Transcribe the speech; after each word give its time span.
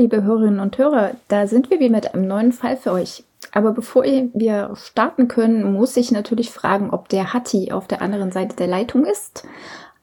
Liebe 0.00 0.22
Hörerinnen 0.22 0.60
und 0.60 0.78
Hörer, 0.78 1.12
da 1.28 1.46
sind 1.46 1.70
wir 1.70 1.78
wieder 1.78 1.90
mit 1.92 2.14
einem 2.14 2.26
neuen 2.26 2.52
Fall 2.52 2.76
für 2.76 2.92
euch. 2.92 3.22
Aber 3.52 3.72
bevor 3.72 4.04
wir 4.04 4.70
starten 4.74 5.28
können, 5.28 5.72
muss 5.72 5.96
ich 5.96 6.10
natürlich 6.10 6.50
fragen, 6.50 6.90
ob 6.90 7.08
der 7.08 7.34
Hatti 7.34 7.72
auf 7.72 7.86
der 7.86 8.00
anderen 8.00 8.32
Seite 8.32 8.56
der 8.56 8.66
Leitung 8.66 9.04
ist. 9.04 9.46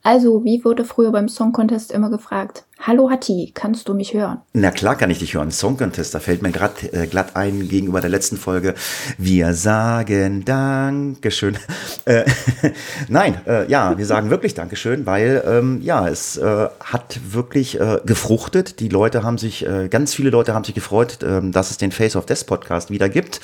Also, 0.07 0.45
wie 0.45 0.63
wurde 0.63 0.85
früher 0.85 1.11
beim 1.11 1.27
Song 1.27 1.51
Contest 1.51 1.91
immer 1.91 2.09
gefragt? 2.09 2.63
Hallo 2.79 3.11
Hatti, 3.11 3.51
kannst 3.53 3.89
du 3.89 3.93
mich 3.93 4.13
hören? 4.13 4.39
Na 4.53 4.71
klar 4.71 4.95
kann 4.95 5.09
ich 5.09 5.19
dich 5.19 5.33
hören. 5.33 5.51
Song 5.51 5.75
Contest, 5.75 6.15
da 6.15 6.21
fällt 6.21 6.41
mir 6.41 6.53
gerade 6.53 6.93
äh, 6.93 7.07
glatt 7.07 7.35
ein 7.35 7.67
gegenüber 7.67 7.99
der 7.99 8.09
letzten 8.09 8.37
Folge. 8.37 8.73
Wir 9.17 9.53
sagen 9.53 10.45
Dankeschön. 10.45 11.57
Äh, 12.05 12.23
nein, 13.09 13.41
äh, 13.45 13.69
ja, 13.69 13.97
wir 13.97 14.05
sagen 14.05 14.29
wirklich 14.29 14.53
Dankeschön, 14.53 15.05
weil 15.05 15.43
ähm, 15.45 15.81
ja, 15.81 16.07
es 16.07 16.37
äh, 16.37 16.69
hat 16.79 17.19
wirklich 17.33 17.77
äh, 17.77 17.99
gefruchtet. 18.05 18.79
Die 18.79 18.87
Leute 18.87 19.23
haben 19.23 19.37
sich, 19.37 19.65
äh, 19.67 19.89
ganz 19.89 20.13
viele 20.13 20.29
Leute 20.29 20.53
haben 20.53 20.63
sich 20.63 20.73
gefreut, 20.73 21.21
äh, 21.21 21.41
dass 21.51 21.69
es 21.69 21.77
den 21.77 21.91
Face 21.91 22.15
of 22.15 22.25
Death 22.25 22.45
Podcast 22.45 22.91
wieder 22.91 23.09
gibt. 23.09 23.41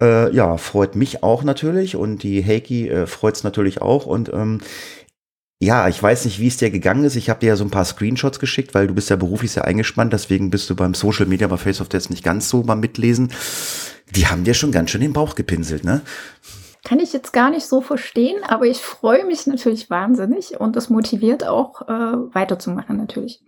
Ja, 0.00 0.58
freut 0.58 0.94
mich 0.94 1.24
auch 1.24 1.42
natürlich 1.42 1.96
und 1.96 2.22
die 2.22 2.44
Heiki 2.46 2.88
freut 3.06 3.34
es 3.34 3.42
natürlich 3.42 3.82
auch 3.82 4.06
und 4.06 4.32
ähm, 4.32 4.60
ja, 5.60 5.88
ich 5.88 6.00
weiß 6.00 6.24
nicht, 6.24 6.38
wie 6.38 6.46
es 6.46 6.56
dir 6.56 6.70
gegangen 6.70 7.04
ist. 7.04 7.16
Ich 7.16 7.28
habe 7.28 7.40
dir 7.40 7.48
ja 7.48 7.56
so 7.56 7.64
ein 7.64 7.70
paar 7.70 7.84
Screenshots 7.84 8.38
geschickt, 8.38 8.74
weil 8.74 8.86
du 8.86 8.94
bist 8.94 9.10
ja 9.10 9.16
beruflich 9.16 9.50
sehr 9.50 9.64
eingespannt. 9.64 10.12
Deswegen 10.12 10.50
bist 10.50 10.70
du 10.70 10.76
beim 10.76 10.94
Social 10.94 11.26
Media 11.26 11.48
bei 11.48 11.56
Face 11.56 11.80
of 11.80 11.88
Death 11.88 12.10
nicht 12.10 12.22
ganz 12.22 12.48
so 12.48 12.62
beim 12.62 12.78
Mitlesen. 12.78 13.32
Die 14.14 14.26
haben 14.26 14.44
dir 14.44 14.54
schon 14.54 14.70
ganz 14.70 14.90
schön 14.90 15.00
den 15.00 15.12
Bauch 15.12 15.34
gepinselt, 15.34 15.84
ne? 15.84 16.02
Kann 16.84 17.00
ich 17.00 17.12
jetzt 17.12 17.32
gar 17.32 17.50
nicht 17.50 17.66
so 17.66 17.80
verstehen, 17.80 18.42
aber 18.44 18.66
ich 18.66 18.78
freue 18.78 19.26
mich 19.26 19.46
natürlich 19.46 19.90
wahnsinnig 19.90 20.60
und 20.60 20.76
das 20.76 20.90
motiviert 20.90 21.44
auch 21.44 21.82
äh, 21.82 22.34
weiterzumachen 22.34 22.96
natürlich. 22.96 23.42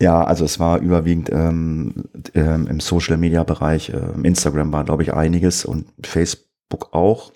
Ja, 0.00 0.22
also 0.22 0.44
es 0.44 0.60
war 0.60 0.80
überwiegend 0.80 1.30
ähm, 1.32 2.04
ähm, 2.34 2.68
im 2.68 2.80
Social 2.80 3.16
Media 3.16 3.42
Bereich. 3.42 3.90
Äh, 3.90 4.00
Instagram 4.22 4.72
war, 4.72 4.84
glaube 4.84 5.02
ich, 5.02 5.12
einiges 5.12 5.64
und 5.64 5.86
Facebook 6.02 6.92
auch. 6.92 7.32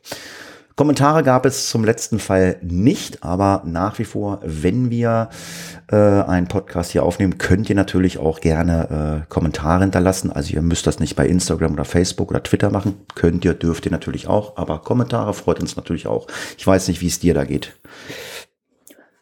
Kommentare 0.78 1.24
gab 1.24 1.44
es 1.44 1.70
zum 1.70 1.82
letzten 1.82 2.20
Fall 2.20 2.56
nicht, 2.62 3.24
aber 3.24 3.62
nach 3.66 3.98
wie 3.98 4.04
vor, 4.04 4.38
wenn 4.44 4.90
wir 4.90 5.28
äh, 5.90 5.96
einen 5.96 6.46
Podcast 6.46 6.92
hier 6.92 7.02
aufnehmen, 7.02 7.36
könnt 7.36 7.68
ihr 7.68 7.74
natürlich 7.74 8.18
auch 8.18 8.38
gerne 8.38 9.24
äh, 9.24 9.28
Kommentare 9.28 9.80
hinterlassen. 9.80 10.30
Also 10.30 10.54
ihr 10.54 10.62
müsst 10.62 10.86
das 10.86 11.00
nicht 11.00 11.16
bei 11.16 11.26
Instagram 11.26 11.72
oder 11.72 11.84
Facebook 11.84 12.30
oder 12.30 12.44
Twitter 12.44 12.70
machen. 12.70 12.94
Könnt 13.16 13.44
ihr, 13.44 13.54
dürft 13.54 13.86
ihr 13.86 13.90
natürlich 13.90 14.28
auch, 14.28 14.56
aber 14.56 14.78
Kommentare 14.78 15.34
freut 15.34 15.58
uns 15.58 15.74
natürlich 15.74 16.06
auch. 16.06 16.28
Ich 16.56 16.64
weiß 16.64 16.86
nicht, 16.86 17.00
wie 17.00 17.08
es 17.08 17.18
dir 17.18 17.34
da 17.34 17.42
geht. 17.42 17.74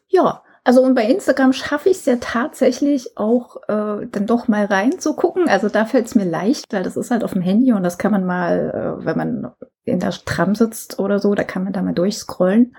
Ja, 0.08 0.42
also 0.66 0.82
und 0.82 0.96
bei 0.96 1.04
Instagram 1.04 1.52
schaffe 1.52 1.90
ich 1.90 1.98
es 1.98 2.06
ja 2.06 2.16
tatsächlich 2.16 3.16
auch 3.16 3.56
äh, 3.68 4.04
dann 4.10 4.26
doch 4.26 4.48
mal 4.48 4.64
reinzugucken. 4.64 5.48
Also 5.48 5.68
da 5.68 5.84
fällt 5.84 6.06
es 6.06 6.16
mir 6.16 6.24
leicht, 6.24 6.72
weil 6.72 6.82
das 6.82 6.96
ist 6.96 7.12
halt 7.12 7.22
auf 7.22 7.34
dem 7.34 7.42
Handy 7.42 7.72
und 7.72 7.84
das 7.84 7.98
kann 7.98 8.10
man 8.10 8.24
mal, 8.24 8.98
äh, 9.00 9.06
wenn 9.06 9.16
man 9.16 9.52
in 9.84 10.00
der 10.00 10.10
Tram 10.10 10.56
sitzt 10.56 10.98
oder 10.98 11.20
so, 11.20 11.36
da 11.36 11.44
kann 11.44 11.62
man 11.62 11.72
da 11.72 11.82
mal 11.82 11.94
durchscrollen. 11.94 12.74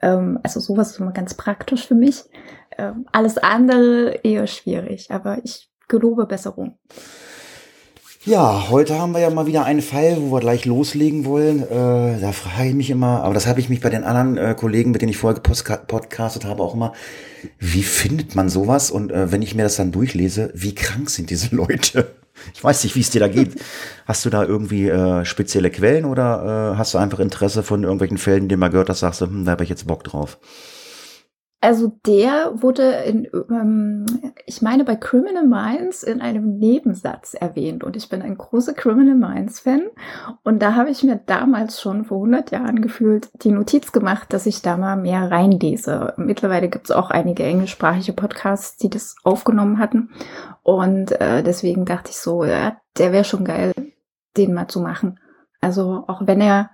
Ähm, 0.00 0.38
also 0.44 0.60
sowas 0.60 0.92
ist 0.92 1.00
immer 1.00 1.10
ganz 1.10 1.34
praktisch 1.34 1.84
für 1.84 1.96
mich. 1.96 2.22
Ähm, 2.78 3.06
alles 3.10 3.38
andere 3.38 4.20
eher 4.22 4.46
schwierig, 4.46 5.10
aber 5.10 5.38
ich 5.42 5.68
gelobe 5.88 6.26
Besserung. 6.26 6.78
Ja, 8.24 8.68
heute 8.70 9.00
haben 9.00 9.14
wir 9.14 9.20
ja 9.20 9.30
mal 9.30 9.46
wieder 9.46 9.64
einen 9.64 9.82
Fall, 9.82 10.16
wo 10.20 10.30
wir 10.36 10.38
gleich 10.38 10.64
loslegen 10.64 11.24
wollen. 11.24 11.60
Äh, 11.60 12.20
da 12.20 12.30
frage 12.30 12.68
ich 12.68 12.74
mich 12.76 12.90
immer, 12.90 13.24
aber 13.24 13.34
das 13.34 13.48
habe 13.48 13.58
ich 13.58 13.68
mich 13.68 13.80
bei 13.80 13.90
den 13.90 14.04
anderen 14.04 14.36
äh, 14.36 14.54
Kollegen, 14.56 14.92
mit 14.92 15.02
denen 15.02 15.10
ich 15.10 15.16
vorher 15.16 15.40
podcastet 15.40 16.44
habe, 16.44 16.62
auch 16.62 16.74
immer, 16.74 16.92
wie 17.58 17.82
findet 17.82 18.36
man 18.36 18.48
sowas? 18.48 18.92
Und 18.92 19.10
äh, 19.10 19.32
wenn 19.32 19.42
ich 19.42 19.56
mir 19.56 19.64
das 19.64 19.74
dann 19.74 19.90
durchlese, 19.90 20.52
wie 20.54 20.72
krank 20.72 21.10
sind 21.10 21.30
diese 21.30 21.54
Leute? 21.54 22.14
Ich 22.54 22.64
weiß 22.64 22.82
nicht, 22.82 22.96
wie 22.96 23.00
es 23.00 23.10
dir 23.10 23.20
da 23.20 23.28
geht. 23.28 23.54
Hast 24.04 24.24
du 24.24 24.30
da 24.30 24.42
irgendwie 24.42 24.88
äh, 24.88 25.24
spezielle 25.24 25.70
Quellen 25.70 26.04
oder 26.04 26.72
äh, 26.72 26.76
hast 26.76 26.92
du 26.92 26.98
einfach 26.98 27.20
Interesse 27.20 27.62
von 27.62 27.84
irgendwelchen 27.84 28.18
Fällen, 28.18 28.48
die 28.48 28.54
du 28.54 28.58
mal 28.58 28.68
gehört 28.68 28.88
hast, 28.88 29.00
sagst 29.00 29.20
du, 29.20 29.26
hm, 29.26 29.44
da 29.44 29.52
habe 29.52 29.62
ich 29.62 29.70
jetzt 29.70 29.86
Bock 29.86 30.02
drauf? 30.02 30.38
Also 31.62 31.92
der 32.06 32.60
wurde 32.60 32.90
in, 33.06 33.28
ähm, 33.48 34.04
ich 34.46 34.62
meine, 34.62 34.82
bei 34.82 34.96
Criminal 34.96 35.46
Minds 35.46 36.02
in 36.02 36.20
einem 36.20 36.58
Nebensatz 36.58 37.34
erwähnt 37.34 37.84
und 37.84 37.94
ich 37.94 38.08
bin 38.08 38.20
ein 38.20 38.36
großer 38.36 38.74
Criminal 38.74 39.14
Minds 39.14 39.60
Fan 39.60 39.82
und 40.42 40.60
da 40.60 40.74
habe 40.74 40.90
ich 40.90 41.04
mir 41.04 41.20
damals 41.24 41.80
schon 41.80 42.04
vor 42.04 42.16
100 42.16 42.50
Jahren 42.50 42.82
gefühlt 42.82 43.30
die 43.44 43.52
Notiz 43.52 43.92
gemacht, 43.92 44.32
dass 44.32 44.46
ich 44.46 44.62
da 44.62 44.76
mal 44.76 44.96
mehr 44.96 45.30
reinlese. 45.30 46.14
Mittlerweile 46.16 46.68
gibt 46.68 46.86
es 46.86 46.90
auch 46.90 47.10
einige 47.10 47.44
englischsprachige 47.44 48.12
Podcasts, 48.12 48.76
die 48.78 48.90
das 48.90 49.14
aufgenommen 49.22 49.78
hatten 49.78 50.10
und 50.64 51.12
äh, 51.20 51.44
deswegen 51.44 51.84
dachte 51.84 52.10
ich 52.10 52.16
so, 52.16 52.42
ja, 52.44 52.76
der 52.98 53.12
wäre 53.12 53.24
schon 53.24 53.44
geil, 53.44 53.72
den 54.36 54.52
mal 54.52 54.66
zu 54.66 54.80
machen. 54.80 55.20
Also 55.60 56.02
auch 56.08 56.26
wenn 56.26 56.40
er 56.40 56.70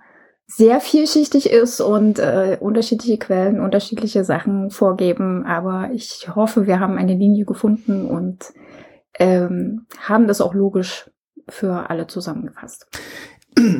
sehr 0.51 0.81
vielschichtig 0.81 1.49
ist 1.51 1.79
und 1.79 2.17
äh, 2.17 2.57
unterschiedliche 2.59 3.19
Quellen 3.19 3.61
unterschiedliche 3.61 4.23
Sachen 4.25 4.71
vorgeben. 4.71 5.45
Aber 5.45 5.91
ich 5.93 6.27
hoffe, 6.35 6.65
wir 6.65 6.79
haben 6.79 6.97
eine 6.97 7.13
Linie 7.13 7.45
gefunden 7.45 8.07
und 8.07 8.51
ähm, 9.19 9.85
haben 9.99 10.27
das 10.27 10.41
auch 10.41 10.55
logisch 10.55 11.09
für 11.47 11.89
alle 11.89 12.07
zusammengefasst. 12.07 12.87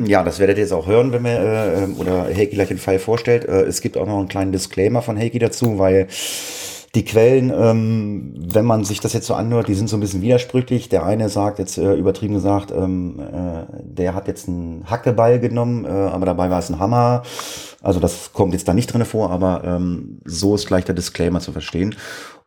Ja, 0.04 0.22
das 0.22 0.38
werdet 0.38 0.58
ihr 0.58 0.64
jetzt 0.64 0.72
auch 0.72 0.86
hören, 0.86 1.12
wenn 1.12 1.24
wir 1.24 1.30
äh, 1.30 2.00
oder 2.00 2.24
Heiki 2.24 2.54
gleich 2.54 2.68
den 2.68 2.78
Fall 2.78 2.98
vorstellt. 2.98 3.46
Äh, 3.46 3.62
es 3.62 3.80
gibt 3.80 3.96
auch 3.96 4.06
noch 4.06 4.18
einen 4.18 4.28
kleinen 4.28 4.52
Disclaimer 4.52 5.00
von 5.02 5.16
Heiki 5.18 5.38
dazu, 5.38 5.78
weil 5.78 6.06
die 6.94 7.04
Quellen, 7.04 7.52
ähm, 7.54 8.34
wenn 8.36 8.64
man 8.64 8.84
sich 8.84 8.98
das 8.98 9.12
jetzt 9.12 9.26
so 9.26 9.34
anhört, 9.34 9.68
die 9.68 9.74
sind 9.74 9.88
so 9.88 9.96
ein 9.96 10.00
bisschen 10.00 10.22
widersprüchlich. 10.22 10.88
Der 10.88 11.06
eine 11.06 11.28
sagt 11.28 11.60
jetzt 11.60 11.78
äh, 11.78 11.94
übertrieben 11.94 12.34
gesagt, 12.34 12.72
ähm, 12.72 13.20
äh, 13.20 13.64
der 13.84 14.14
hat 14.14 14.26
jetzt 14.26 14.48
einen 14.48 14.84
Hackeball 14.90 15.38
genommen, 15.38 15.84
äh, 15.84 15.88
aber 15.88 16.26
dabei 16.26 16.50
war 16.50 16.58
es 16.58 16.68
ein 16.68 16.80
Hammer. 16.80 17.22
Also 17.80 18.00
das 18.00 18.32
kommt 18.32 18.54
jetzt 18.54 18.66
da 18.66 18.74
nicht 18.74 18.92
drin 18.92 19.04
vor, 19.04 19.30
aber 19.30 19.62
ähm, 19.64 20.18
so 20.24 20.56
ist 20.56 20.66
gleich 20.66 20.84
der 20.84 20.96
Disclaimer 20.96 21.38
zu 21.40 21.52
verstehen. 21.52 21.94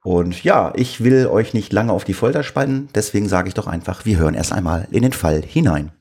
Und 0.04 0.44
ja, 0.44 0.74
ich 0.76 1.02
will 1.02 1.28
euch 1.28 1.54
nicht 1.54 1.72
lange 1.72 1.94
auf 1.94 2.04
die 2.04 2.14
Folter 2.14 2.44
spannen, 2.44 2.90
deswegen 2.94 3.30
sage 3.30 3.48
ich 3.48 3.54
doch 3.54 3.68
einfach, 3.68 4.04
wir 4.04 4.18
hören 4.18 4.34
erst 4.34 4.52
einmal 4.52 4.90
in 4.92 5.04
den 5.04 5.14
Fall 5.14 5.42
hinein. 5.42 5.94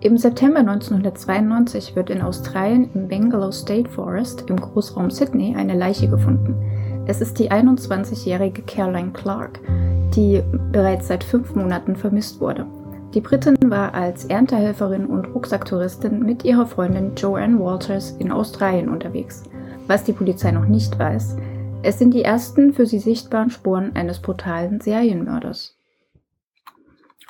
Im 0.00 0.18
September 0.18 0.60
1992 0.60 1.96
wird 1.96 2.10
in 2.10 2.22
Australien 2.22 2.90
im 2.94 3.08
Bangalore 3.08 3.52
State 3.52 3.90
Forest 3.90 4.44
im 4.46 4.56
Großraum 4.56 5.10
Sydney 5.10 5.56
eine 5.56 5.74
Leiche 5.74 6.06
gefunden. 6.06 6.54
Es 7.08 7.20
ist 7.20 7.38
die 7.38 7.52
21-jährige 7.52 8.62
Caroline 8.62 9.12
Clark, 9.12 9.60
die 10.16 10.42
bereits 10.72 11.06
seit 11.06 11.22
fünf 11.22 11.54
Monaten 11.54 11.94
vermisst 11.94 12.40
wurde. 12.40 12.66
Die 13.14 13.20
Britin 13.20 13.56
war 13.70 13.94
als 13.94 14.24
Erntehelferin 14.24 15.06
und 15.06 15.26
Rucksacktouristin 15.26 16.18
mit 16.20 16.44
ihrer 16.44 16.66
Freundin 16.66 17.14
Joanne 17.14 17.60
Walters 17.60 18.10
in 18.18 18.32
Australien 18.32 18.88
unterwegs. 18.88 19.44
Was 19.86 20.02
die 20.02 20.12
Polizei 20.12 20.50
noch 20.50 20.66
nicht 20.66 20.98
weiß, 20.98 21.36
es 21.84 22.00
sind 22.00 22.12
die 22.12 22.24
ersten 22.24 22.72
für 22.72 22.86
sie 22.86 22.98
sichtbaren 22.98 23.50
Spuren 23.50 23.94
eines 23.94 24.20
brutalen 24.20 24.80
Serienmörders. 24.80 25.78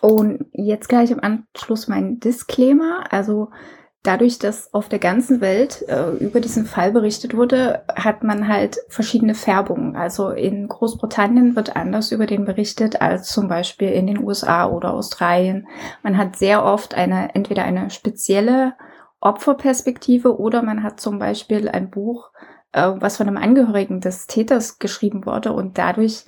Und 0.01 0.47
jetzt 0.53 0.89
gleich 0.89 1.11
im 1.11 1.21
Anschluss 1.23 1.87
mein 1.87 2.19
Disclaimer. 2.19 3.13
Also 3.13 3.51
dadurch, 4.07 4.39
dass 4.39 4.73
auf 4.73 4.89
der 4.89 4.99
ganzen 4.99 5.41
Welt 5.41 5.85
äh, 5.89 6.11
über 6.19 6.41
diesen 6.41 6.65
Fall 6.65 6.93
berichtet 6.93 7.37
wurde, 7.37 7.83
hat 7.95 8.23
man 8.23 8.49
halt 8.49 8.79
verschiedene 8.89 9.35
Färbungen. 9.35 9.97
Also 9.97 10.31
in 10.31 10.69
Großbritannien 10.69 11.57
wird 11.57 11.77
anders 11.77 12.13
über 12.13 12.27
den 12.27 12.45
berichtet 12.45 13.01
als 13.01 13.29
zum 13.29 13.49
Beispiel 13.49 13.91
in 13.91 14.07
den 14.07 14.23
USA 14.23 14.69
oder 14.69 14.93
Australien. 14.93 15.67
Man 16.03 16.17
hat 16.17 16.37
sehr 16.37 16.65
oft 16.65 16.95
eine, 16.95 17.35
entweder 17.35 17.65
eine 17.65 17.91
spezielle 17.91 18.75
Opferperspektive 19.21 20.39
oder 20.39 20.63
man 20.63 20.83
hat 20.83 21.01
zum 21.01 21.19
Beispiel 21.19 21.69
ein 21.69 21.91
Buch, 21.91 22.31
äh, 22.73 22.93
was 22.97 23.17
von 23.17 23.27
einem 23.27 23.39
Angehörigen 23.39 24.01
des 24.01 24.27
Täters 24.27 24.79
geschrieben 24.79 25.27
wurde 25.27 25.53
und 25.53 25.79
dadurch 25.79 26.27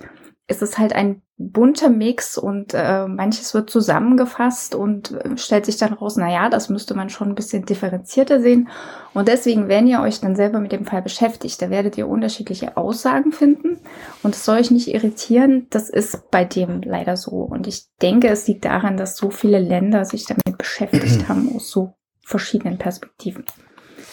es 0.49 0.63
ist 0.63 0.79
halt 0.79 0.93
ein 0.93 1.21
bunter 1.37 1.89
Mix 1.89 2.37
und 2.37 2.73
äh, 2.73 3.07
manches 3.07 3.53
wird 3.53 3.69
zusammengefasst 3.69 4.73
und 4.73 5.11
äh, 5.11 5.37
stellt 5.37 5.67
sich 5.67 5.77
dann 5.77 5.93
raus, 5.93 6.17
naja, 6.17 6.49
das 6.49 6.69
müsste 6.69 6.95
man 6.95 7.09
schon 7.09 7.29
ein 7.29 7.35
bisschen 7.35 7.65
differenzierter 7.65 8.41
sehen. 8.41 8.67
Und 9.13 9.27
deswegen, 9.27 9.67
wenn 9.67 9.87
ihr 9.87 10.01
euch 10.01 10.19
dann 10.19 10.35
selber 10.35 10.59
mit 10.59 10.71
dem 10.71 10.85
Fall 10.85 11.03
beschäftigt, 11.03 11.61
da 11.61 11.69
werdet 11.69 11.97
ihr 11.99 12.07
unterschiedliche 12.07 12.77
Aussagen 12.77 13.31
finden 13.31 13.79
und 14.23 14.33
es 14.33 14.43
soll 14.43 14.59
euch 14.59 14.71
nicht 14.71 14.87
irritieren, 14.87 15.67
das 15.69 15.87
ist 15.89 16.31
bei 16.31 16.45
dem 16.45 16.81
leider 16.81 17.15
so. 17.15 17.31
Und 17.31 17.67
ich 17.67 17.85
denke, 18.01 18.27
es 18.27 18.47
liegt 18.47 18.65
daran, 18.65 18.97
dass 18.97 19.15
so 19.15 19.29
viele 19.29 19.59
Länder 19.59 20.03
sich 20.05 20.25
damit 20.25 20.57
beschäftigt 20.57 21.29
haben 21.29 21.55
aus 21.55 21.69
so 21.69 21.93
verschiedenen 22.25 22.79
Perspektiven. 22.79 23.45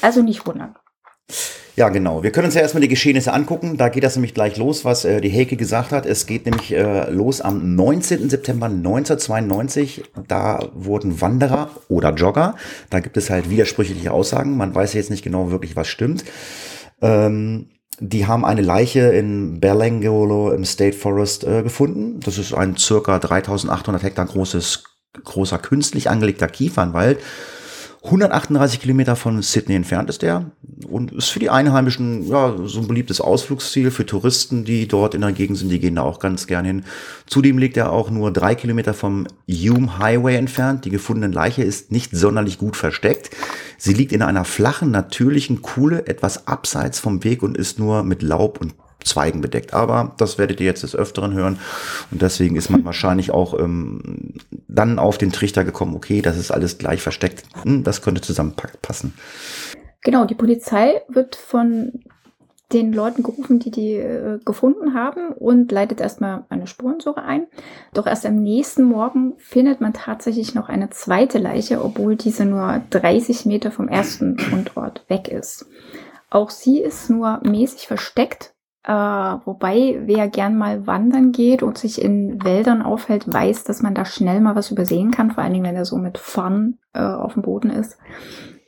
Also 0.02 0.22
nicht 0.22 0.46
wundern. 0.46 0.76
Ja, 1.76 1.90
genau. 1.90 2.22
Wir 2.22 2.30
können 2.32 2.46
uns 2.46 2.54
ja 2.54 2.62
erstmal 2.62 2.80
die 2.80 2.88
Geschehnisse 2.88 3.34
angucken. 3.34 3.76
Da 3.76 3.90
geht 3.90 4.02
das 4.02 4.16
nämlich 4.16 4.32
gleich 4.32 4.56
los, 4.56 4.86
was 4.86 5.04
äh, 5.04 5.20
die 5.20 5.30
Heike 5.30 5.56
gesagt 5.56 5.92
hat. 5.92 6.06
Es 6.06 6.24
geht 6.24 6.46
nämlich 6.46 6.72
äh, 6.72 7.10
los 7.10 7.42
am 7.42 7.74
19. 7.74 8.30
September 8.30 8.64
1992. 8.64 10.04
Da 10.26 10.70
wurden 10.72 11.20
Wanderer 11.20 11.68
oder 11.88 12.14
Jogger, 12.14 12.54
da 12.88 13.00
gibt 13.00 13.18
es 13.18 13.28
halt 13.28 13.50
widersprüchliche 13.50 14.10
Aussagen. 14.10 14.56
Man 14.56 14.74
weiß 14.74 14.94
jetzt 14.94 15.10
nicht 15.10 15.22
genau 15.22 15.50
wirklich, 15.50 15.76
was 15.76 15.86
stimmt. 15.86 16.24
Ähm, 17.02 17.68
die 18.00 18.26
haben 18.26 18.46
eine 18.46 18.62
Leiche 18.62 19.00
in 19.00 19.60
Belangolo 19.60 20.52
im 20.52 20.64
State 20.64 20.96
Forest 20.96 21.44
äh, 21.44 21.62
gefunden. 21.62 22.20
Das 22.20 22.38
ist 22.38 22.54
ein 22.54 22.78
circa 22.78 23.18
3800 23.18 24.02
Hektar 24.02 24.24
großes, 24.24 24.84
großer 25.24 25.58
künstlich 25.58 26.08
angelegter 26.08 26.48
Kiefernwald 26.48 27.18
138 28.06 28.80
Kilometer 28.80 29.16
von 29.16 29.42
Sydney 29.42 29.74
entfernt 29.74 30.08
ist 30.08 30.22
der 30.22 30.50
und 30.88 31.12
ist 31.12 31.28
für 31.28 31.40
die 31.40 31.50
Einheimischen 31.50 32.26
ja 32.28 32.54
so 32.64 32.80
ein 32.80 32.86
beliebtes 32.86 33.20
Ausflugsziel 33.20 33.90
für 33.90 34.06
Touristen, 34.06 34.64
die 34.64 34.86
dort 34.86 35.14
in 35.14 35.22
der 35.22 35.32
Gegend 35.32 35.58
sind. 35.58 35.70
Die 35.70 35.80
gehen 35.80 35.96
da 35.96 36.02
auch 36.02 36.20
ganz 36.20 36.46
gern 36.46 36.64
hin. 36.64 36.84
Zudem 37.26 37.58
liegt 37.58 37.76
er 37.76 37.90
auch 37.90 38.08
nur 38.10 38.32
drei 38.32 38.54
Kilometer 38.54 38.94
vom 38.94 39.26
Hume 39.48 39.98
Highway 39.98 40.36
entfernt. 40.36 40.84
Die 40.84 40.90
gefundene 40.90 41.34
Leiche 41.34 41.64
ist 41.64 41.90
nicht 41.90 42.16
sonderlich 42.16 42.58
gut 42.58 42.76
versteckt. 42.76 43.30
Sie 43.76 43.92
liegt 43.92 44.12
in 44.12 44.22
einer 44.22 44.44
flachen, 44.44 44.92
natürlichen 44.92 45.60
Kuhle 45.60 46.06
etwas 46.06 46.46
abseits 46.46 47.00
vom 47.00 47.24
Weg 47.24 47.42
und 47.42 47.56
ist 47.56 47.78
nur 47.78 48.04
mit 48.04 48.22
Laub 48.22 48.60
und 48.60 48.74
Zweigen 49.06 49.40
bedeckt. 49.40 49.74
Aber 49.74 50.14
das 50.18 50.38
werdet 50.38 50.60
ihr 50.60 50.66
jetzt 50.66 50.82
des 50.82 50.94
Öfteren 50.94 51.32
hören. 51.32 51.58
Und 52.10 52.22
deswegen 52.22 52.56
ist 52.56 52.70
man 52.70 52.84
wahrscheinlich 52.84 53.30
auch 53.30 53.58
ähm, 53.58 54.34
dann 54.68 54.98
auf 54.98 55.18
den 55.18 55.32
Trichter 55.32 55.64
gekommen, 55.64 55.94
okay, 55.94 56.22
das 56.22 56.36
ist 56.36 56.50
alles 56.50 56.78
gleich 56.78 57.02
versteckt. 57.02 57.44
Hm, 57.62 57.84
das 57.84 58.02
könnte 58.02 58.20
zusammenpassen. 58.20 59.14
Genau, 60.02 60.24
die 60.24 60.34
Polizei 60.34 61.02
wird 61.08 61.36
von 61.36 62.04
den 62.72 62.92
Leuten 62.92 63.22
gerufen, 63.22 63.60
die 63.60 63.70
die 63.70 63.92
äh, 63.94 64.40
gefunden 64.44 64.94
haben 64.94 65.28
und 65.32 65.70
leitet 65.70 66.00
erstmal 66.00 66.44
eine 66.48 66.66
Spurensuche 66.66 67.22
ein. 67.22 67.46
Doch 67.94 68.06
erst 68.06 68.26
am 68.26 68.42
nächsten 68.42 68.82
Morgen 68.82 69.34
findet 69.38 69.80
man 69.80 69.92
tatsächlich 69.92 70.54
noch 70.54 70.68
eine 70.68 70.90
zweite 70.90 71.38
Leiche, 71.38 71.84
obwohl 71.84 72.16
diese 72.16 72.44
nur 72.44 72.82
30 72.90 73.46
Meter 73.46 73.70
vom 73.70 73.86
ersten 73.88 74.38
Fundort 74.38 75.04
weg 75.08 75.28
ist. 75.28 75.66
Auch 76.28 76.50
sie 76.50 76.80
ist 76.80 77.08
nur 77.08 77.40
mäßig 77.44 77.86
versteckt 77.86 78.52
äh, 78.86 78.92
wobei, 78.92 80.00
wer 80.04 80.28
gern 80.28 80.56
mal 80.56 80.86
wandern 80.86 81.32
geht 81.32 81.64
und 81.64 81.76
sich 81.76 82.00
in 82.00 82.44
Wäldern 82.44 82.82
aufhält, 82.82 83.24
weiß, 83.26 83.64
dass 83.64 83.82
man 83.82 83.96
da 83.96 84.04
schnell 84.04 84.40
mal 84.40 84.54
was 84.54 84.70
übersehen 84.70 85.10
kann, 85.10 85.32
vor 85.32 85.42
allen 85.42 85.52
Dingen, 85.52 85.64
wenn 85.64 85.74
er 85.74 85.84
so 85.84 85.96
mit 85.96 86.18
Fun 86.18 86.78
äh, 86.92 87.00
auf 87.00 87.34
dem 87.34 87.42
Boden 87.42 87.70
ist. 87.70 87.98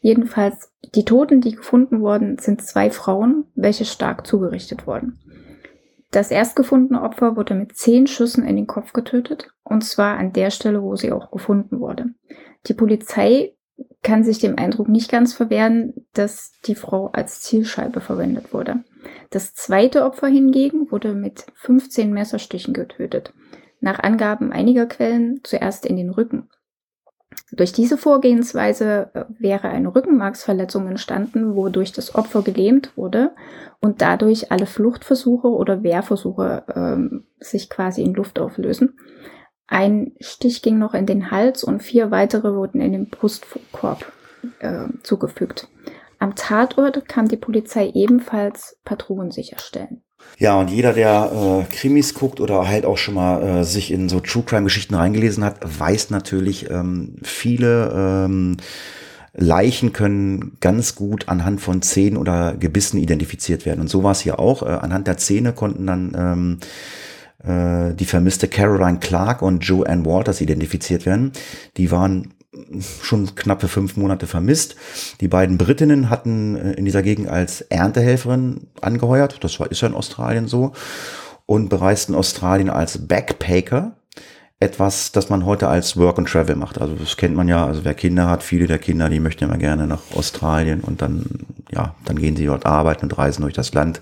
Jedenfalls, 0.00 0.72
die 0.96 1.04
Toten, 1.04 1.40
die 1.40 1.54
gefunden 1.54 2.00
wurden, 2.00 2.36
sind 2.38 2.62
zwei 2.62 2.90
Frauen, 2.90 3.44
welche 3.54 3.84
stark 3.84 4.26
zugerichtet 4.26 4.88
wurden. 4.88 5.20
Das 6.10 6.32
erstgefundene 6.32 7.00
Opfer 7.02 7.36
wurde 7.36 7.54
mit 7.54 7.76
zehn 7.76 8.08
Schüssen 8.08 8.44
in 8.44 8.56
den 8.56 8.66
Kopf 8.66 8.92
getötet, 8.92 9.52
und 9.62 9.84
zwar 9.84 10.16
an 10.16 10.32
der 10.32 10.50
Stelle, 10.50 10.82
wo 10.82 10.96
sie 10.96 11.12
auch 11.12 11.30
gefunden 11.30 11.78
wurde. 11.78 12.06
Die 12.66 12.74
Polizei 12.74 13.54
kann 14.02 14.24
sich 14.24 14.38
dem 14.38 14.58
Eindruck 14.58 14.88
nicht 14.88 15.10
ganz 15.10 15.34
verwehren, 15.34 15.94
dass 16.14 16.52
die 16.66 16.74
Frau 16.74 17.10
als 17.12 17.42
Zielscheibe 17.42 18.00
verwendet 18.00 18.52
wurde. 18.52 18.84
Das 19.30 19.54
zweite 19.54 20.04
Opfer 20.04 20.28
hingegen 20.28 20.90
wurde 20.90 21.14
mit 21.14 21.46
15 21.54 22.12
Messerstichen 22.12 22.74
getötet. 22.74 23.32
Nach 23.80 23.98
Angaben 23.98 24.52
einiger 24.52 24.86
Quellen 24.86 25.40
zuerst 25.44 25.86
in 25.86 25.96
den 25.96 26.10
Rücken. 26.10 26.48
Durch 27.52 27.72
diese 27.72 27.96
Vorgehensweise 27.96 29.10
äh, 29.14 29.24
wäre 29.38 29.68
eine 29.68 29.94
Rückenmarksverletzung 29.94 30.86
entstanden, 30.88 31.54
wodurch 31.54 31.92
das 31.92 32.14
Opfer 32.14 32.42
gelähmt 32.42 32.96
wurde 32.96 33.32
und 33.80 34.02
dadurch 34.02 34.52
alle 34.52 34.66
Fluchtversuche 34.66 35.48
oder 35.48 35.82
Wehrversuche 35.82 36.64
ähm, 36.74 37.26
sich 37.38 37.70
quasi 37.70 38.02
in 38.02 38.14
Luft 38.14 38.38
auflösen. 38.38 38.98
Ein 39.68 40.12
Stich 40.18 40.62
ging 40.62 40.78
noch 40.78 40.94
in 40.94 41.06
den 41.06 41.30
Hals 41.30 41.62
und 41.62 41.82
vier 41.82 42.10
weitere 42.10 42.54
wurden 42.54 42.80
in 42.80 42.92
den 42.92 43.08
Brustkorb 43.08 44.10
äh, 44.60 44.86
zugefügt. 45.02 45.68
Am 46.18 46.34
Tatort 46.34 47.06
kann 47.08 47.28
die 47.28 47.36
Polizei 47.36 47.90
ebenfalls 47.94 48.78
Patronen 48.84 49.30
sicherstellen. 49.30 50.02
Ja, 50.38 50.58
und 50.58 50.70
jeder, 50.70 50.92
der 50.92 51.30
äh, 51.70 51.74
Krimis 51.74 52.14
guckt 52.14 52.40
oder 52.40 52.66
halt 52.66 52.84
auch 52.84 52.98
schon 52.98 53.14
mal 53.14 53.42
äh, 53.42 53.64
sich 53.64 53.90
in 53.90 54.08
so 54.08 54.20
True 54.20 54.42
Crime 54.44 54.64
Geschichten 54.64 54.94
reingelesen 54.94 55.44
hat, 55.44 55.58
weiß 55.62 56.10
natürlich, 56.10 56.70
ähm, 56.70 57.16
viele 57.22 57.92
ähm, 57.94 58.56
Leichen 59.34 59.92
können 59.92 60.56
ganz 60.60 60.94
gut 60.94 61.28
anhand 61.28 61.60
von 61.60 61.82
Zähnen 61.82 62.16
oder 62.16 62.56
Gebissen 62.58 62.98
identifiziert 62.98 63.66
werden. 63.66 63.80
Und 63.80 63.88
so 63.88 64.02
war 64.02 64.12
es 64.12 64.20
hier 64.20 64.38
auch. 64.38 64.62
Äh, 64.62 64.66
anhand 64.66 65.06
der 65.06 65.18
Zähne 65.18 65.52
konnten 65.52 65.86
dann 65.86 66.12
ähm, 66.16 66.58
äh, 67.44 67.94
die 67.94 68.04
vermisste 68.04 68.48
Caroline 68.48 68.98
Clark 68.98 69.42
und 69.42 69.64
Joanne 69.64 70.04
Walters 70.04 70.40
identifiziert 70.40 71.06
werden. 71.06 71.32
Die 71.76 71.90
waren 71.90 72.34
schon 73.02 73.34
knappe 73.34 73.68
fünf 73.68 73.96
Monate 73.96 74.26
vermisst. 74.26 74.76
Die 75.20 75.28
beiden 75.28 75.58
Britinnen 75.58 76.10
hatten 76.10 76.56
äh, 76.56 76.72
in 76.72 76.84
dieser 76.84 77.02
Gegend 77.02 77.28
als 77.28 77.60
Erntehelferin 77.62 78.68
angeheuert. 78.80 79.42
Das 79.44 79.60
war, 79.60 79.70
ist 79.70 79.80
ja 79.80 79.88
in 79.88 79.94
Australien 79.94 80.48
so. 80.48 80.72
Und 81.46 81.68
bereisten 81.68 82.14
Australien 82.14 82.70
als 82.70 83.06
Backpacker. 83.06 83.92
Etwas, 84.60 85.12
das 85.12 85.30
man 85.30 85.46
heute 85.46 85.68
als 85.68 85.96
Work 85.96 86.18
and 86.18 86.28
Travel 86.28 86.56
macht. 86.56 86.80
Also 86.80 86.96
das 86.96 87.16
kennt 87.16 87.36
man 87.36 87.46
ja. 87.46 87.64
Also 87.64 87.84
wer 87.84 87.94
Kinder 87.94 88.28
hat, 88.28 88.42
viele 88.42 88.66
der 88.66 88.80
Kinder, 88.80 89.08
die 89.08 89.20
möchten 89.20 89.44
immer 89.44 89.56
gerne 89.56 89.86
nach 89.86 90.00
Australien 90.14 90.80
und 90.80 91.00
dann, 91.00 91.26
ja, 91.70 91.94
dann 92.04 92.18
gehen 92.18 92.34
sie 92.34 92.46
dort 92.46 92.66
arbeiten 92.66 93.04
und 93.04 93.16
reisen 93.16 93.42
durch 93.42 93.54
das 93.54 93.72
Land. 93.72 94.00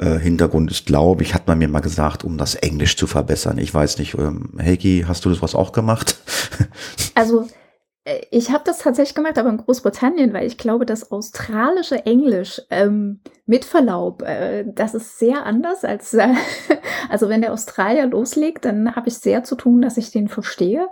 Äh, 0.00 0.18
Hintergrund 0.18 0.70
ist, 0.70 0.86
glaube 0.86 1.22
ich, 1.22 1.34
hat 1.34 1.46
man 1.46 1.58
mir 1.58 1.68
mal 1.68 1.80
gesagt, 1.80 2.24
um 2.24 2.38
das 2.38 2.54
Englisch 2.54 2.96
zu 2.96 3.06
verbessern. 3.06 3.58
Ich 3.58 3.74
weiß 3.74 3.98
nicht, 3.98 4.14
ähm, 4.14 4.58
Heiki, 4.58 5.04
hast 5.06 5.26
du 5.26 5.28
das 5.28 5.42
was 5.42 5.54
auch 5.54 5.72
gemacht? 5.72 6.16
Also 7.14 7.48
äh, 8.04 8.22
ich 8.30 8.50
habe 8.50 8.64
das 8.64 8.78
tatsächlich 8.78 9.14
gemacht, 9.14 9.36
aber 9.36 9.50
in 9.50 9.58
Großbritannien, 9.58 10.32
weil 10.32 10.46
ich 10.46 10.56
glaube, 10.56 10.86
das 10.86 11.10
australische 11.10 12.06
Englisch 12.06 12.62
ähm, 12.70 13.20
mit 13.44 13.66
Verlaub, 13.66 14.22
äh, 14.22 14.64
das 14.66 14.94
ist 14.94 15.18
sehr 15.18 15.44
anders 15.44 15.84
als, 15.84 16.14
äh, 16.14 16.28
also 17.10 17.28
wenn 17.28 17.42
der 17.42 17.52
Australier 17.52 18.06
loslegt, 18.06 18.64
dann 18.64 18.96
habe 18.96 19.08
ich 19.08 19.18
sehr 19.18 19.44
zu 19.44 19.54
tun, 19.54 19.82
dass 19.82 19.98
ich 19.98 20.10
den 20.10 20.28
verstehe. 20.28 20.88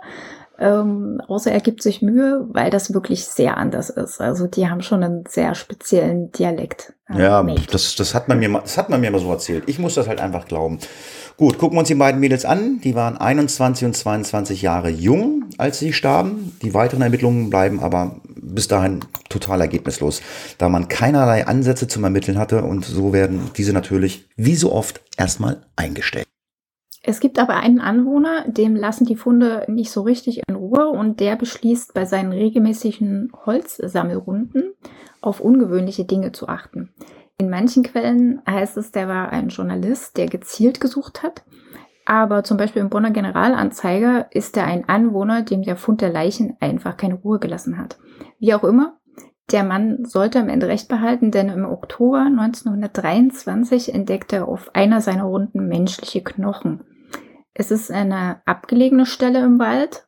Ähm, 0.59 1.21
außer 1.27 1.51
er 1.51 1.61
gibt 1.61 1.81
sich 1.81 2.01
Mühe, 2.01 2.45
weil 2.49 2.69
das 2.69 2.93
wirklich 2.93 3.25
sehr 3.25 3.57
anders 3.57 3.89
ist. 3.89 4.19
Also 4.19 4.45
die 4.45 4.69
haben 4.69 4.81
schon 4.81 5.03
einen 5.03 5.23
sehr 5.27 5.55
speziellen 5.55 6.31
Dialekt. 6.33 6.93
Äh, 7.09 7.21
ja, 7.21 7.43
das, 7.71 7.95
das, 7.95 8.13
hat 8.13 8.27
man 8.27 8.39
mir, 8.39 8.49
das 8.49 8.77
hat 8.77 8.89
man 8.89 8.99
mir 8.99 9.09
mal 9.09 9.19
so 9.19 9.31
erzählt. 9.31 9.63
Ich 9.67 9.79
muss 9.79 9.95
das 9.95 10.07
halt 10.07 10.19
einfach 10.19 10.45
glauben. 10.45 10.79
Gut, 11.37 11.57
gucken 11.57 11.77
wir 11.77 11.79
uns 11.79 11.87
die 11.87 11.95
beiden 11.95 12.19
Mädels 12.19 12.43
an. 12.43 12.81
Die 12.81 12.93
waren 12.93 13.17
21 13.17 13.85
und 13.85 13.95
22 13.95 14.61
Jahre 14.61 14.89
jung, 14.89 15.45
als 15.57 15.79
sie 15.79 15.93
starben. 15.93 16.57
Die 16.61 16.73
weiteren 16.73 17.01
Ermittlungen 17.01 17.49
bleiben 17.49 17.79
aber 17.79 18.17
bis 18.35 18.67
dahin 18.67 18.99
total 19.29 19.61
ergebnislos, 19.61 20.21
da 20.57 20.67
man 20.67 20.89
keinerlei 20.89 21.47
Ansätze 21.47 21.87
zum 21.87 22.03
Ermitteln 22.03 22.37
hatte 22.37 22.63
und 22.63 22.83
so 22.83 23.13
werden 23.13 23.51
diese 23.55 23.73
natürlich 23.73 24.27
wie 24.35 24.55
so 24.55 24.73
oft 24.73 25.01
erstmal 25.17 25.61
eingestellt. 25.75 26.27
Es 27.09 27.19
gibt 27.19 27.39
aber 27.39 27.55
einen 27.55 27.81
Anwohner, 27.81 28.43
dem 28.45 28.75
lassen 28.75 29.03
die 29.03 29.15
Funde 29.15 29.65
nicht 29.67 29.89
so 29.89 30.03
richtig 30.03 30.43
in 30.47 30.53
Ruhe 30.53 30.89
und 30.89 31.19
der 31.19 31.37
beschließt 31.37 31.95
bei 31.95 32.05
seinen 32.05 32.31
regelmäßigen 32.31 33.31
Holzsammelrunden 33.47 34.75
auf 35.19 35.41
ungewöhnliche 35.41 36.05
Dinge 36.05 36.33
zu 36.33 36.47
achten. 36.47 36.93
In 37.39 37.49
manchen 37.49 37.81
Quellen 37.81 38.43
heißt 38.47 38.77
es, 38.77 38.91
der 38.91 39.07
war 39.07 39.31
ein 39.31 39.49
Journalist, 39.49 40.17
der 40.17 40.27
gezielt 40.27 40.79
gesucht 40.79 41.23
hat. 41.23 41.43
Aber 42.05 42.43
zum 42.43 42.57
Beispiel 42.57 42.83
im 42.83 42.91
Bonner 42.91 43.09
Generalanzeiger 43.09 44.27
ist 44.29 44.55
er 44.55 44.65
ein 44.65 44.87
Anwohner, 44.87 45.41
dem 45.41 45.63
der 45.63 45.77
Fund 45.77 46.01
der 46.01 46.11
Leichen 46.11 46.57
einfach 46.59 46.95
keine 46.95 47.15
Ruhe 47.15 47.39
gelassen 47.39 47.79
hat. 47.79 47.97
Wie 48.37 48.53
auch 48.53 48.63
immer, 48.63 48.99
der 49.51 49.63
Mann 49.63 50.05
sollte 50.05 50.39
am 50.39 50.49
Ende 50.49 50.67
recht 50.67 50.87
behalten, 50.87 51.31
denn 51.31 51.49
im 51.49 51.65
Oktober 51.65 52.19
1923 52.19 53.95
entdeckte 53.95 54.35
er 54.35 54.47
auf 54.47 54.75
einer 54.75 55.01
seiner 55.01 55.23
Runden 55.23 55.67
menschliche 55.67 56.21
Knochen. 56.21 56.83
Es 57.59 57.71
ist 57.71 57.91
eine 57.91 58.41
abgelegene 58.45 59.05
Stelle 59.05 59.43
im 59.43 59.59
Wald. 59.59 60.07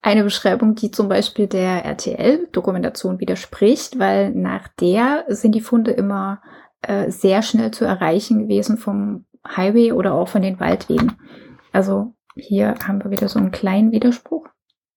Eine 0.00 0.24
Beschreibung, 0.24 0.76
die 0.76 0.90
zum 0.90 1.10
Beispiel 1.10 1.46
der 1.46 1.84
RTL-Dokumentation 1.84 3.20
widerspricht, 3.20 3.98
weil 3.98 4.30
nach 4.30 4.68
der 4.80 5.26
sind 5.28 5.54
die 5.54 5.60
Funde 5.60 5.90
immer 5.90 6.40
äh, 6.80 7.10
sehr 7.10 7.42
schnell 7.42 7.70
zu 7.70 7.84
erreichen 7.84 8.44
gewesen 8.44 8.78
vom 8.78 9.26
Highway 9.46 9.92
oder 9.92 10.14
auch 10.14 10.28
von 10.28 10.40
den 10.40 10.58
Waldwegen. 10.58 11.18
Also 11.70 12.14
hier 12.34 12.74
haben 12.88 13.04
wir 13.04 13.10
wieder 13.10 13.28
so 13.28 13.38
einen 13.38 13.50
kleinen 13.50 13.92
Widerspruch. 13.92 14.46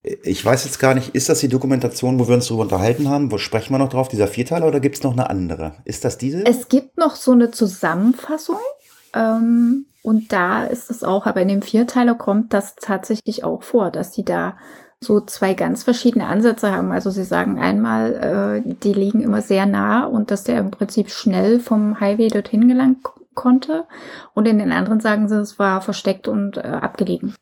Ich 0.01 0.45
weiß 0.45 0.63
jetzt 0.63 0.79
gar 0.79 0.93
nicht, 0.93 1.15
ist 1.15 1.27
das 1.27 1.41
die 1.41 1.49
Dokumentation, 1.49 2.17
wo 2.17 2.29
wir 2.29 2.35
uns 2.35 2.47
darüber 2.47 2.63
unterhalten 2.63 3.09
haben? 3.09 3.29
Wo 3.29 3.37
sprechen 3.37 3.73
wir 3.73 3.77
noch 3.77 3.89
drauf, 3.89 4.07
dieser 4.07 4.27
Vierteiler, 4.27 4.69
oder 4.69 4.79
gibt 4.79 4.95
es 4.95 5.03
noch 5.03 5.11
eine 5.11 5.29
andere? 5.29 5.73
Ist 5.83 6.05
das 6.05 6.17
diese? 6.17 6.45
Es 6.45 6.69
gibt 6.69 6.97
noch 6.97 7.17
so 7.17 7.33
eine 7.33 7.51
Zusammenfassung. 7.51 8.59
Ähm, 9.13 9.88
und 10.01 10.31
da 10.31 10.63
ist 10.63 10.89
es 10.89 11.03
auch, 11.03 11.25
aber 11.25 11.41
in 11.41 11.47
dem 11.49 11.61
Vierteiler 11.61 12.15
kommt 12.15 12.53
das 12.53 12.75
tatsächlich 12.75 13.43
auch 13.43 13.63
vor, 13.63 13.91
dass 13.91 14.11
die 14.11 14.23
da 14.23 14.57
so 15.01 15.21
zwei 15.21 15.53
ganz 15.53 15.83
verschiedene 15.83 16.27
Ansätze 16.27 16.71
haben. 16.71 16.91
Also 16.91 17.09
sie 17.09 17.23
sagen 17.23 17.59
einmal, 17.59 18.63
äh, 18.65 18.73
die 18.83 18.93
liegen 18.93 19.21
immer 19.21 19.41
sehr 19.41 19.65
nah 19.65 20.05
und 20.05 20.31
dass 20.31 20.43
der 20.43 20.59
im 20.59 20.71
Prinzip 20.71 21.09
schnell 21.09 21.59
vom 21.59 21.99
Highway 21.99 22.27
dorthin 22.27 22.67
gelangen 22.67 23.01
konnte. 23.33 23.85
Und 24.33 24.45
in 24.47 24.59
den 24.59 24.71
anderen 24.71 24.99
sagen 24.99 25.29
sie, 25.29 25.39
es 25.39 25.57
war 25.59 25.81
versteckt 25.81 26.27
und 26.27 26.57
äh, 26.57 26.61
abgelegen. 26.61 27.33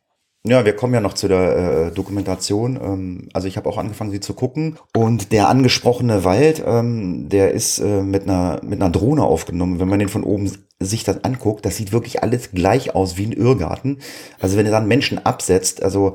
Ja, 0.48 0.64
wir 0.64 0.76
kommen 0.76 0.94
ja 0.94 1.02
noch 1.02 1.14
zu 1.14 1.28
der 1.28 1.88
äh, 1.88 1.92
Dokumentation. 1.92 2.80
Ähm, 2.82 3.30
also 3.34 3.48
ich 3.50 3.58
habe 3.58 3.68
auch 3.68 3.78
angefangen, 3.78 4.12
sie 4.12 4.22
zu 4.22 4.34
gucken. 4.34 4.78
Und 4.96 5.34
der 5.34 5.50
angesprochene 5.50 6.24
Wald, 6.24 6.64
ähm, 6.66 7.28
der 7.28 7.52
ist 7.52 7.80
äh, 7.80 8.02
mit, 8.02 8.24
einer, 8.24 8.62
mit 8.64 8.82
einer 8.82 8.90
Drohne 8.90 9.24
aufgenommen. 9.24 9.80
Wenn 9.80 9.90
man 9.90 10.00
den 10.00 10.08
von 10.08 10.24
oben 10.24 10.50
sich 10.80 11.04
das 11.04 11.24
anguckt, 11.26 11.66
das 11.66 11.76
sieht 11.76 11.92
wirklich 11.92 12.24
alles 12.24 12.52
gleich 12.52 12.96
aus 12.96 13.18
wie 13.18 13.26
ein 13.26 13.34
Irrgarten. 13.34 14.00
Also 14.40 14.58
wenn 14.58 14.66
er 14.66 14.72
dann 14.72 14.88
Menschen 14.88 15.26
absetzt, 15.26 15.84
also 15.84 16.14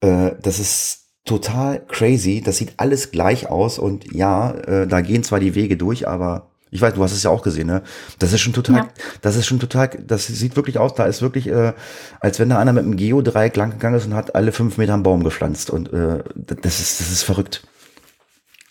äh, 0.00 0.30
das 0.40 0.58
ist 0.60 1.08
total 1.26 1.84
crazy. 1.86 2.40
Das 2.40 2.56
sieht 2.56 2.72
alles 2.78 3.10
gleich 3.10 3.50
aus. 3.50 3.78
Und 3.78 4.12
ja, 4.14 4.52
äh, 4.52 4.86
da 4.86 5.02
gehen 5.02 5.24
zwar 5.24 5.40
die 5.40 5.54
Wege 5.54 5.76
durch, 5.76 6.08
aber 6.08 6.47
ich 6.70 6.80
weiß, 6.80 6.94
du 6.94 7.02
hast 7.02 7.12
es 7.12 7.22
ja 7.22 7.30
auch 7.30 7.42
gesehen, 7.42 7.66
ne? 7.66 7.82
Das 8.18 8.32
ist 8.32 8.40
schon 8.40 8.52
total, 8.52 8.76
ja. 8.76 8.88
das 9.22 9.36
ist 9.36 9.46
schon 9.46 9.60
total, 9.60 9.88
das 9.88 10.26
sieht 10.26 10.56
wirklich 10.56 10.78
aus, 10.78 10.94
da 10.94 11.06
ist 11.06 11.22
wirklich, 11.22 11.48
äh, 11.48 11.72
als 12.20 12.38
wenn 12.38 12.48
da 12.48 12.58
einer 12.58 12.72
mit 12.72 12.84
einem 12.84 12.96
Geodreieck 12.96 13.56
langgegangen 13.56 13.98
ist 13.98 14.06
und 14.06 14.14
hat 14.14 14.34
alle 14.34 14.52
fünf 14.52 14.78
Meter 14.78 14.94
einen 14.94 15.02
Baum 15.02 15.24
gepflanzt. 15.24 15.70
Und 15.70 15.92
äh, 15.92 16.22
das 16.34 16.80
ist, 16.80 17.00
das 17.00 17.10
ist 17.10 17.22
verrückt. 17.22 17.62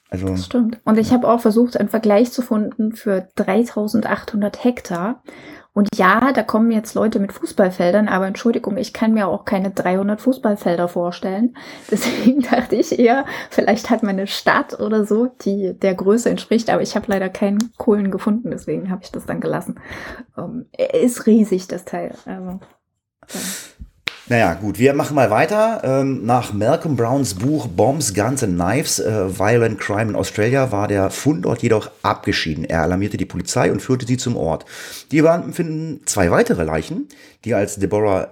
Also, 0.09 0.27
das 0.27 0.45
stimmt. 0.45 0.79
Und 0.85 0.97
ich 0.97 1.11
habe 1.11 1.27
auch 1.27 1.41
versucht, 1.41 1.77
einen 1.77 1.89
Vergleich 1.89 2.31
zu 2.31 2.41
finden 2.41 2.93
für 2.93 3.27
3800 3.35 4.63
Hektar. 4.63 5.21
Und 5.77 5.89
ja, 5.95 6.33
da 6.33 6.41
kommen 6.41 6.71
jetzt 6.71 6.95
Leute 6.95 7.19
mit 7.19 7.31
Fußballfeldern, 7.33 8.07
aber 8.07 8.25
Entschuldigung, 8.25 8.77
ich 8.77 8.93
kann 8.93 9.13
mir 9.13 9.27
auch 9.27 9.45
keine 9.45 9.69
300 9.69 10.19
Fußballfelder 10.19 10.87
vorstellen. 10.87 11.55
Deswegen 11.91 12.41
dachte 12.41 12.75
ich 12.75 12.97
eher, 12.97 13.25
vielleicht 13.51 13.91
hat 13.91 14.01
man 14.01 14.15
eine 14.15 14.25
Stadt 14.25 14.79
oder 14.79 15.05
so, 15.05 15.27
die 15.27 15.75
der 15.77 15.93
Größe 15.93 16.31
entspricht, 16.31 16.71
aber 16.71 16.81
ich 16.81 16.95
habe 16.95 17.05
leider 17.09 17.29
keinen 17.29 17.59
Kohlen 17.77 18.09
gefunden, 18.09 18.49
deswegen 18.49 18.89
habe 18.89 19.03
ich 19.03 19.11
das 19.11 19.27
dann 19.27 19.39
gelassen. 19.39 19.79
Ähm, 20.35 20.65
ist 20.93 21.27
riesig, 21.27 21.67
das 21.67 21.85
Teil. 21.85 22.15
Also, 22.25 22.59
ja. 23.29 23.39
Naja, 24.29 24.55
gut, 24.55 24.77
wir 24.77 24.93
machen 24.93 25.15
mal 25.15 25.29
weiter. 25.29 25.81
Ähm, 25.85 26.25
nach 26.25 26.51
Malcolm 26.51 26.97
Browns 26.97 27.35
Buch 27.35 27.67
Bombs, 27.67 28.13
Guns 28.13 28.43
and 28.43 28.59
Knives, 28.59 28.99
äh, 28.99 29.39
Violent 29.39 29.79
Crime 29.79 30.09
in 30.09 30.15
Australia 30.17 30.69
war 30.69 30.89
der 30.89 31.09
Fundort 31.11 31.63
jedoch 31.63 31.89
abgeschieden. 32.03 32.65
Er 32.65 32.81
alarmierte 32.81 33.15
die 33.15 33.25
Polizei 33.25 33.71
und 33.71 33.81
führte 33.81 34.05
sie 34.05 34.17
zum 34.17 34.35
Ort. 34.35 34.65
Die 35.11 35.21
Beamten 35.21 35.53
finden 35.53 36.01
zwei 36.05 36.29
weitere 36.29 36.63
Leichen, 36.63 37.07
die 37.45 37.53
als 37.53 37.77
Deborah 37.77 38.31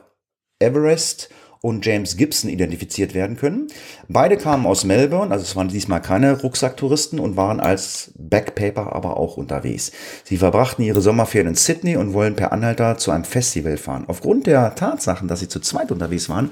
Everest 0.60 1.30
und 1.66 1.84
James 1.84 2.16
Gibson 2.16 2.48
identifiziert 2.48 3.16
werden 3.16 3.38
können. 3.38 3.70
Beide 4.08 4.38
kamen 4.38 4.68
aus 4.68 4.84
Melbourne, 4.84 5.32
also 5.32 5.42
es 5.42 5.56
waren 5.56 5.68
diesmal 5.68 6.00
keine 6.00 6.40
Rucksacktouristen 6.40 7.20
und 7.20 7.38
waren 7.38 7.60
als 7.60 8.12
Backpaper 8.20 8.94
aber 8.94 9.18
auch 9.18 9.36
unterwegs. 9.36 9.92
Sie 10.26 10.38
verbrachten 10.38 10.86
ihre 10.86 11.02
Sommerferien 11.02 11.48
in 11.48 11.56
Sydney 11.56 11.98
und 11.98 12.14
wollen 12.14 12.36
per 12.36 12.52
Anhalter 12.52 13.00
zu 13.00 13.10
einem 13.10 13.24
Festival 13.24 13.78
fahren. 13.78 14.06
Aufgrund 14.08 14.46
der 14.46 14.76
Tatsachen, 14.76 15.28
dass 15.28 15.40
sie 15.40 15.48
zu 15.48 15.60
zweit 15.60 15.92
unterwegs 15.92 16.30
waren, 16.30 16.52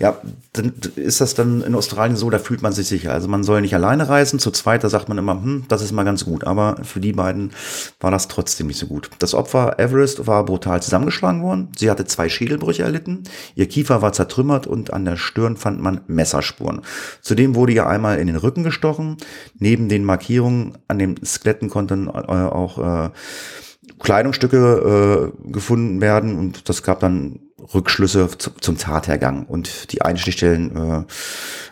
ja, 0.00 0.16
dann 0.54 0.72
ist 0.96 1.20
das 1.20 1.34
dann 1.34 1.60
in 1.60 1.74
Australien 1.74 2.16
so, 2.16 2.30
da 2.30 2.38
fühlt 2.38 2.62
man 2.62 2.72
sich 2.72 2.88
sicher. 2.88 3.12
Also 3.12 3.28
man 3.28 3.44
soll 3.44 3.60
nicht 3.60 3.74
alleine 3.74 4.08
reisen. 4.08 4.38
Zu 4.38 4.50
zweit, 4.50 4.82
da 4.82 4.88
sagt 4.88 5.10
man 5.10 5.18
immer, 5.18 5.34
hm, 5.34 5.66
das 5.68 5.82
ist 5.82 5.92
mal 5.92 6.04
ganz 6.04 6.24
gut. 6.24 6.44
Aber 6.44 6.76
für 6.84 7.00
die 7.00 7.12
beiden 7.12 7.50
war 8.00 8.10
das 8.10 8.26
trotzdem 8.26 8.68
nicht 8.68 8.78
so 8.78 8.86
gut. 8.86 9.10
Das 9.18 9.34
Opfer 9.34 9.78
Everest 9.78 10.26
war 10.26 10.46
brutal 10.46 10.82
zusammengeschlagen 10.82 11.42
worden. 11.42 11.68
Sie 11.76 11.90
hatte 11.90 12.06
zwei 12.06 12.30
Schädelbrüche 12.30 12.82
erlitten. 12.82 13.24
Ihr 13.54 13.68
Kiefer 13.68 14.00
war 14.00 14.14
zertrümmert 14.14 14.66
und 14.66 14.90
an 14.90 15.04
der 15.04 15.18
Stirn 15.18 15.58
fand 15.58 15.82
man 15.82 16.00
Messerspuren. 16.06 16.80
Zudem 17.20 17.54
wurde 17.54 17.74
ihr 17.74 17.86
einmal 17.86 18.18
in 18.18 18.26
den 18.26 18.36
Rücken 18.36 18.62
gestochen. 18.62 19.18
Neben 19.58 19.90
den 19.90 20.04
Markierungen 20.04 20.78
an 20.88 20.98
den 20.98 21.22
Skeletten 21.22 21.68
konnten 21.68 22.08
äh, 22.08 22.10
auch 22.10 22.78
äh, 22.78 23.10
Kleidungsstücke 23.98 25.32
äh, 25.46 25.52
gefunden 25.52 26.00
werden 26.00 26.38
und 26.38 26.70
das 26.70 26.82
gab 26.82 27.00
dann 27.00 27.40
Rückschlüsse 27.74 28.28
zum 28.38 28.78
Tathergang 28.78 29.46
und 29.46 29.92
die 29.92 30.02
Einstichstellen 30.02 30.76
äh, 30.76 31.04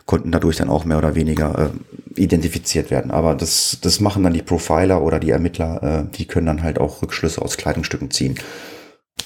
konnten 0.07 0.33
dadurch 0.33 0.57
dann 0.57 0.71
auch 0.71 0.85
mehr 0.85 0.99
oder 0.99 1.14
weniger 1.14 1.73
äh, 2.16 2.21
identifiziert 2.21 2.90
werden. 2.90 3.11
Aber 3.11 3.35
das, 3.35 3.78
das 3.83 4.00
machen 4.00 4.23
dann 4.23 4.33
die 4.33 4.42
Profiler 4.42 5.02
oder 5.02 5.18
die 5.18 5.30
Ermittler, 5.30 5.83
äh, 5.83 6.16
die 6.16 6.26
können 6.26 6.47
dann 6.47 6.62
halt 6.62 6.78
auch 6.78 7.02
Rückschlüsse 7.02 7.42
aus 7.42 7.57
Kleidungsstücken 7.57 8.11
ziehen. 8.11 8.38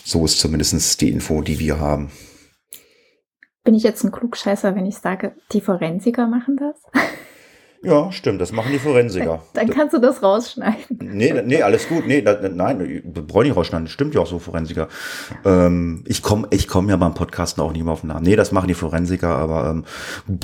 So 0.04 0.25
ist 0.25 0.38
zumindest 0.38 1.00
die 1.00 1.11
Info, 1.11 1.42
die 1.42 1.59
wir 1.59 1.78
haben. 1.78 2.11
Bin 3.64 3.75
ich 3.75 3.85
jetzt 3.85 4.02
ein 4.02 4.11
Klugscheißer, 4.11 4.75
wenn 4.75 4.87
ich 4.87 4.97
sage, 4.97 5.37
die 5.52 5.61
Forensiker 5.61 6.26
machen 6.26 6.57
das? 6.57 7.02
Ja, 7.85 8.12
stimmt, 8.12 8.41
das 8.41 8.53
machen 8.53 8.71
die 8.71 8.79
Forensiker. 8.79 9.43
Dann 9.55 9.69
kannst 9.69 9.93
du 9.93 9.99
das 9.99 10.23
rausschneiden. 10.23 10.99
Nee, 11.01 11.35
nee, 11.45 11.62
alles 11.62 11.89
gut. 11.89 12.07
Nee, 12.07 12.23
da, 12.23 12.39
nein, 12.49 13.03
brauche 13.27 13.43
nicht 13.43 13.57
rausschneiden. 13.57 13.89
Stimmt 13.89 14.15
ja 14.15 14.21
auch 14.21 14.27
so, 14.27 14.39
Forensiker. 14.39 14.89
Ähm, 15.45 16.05
ich 16.07 16.23
komme 16.23 16.47
ich 16.51 16.69
komm 16.69 16.89
ja 16.89 16.97
beim 16.97 17.15
Podcasten 17.15 17.61
auch 17.62 17.73
nicht 17.73 17.83
mehr 17.83 17.93
auf 17.93 18.03
den 18.03 18.09
Namen. 18.09 18.25
Nee, 18.25 18.37
das 18.37 18.53
machen 18.53 18.69
die 18.69 18.75
Forensiker, 18.75 19.37
aber 19.37 19.71
ähm, 19.71 19.85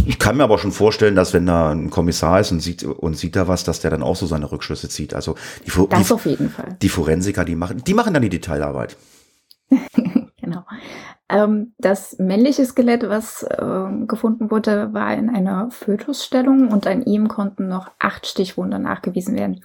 ich 0.05 0.19
kann 0.19 0.37
mir 0.37 0.43
aber 0.43 0.59
schon 0.59 0.73
vorstellen, 0.73 1.15
dass 1.15 1.33
wenn 1.33 1.47
da 1.47 1.71
ein 1.71 1.91
Kommissar 1.91 2.41
ist 2.41 2.51
und 2.51 2.59
sieht, 2.59 2.83
und 2.83 3.17
sieht 3.17 3.37
da 3.37 3.47
was, 3.47 3.63
dass 3.63 3.81
der 3.81 3.93
dann 3.93 4.03
auch 4.03 4.17
so 4.17 4.27
seine 4.27 4.51
Rückschlüsse 4.51 4.89
zieht. 4.89 5.15
Also 5.15 5.37
die, 5.65 5.71
das 5.89 6.09
die, 6.09 6.13
auf 6.13 6.27
jeden 6.27 6.51
Fall. 6.51 6.77
Die 6.83 6.89
Forensiker, 6.89 7.45
die 7.45 7.55
machen, 7.55 7.85
die 7.87 7.95
machen 7.95 8.15
dann 8.15 8.23
die 8.23 8.31
Detailarbeit. 8.31 8.97
Ähm, 11.29 11.75
das 11.79 12.19
männliche 12.19 12.65
Skelett, 12.65 13.09
was 13.09 13.43
äh, 13.43 14.07
gefunden 14.07 14.51
wurde, 14.51 14.93
war 14.95 15.15
in 15.15 15.29
einer 15.29 15.71
Fötusstellung 15.71 16.69
und 16.69 16.87
an 16.87 17.03
ihm 17.03 17.29
konnten 17.29 17.69
noch 17.69 17.91
acht 17.99 18.27
Stichwunden 18.27 18.83
nachgewiesen 18.83 19.37
werden. 19.37 19.63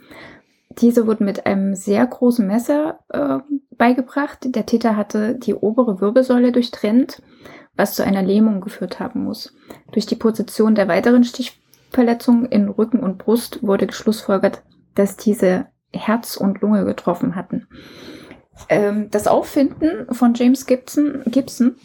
Diese 0.79 1.07
wurden 1.07 1.25
mit 1.25 1.45
einem 1.45 1.75
sehr 1.75 2.05
großen 2.05 2.45
Messer 2.45 2.99
äh, 3.09 3.39
beigebracht. 3.77 4.39
Der 4.55 4.65
Täter 4.65 4.97
hatte 4.97 5.35
die 5.35 5.53
obere 5.53 6.01
Wirbelsäule 6.01 6.51
durchtrennt, 6.51 7.21
was 7.75 7.95
zu 7.95 8.03
einer 8.03 8.23
Lähmung 8.23 8.61
geführt 8.61 8.99
haben 8.99 9.23
muss. 9.23 9.55
Durch 9.91 10.05
die 10.05 10.15
Position 10.15 10.75
der 10.75 10.87
weiteren 10.87 11.23
Stichverletzungen 11.23 12.45
in 12.45 12.69
Rücken 12.69 12.99
und 12.99 13.19
Brust 13.19 13.63
wurde 13.63 13.87
geschlussfolgert, 13.87 14.63
dass 14.95 15.15
diese 15.15 15.67
Herz 15.91 16.37
und 16.37 16.61
Lunge 16.61 16.85
getroffen 16.85 17.35
hatten. 17.35 17.67
Ähm, 18.69 19.09
das 19.11 19.27
Auffinden 19.27 20.13
von 20.13 20.33
James 20.33 20.65
Gibson, 20.65 21.23
Gibson 21.25 21.75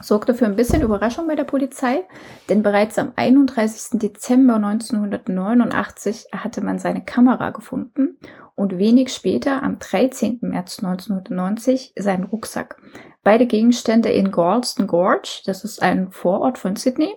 sorgte 0.00 0.34
für 0.34 0.44
ein 0.46 0.56
bisschen 0.56 0.82
Überraschung 0.82 1.26
bei 1.26 1.36
der 1.36 1.44
Polizei, 1.44 2.04
denn 2.48 2.62
bereits 2.62 2.98
am 2.98 3.12
31. 3.16 3.98
Dezember 4.00 4.56
1989 4.56 6.26
hatte 6.32 6.60
man 6.62 6.78
seine 6.78 7.04
Kamera 7.04 7.50
gefunden 7.50 8.18
und 8.54 8.78
wenig 8.78 9.12
später, 9.12 9.62
am 9.62 9.78
13. 9.78 10.38
März 10.42 10.78
1990, 10.82 11.94
seinen 11.98 12.24
Rucksack. 12.24 12.76
Beide 13.22 13.46
Gegenstände 13.46 14.10
in 14.10 14.30
Galston 14.30 14.86
Gorge, 14.86 15.42
das 15.46 15.64
ist 15.64 15.82
ein 15.82 16.10
Vorort 16.10 16.58
von 16.58 16.76
Sydney, 16.76 17.14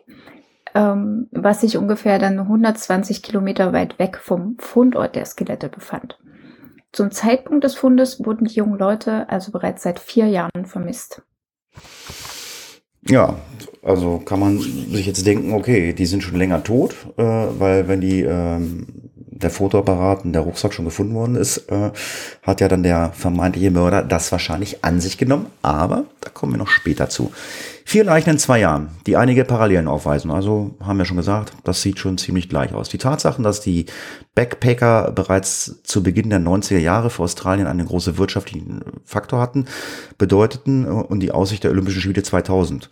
ähm, 0.74 1.28
was 1.32 1.62
sich 1.62 1.78
ungefähr 1.78 2.18
dann 2.20 2.40
120 2.40 3.22
Kilometer 3.22 3.74
weit 3.74 4.00
weg 4.00 4.18
vom 4.18 4.58
Fundort 4.58 5.16
der 5.16 5.26
Skelette 5.26 5.70
befand. 5.70 6.18
Zum 6.98 7.12
Zeitpunkt 7.12 7.64
des 7.64 7.76
Fundes 7.76 8.26
wurden 8.26 8.46
die 8.48 8.56
jungen 8.56 8.80
Leute 8.80 9.30
also 9.30 9.52
bereits 9.52 9.84
seit 9.84 10.00
vier 10.00 10.26
Jahren 10.26 10.66
vermisst. 10.66 11.22
Ja, 13.08 13.36
also 13.84 14.18
kann 14.18 14.40
man 14.40 14.58
sich 14.58 15.06
jetzt 15.06 15.24
denken, 15.28 15.54
okay, 15.54 15.94
die 15.94 16.08
sind 16.08 16.24
schon 16.24 16.40
länger 16.40 16.64
tot, 16.64 16.96
äh, 17.18 17.22
weil 17.22 17.88
wenn 17.88 18.02
die 18.02 18.24
ähm, 18.24 18.88
der 19.14 19.52
Fotoapparat 19.52 20.26
und 20.26 20.34
der 20.34 20.42
Rucksack 20.42 20.74
schon 20.74 20.86
gefunden 20.86 21.14
worden 21.14 21.36
ist, 21.36 21.70
äh, 21.70 21.92
hat 22.42 22.62
ja 22.62 22.68
dann 22.68 22.82
der 22.82 23.12
vermeintliche 23.14 23.70
Mörder 23.70 24.02
das 24.02 24.32
wahrscheinlich 24.32 24.84
an 24.84 25.00
sich 25.00 25.20
genommen. 25.20 25.46
Aber 25.62 26.06
da 26.22 26.32
kommen 26.32 26.54
wir 26.54 26.58
noch 26.58 26.68
später 26.68 27.10
zu. 27.10 27.32
Vier 27.90 28.04
Leichen 28.04 28.32
in 28.32 28.38
zwei 28.38 28.60
Jahren, 28.60 28.90
die 29.06 29.16
einige 29.16 29.46
Parallelen 29.46 29.88
aufweisen. 29.88 30.30
Also 30.30 30.76
haben 30.84 30.98
wir 30.98 31.06
schon 31.06 31.16
gesagt, 31.16 31.54
das 31.64 31.82
sieht 31.82 32.00
schon 32.00 32.18
ziemlich 32.18 32.50
gleich 32.50 32.74
aus. 32.74 32.90
Die 32.90 32.98
Tatsachen, 32.98 33.46
dass 33.46 33.62
die 33.62 33.86
Backpacker 34.36 35.14
bereits 35.14 35.82
zu 35.84 36.04
Beginn 36.04 36.30
der 36.30 36.42
90er 36.42 36.80
Jahre 36.80 37.10
für 37.10 37.24
Australien 37.24 37.66
einen 37.66 37.88
großen 37.88 38.18
wirtschaftlichen 38.18 38.82
Faktor 39.06 39.40
hatten, 39.40 39.68
bedeuteten 40.18 40.84
äh, 40.84 40.90
und 40.90 41.22
die 41.22 41.32
Aussicht 41.32 41.64
der 41.64 41.72
Olympischen 41.72 42.02
Spiele 42.02 42.24
2000 42.24 42.90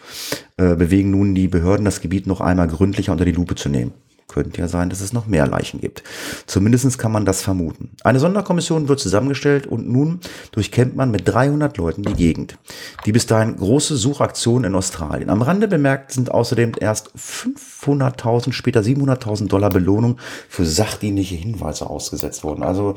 äh, 0.55 0.77
bewegen 0.77 1.11
nun 1.11 1.35
die 1.35 1.49
Behörden, 1.49 1.83
das 1.83 1.99
Gebiet 1.99 2.25
noch 2.25 2.39
einmal 2.39 2.69
gründlicher 2.69 3.11
unter 3.11 3.25
die 3.25 3.33
Lupe 3.33 3.55
zu 3.55 3.67
nehmen 3.67 3.91
könnte 4.35 4.59
ja 4.59 4.67
sein, 4.67 4.89
dass 4.89 4.99
es 4.99 5.13
noch 5.13 5.27
mehr 5.27 5.47
Leichen 5.47 5.79
gibt. 5.79 6.03
Zumindest 6.45 6.99
kann 6.99 7.13
man 7.13 7.23
das 7.23 7.41
vermuten. 7.41 7.91
Eine 8.03 8.19
Sonderkommission 8.19 8.89
wird 8.89 8.99
zusammengestellt 8.99 9.65
und 9.65 9.89
nun 9.89 10.19
durchkämmt 10.51 10.93
man 10.93 11.09
mit 11.09 11.25
300 11.25 11.77
Leuten 11.77 12.03
die 12.03 12.13
Gegend. 12.13 12.57
Die 13.05 13.13
bis 13.13 13.27
dahin 13.27 13.55
große 13.55 13.95
Suchaktion 13.95 14.65
in 14.65 14.75
Australien. 14.75 15.29
Am 15.29 15.41
Rande 15.41 15.69
bemerkt 15.69 16.11
sind 16.11 16.31
außerdem 16.31 16.73
erst 16.77 17.11
500.000, 17.17 18.51
später 18.51 18.81
700.000 18.81 19.47
Dollar 19.47 19.69
Belohnung 19.69 20.17
für 20.49 20.65
sachdienliche 20.65 21.35
Hinweise 21.35 21.89
ausgesetzt 21.89 22.43
worden. 22.43 22.61
Also 22.61 22.93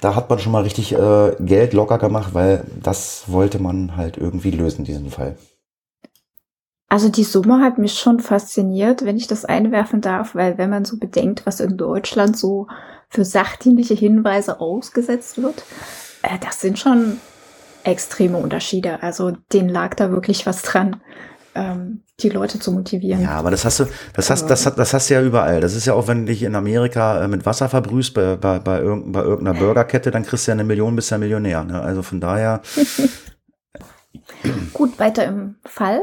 da 0.00 0.14
hat 0.14 0.30
man 0.30 0.38
schon 0.38 0.52
mal 0.52 0.62
richtig 0.62 0.92
äh, 0.92 1.32
Geld 1.40 1.72
locker 1.72 1.98
gemacht, 1.98 2.32
weil 2.32 2.64
das 2.80 3.24
wollte 3.26 3.58
man 3.58 3.96
halt 3.96 4.18
irgendwie 4.18 4.52
lösen, 4.52 4.84
diesen 4.84 5.10
Fall. 5.10 5.36
Also 6.88 7.08
die 7.08 7.24
Summe 7.24 7.60
hat 7.62 7.78
mich 7.78 7.98
schon 7.98 8.20
fasziniert, 8.20 9.04
wenn 9.04 9.16
ich 9.16 9.26
das 9.26 9.44
einwerfen 9.44 10.00
darf, 10.00 10.34
weil 10.34 10.56
wenn 10.56 10.70
man 10.70 10.84
so 10.84 10.98
bedenkt, 10.98 11.44
was 11.44 11.58
in 11.60 11.76
Deutschland 11.76 12.36
so 12.36 12.68
für 13.08 13.24
sachdienliche 13.24 13.94
Hinweise 13.94 14.60
ausgesetzt 14.60 15.42
wird, 15.42 15.64
äh, 16.22 16.38
das 16.40 16.60
sind 16.60 16.78
schon 16.78 17.20
extreme 17.82 18.38
Unterschiede. 18.38 19.02
Also 19.02 19.32
denen 19.52 19.68
lag 19.68 19.94
da 19.94 20.10
wirklich 20.10 20.46
was 20.46 20.62
dran, 20.62 21.00
ähm, 21.54 22.02
die 22.20 22.28
Leute 22.28 22.58
zu 22.60 22.70
motivieren. 22.72 23.20
Ja, 23.20 23.30
aber 23.32 23.50
das 23.50 23.64
hast 23.64 23.80
du, 23.80 23.86
das 24.12 24.30
hast, 24.30 24.46
das, 24.46 24.62
das 24.62 24.94
hast 24.94 25.10
du 25.10 25.14
ja 25.14 25.22
überall. 25.22 25.60
Das 25.60 25.74
ist 25.74 25.86
ja 25.86 25.94
auch, 25.94 26.06
wenn 26.06 26.20
du 26.20 26.26
dich 26.26 26.44
in 26.44 26.54
Amerika 26.54 27.24
äh, 27.24 27.28
mit 27.28 27.46
Wasser 27.46 27.68
verbrühst 27.68 28.14
bei, 28.14 28.36
bei, 28.36 28.60
bei, 28.60 28.80
irgend, 28.80 29.12
bei 29.12 29.22
irgendeiner 29.22 29.58
Burgerkette, 29.64 30.12
dann 30.12 30.22
kriegst 30.22 30.46
du 30.46 30.52
ja 30.52 30.54
eine 30.54 30.64
Million, 30.64 30.94
bist 30.94 31.10
ja 31.10 31.18
Millionär. 31.18 31.64
Ne? 31.64 31.80
Also 31.80 32.02
von 32.02 32.20
daher. 32.20 32.62
Gut, 34.72 34.98
weiter 34.98 35.24
im 35.24 35.56
Fall. 35.64 36.00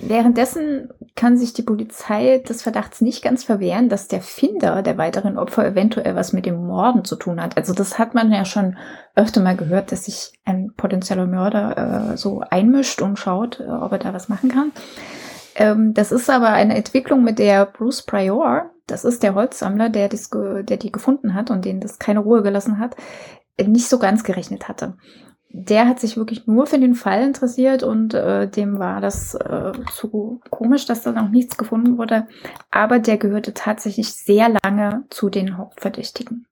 Währenddessen 0.00 0.88
kann 1.14 1.36
sich 1.36 1.52
die 1.52 1.62
Polizei 1.62 2.38
des 2.38 2.62
Verdachts 2.62 3.00
nicht 3.00 3.22
ganz 3.22 3.44
verwehren, 3.44 3.88
dass 3.88 4.08
der 4.08 4.22
Finder 4.22 4.82
der 4.82 4.96
weiteren 4.96 5.36
Opfer 5.36 5.66
eventuell 5.66 6.16
was 6.16 6.32
mit 6.32 6.46
dem 6.46 6.66
Morden 6.66 7.04
zu 7.04 7.16
tun 7.16 7.40
hat. 7.40 7.56
Also 7.56 7.74
das 7.74 7.98
hat 7.98 8.14
man 8.14 8.32
ja 8.32 8.44
schon 8.44 8.78
öfter 9.14 9.42
mal 9.42 9.56
gehört, 9.56 9.92
dass 9.92 10.06
sich 10.06 10.32
ein 10.44 10.72
potenzieller 10.76 11.26
Mörder 11.26 12.12
äh, 12.12 12.16
so 12.16 12.42
einmischt 12.48 13.02
und 13.02 13.18
schaut, 13.18 13.60
äh, 13.60 13.64
ob 13.64 13.92
er 13.92 13.98
da 13.98 14.14
was 14.14 14.30
machen 14.30 14.50
kann. 14.50 14.72
Ähm, 15.54 15.92
das 15.92 16.10
ist 16.10 16.30
aber 16.30 16.48
eine 16.48 16.74
Entwicklung, 16.74 17.22
mit 17.22 17.38
der 17.38 17.66
Bruce 17.66 18.02
Prior, 18.02 18.70
das 18.86 19.04
ist 19.04 19.22
der 19.22 19.34
Holzsammler, 19.34 19.90
der, 19.90 20.08
der 20.08 20.76
die 20.78 20.90
gefunden 20.92 21.34
hat 21.34 21.50
und 21.50 21.64
den 21.64 21.80
das 21.80 21.98
keine 21.98 22.20
Ruhe 22.20 22.42
gelassen 22.42 22.78
hat, 22.78 22.96
nicht 23.60 23.88
so 23.88 23.98
ganz 23.98 24.24
gerechnet 24.24 24.68
hatte 24.68 24.94
der 25.54 25.86
hat 25.86 26.00
sich 26.00 26.16
wirklich 26.16 26.46
nur 26.46 26.66
für 26.66 26.78
den 26.78 26.94
Fall 26.94 27.22
interessiert 27.22 27.82
und 27.82 28.14
äh, 28.14 28.48
dem 28.48 28.78
war 28.78 29.00
das 29.00 29.34
äh, 29.34 29.72
zu 29.92 30.40
komisch, 30.50 30.86
dass 30.86 31.02
da 31.02 31.12
noch 31.12 31.28
nichts 31.28 31.58
gefunden 31.58 31.98
wurde. 31.98 32.26
Aber 32.70 32.98
der 32.98 33.18
gehörte 33.18 33.52
tatsächlich 33.52 34.12
sehr 34.14 34.48
lange 34.48 35.04
zu 35.10 35.28
den 35.28 35.58
Hauptverdächtigen. 35.58 36.46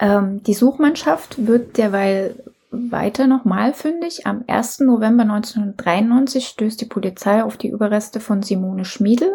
Ähm, 0.00 0.42
die 0.42 0.54
Suchmannschaft 0.54 1.46
wird 1.46 1.76
derweil 1.76 2.42
weiter 2.70 3.26
nochmal 3.26 3.74
fündig. 3.74 4.26
Am 4.26 4.44
1. 4.46 4.80
November 4.80 5.24
1993 5.24 6.48
stößt 6.48 6.80
die 6.80 6.86
Polizei 6.86 7.44
auf 7.44 7.58
die 7.58 7.68
Überreste 7.68 8.18
von 8.18 8.42
Simone 8.42 8.86
Schmiedel. 8.86 9.30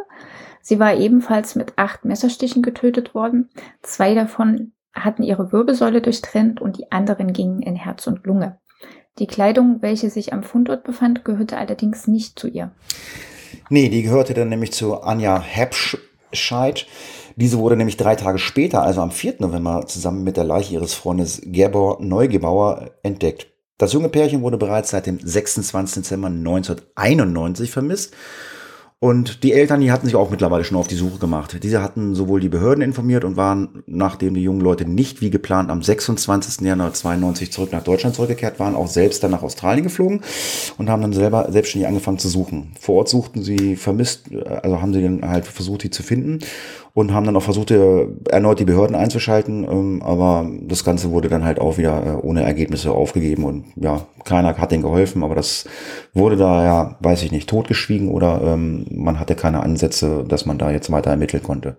Sie 0.61 0.79
war 0.79 0.95
ebenfalls 0.95 1.55
mit 1.55 1.73
acht 1.77 2.03
Messerstichen 2.03 2.63
getötet 2.63 3.13
worden. 3.13 3.49
Zwei 3.83 4.15
davon 4.15 4.73
hatten 5.03 5.23
ihre 5.23 5.51
Wirbelsäule 5.51 6.01
durchtrennt 6.01 6.61
und 6.61 6.77
die 6.77 6.91
anderen 6.91 7.33
gingen 7.33 7.61
in 7.61 7.75
Herz 7.75 8.07
und 8.07 8.25
Lunge. 8.25 8.57
Die 9.19 9.27
Kleidung, 9.27 9.77
welche 9.81 10.09
sich 10.09 10.33
am 10.33 10.43
Fundort 10.43 10.83
befand, 10.83 11.25
gehörte 11.25 11.57
allerdings 11.57 12.07
nicht 12.07 12.37
zu 12.37 12.47
ihr. 12.47 12.71
Nee, 13.69 13.89
die 13.89 14.03
gehörte 14.03 14.33
dann 14.33 14.49
nämlich 14.49 14.73
zu 14.73 15.01
Anja 15.01 15.41
Hepscheid. 15.41 16.85
Diese 17.35 17.57
wurde 17.57 17.75
nämlich 17.75 17.97
drei 17.97 18.15
Tage 18.15 18.37
später, 18.37 18.83
also 18.83 19.01
am 19.01 19.11
4. 19.11 19.35
November, 19.39 19.85
zusammen 19.87 20.23
mit 20.23 20.37
der 20.37 20.43
Leiche 20.43 20.73
ihres 20.73 20.93
Freundes 20.93 21.41
Gerbor 21.43 21.97
Neugebauer 21.99 22.91
entdeckt. 23.03 23.47
Das 23.77 23.93
junge 23.93 24.09
Pärchen 24.09 24.41
wurde 24.41 24.57
bereits 24.57 24.89
seit 24.89 25.05
dem 25.05 25.19
26. 25.19 26.03
Dezember 26.03 26.27
1991 26.27 27.71
vermisst 27.71 28.13
und 28.99 29.43
die 29.43 29.53
Eltern, 29.53 29.79
die 29.79 29.91
hatten 29.91 30.07
sich 30.07 30.15
auch 30.15 30.31
mittlerweile 30.31 30.63
schon 30.63 30.77
auf 30.77 30.87
die 30.87 30.95
Suche 30.95 31.19
gemacht. 31.19 31.59
Diese 31.61 31.83
hatten 31.83 32.15
sowohl 32.15 32.39
die 32.39 32.49
Behörden 32.49 32.81
informiert 32.81 33.23
und 33.23 33.37
waren, 33.37 33.83
nachdem 33.85 34.33
die 34.33 34.41
jungen 34.41 34.61
Leute 34.61 34.89
nicht 34.89 35.21
wie 35.21 35.29
geplant 35.29 35.69
am 35.69 35.83
26. 35.83 36.65
Januar 36.65 36.93
92 36.93 37.51
zurück 37.51 37.71
nach 37.71 37.83
Deutschland 37.83 38.15
zurückgekehrt 38.15 38.59
waren, 38.59 38.73
auch 38.73 38.87
selbst 38.87 39.21
dann 39.23 39.29
nach 39.29 39.43
Australien 39.43 39.83
geflogen 39.83 40.21
und 40.79 40.89
haben 40.89 41.03
dann 41.03 41.13
selber 41.13 41.47
selbstständig 41.51 41.87
angefangen 41.87 42.17
zu 42.17 42.27
suchen. 42.27 42.71
Vor 42.79 42.95
Ort 42.95 43.09
suchten 43.09 43.43
sie 43.43 43.75
vermisst, 43.75 44.33
also 44.33 44.81
haben 44.81 44.93
sie 44.93 45.03
dann 45.03 45.29
halt 45.29 45.45
versucht, 45.45 45.83
die 45.83 45.91
zu 45.91 46.01
finden 46.01 46.39
und 46.97 47.13
haben 47.13 47.27
dann 47.27 47.35
auch 47.35 47.43
versucht, 47.43 47.69
erneut 47.69 48.59
die 48.59 48.65
Behörden 48.65 48.95
einzuschalten, 48.95 49.63
ähm, 49.69 50.01
aber 50.01 50.49
das 50.61 50.83
Ganze 50.83 51.11
wurde 51.11 51.29
dann 51.29 51.45
halt 51.45 51.59
auch 51.59 51.77
wieder 51.77 52.03
äh, 52.03 52.25
ohne 52.25 52.41
Ergebnisse 52.41 52.91
aufgegeben 52.91 53.43
und 53.43 53.65
ja, 53.75 54.07
keiner 54.25 54.57
hat 54.57 54.71
denen 54.71 54.81
geholfen, 54.81 55.21
aber 55.23 55.35
das 55.35 55.69
wurde 56.15 56.37
da 56.37 56.65
ja, 56.65 56.97
weiß 57.01 57.21
ich 57.21 57.31
nicht, 57.31 57.47
totgeschwiegen 57.47 58.09
oder 58.09 58.41
ähm, 58.43 58.87
man 58.89 59.19
hatte 59.19 59.35
keine 59.35 59.61
Ansätze, 59.61 60.25
dass 60.27 60.47
man 60.47 60.57
da 60.57 60.71
jetzt 60.71 60.91
weiter 60.91 61.11
ermitteln 61.11 61.43
konnte. 61.43 61.77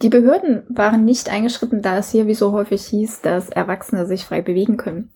Die 0.00 0.10
Behörden 0.10 0.62
waren 0.68 1.04
nicht 1.04 1.28
eingeschritten, 1.28 1.82
da 1.82 1.98
es 1.98 2.12
hier 2.12 2.28
wie 2.28 2.34
so 2.34 2.52
häufig 2.52 2.84
hieß, 2.86 3.22
dass 3.22 3.50
Erwachsene 3.50 4.06
sich 4.06 4.24
frei 4.24 4.42
bewegen 4.42 4.76
können. 4.76 5.10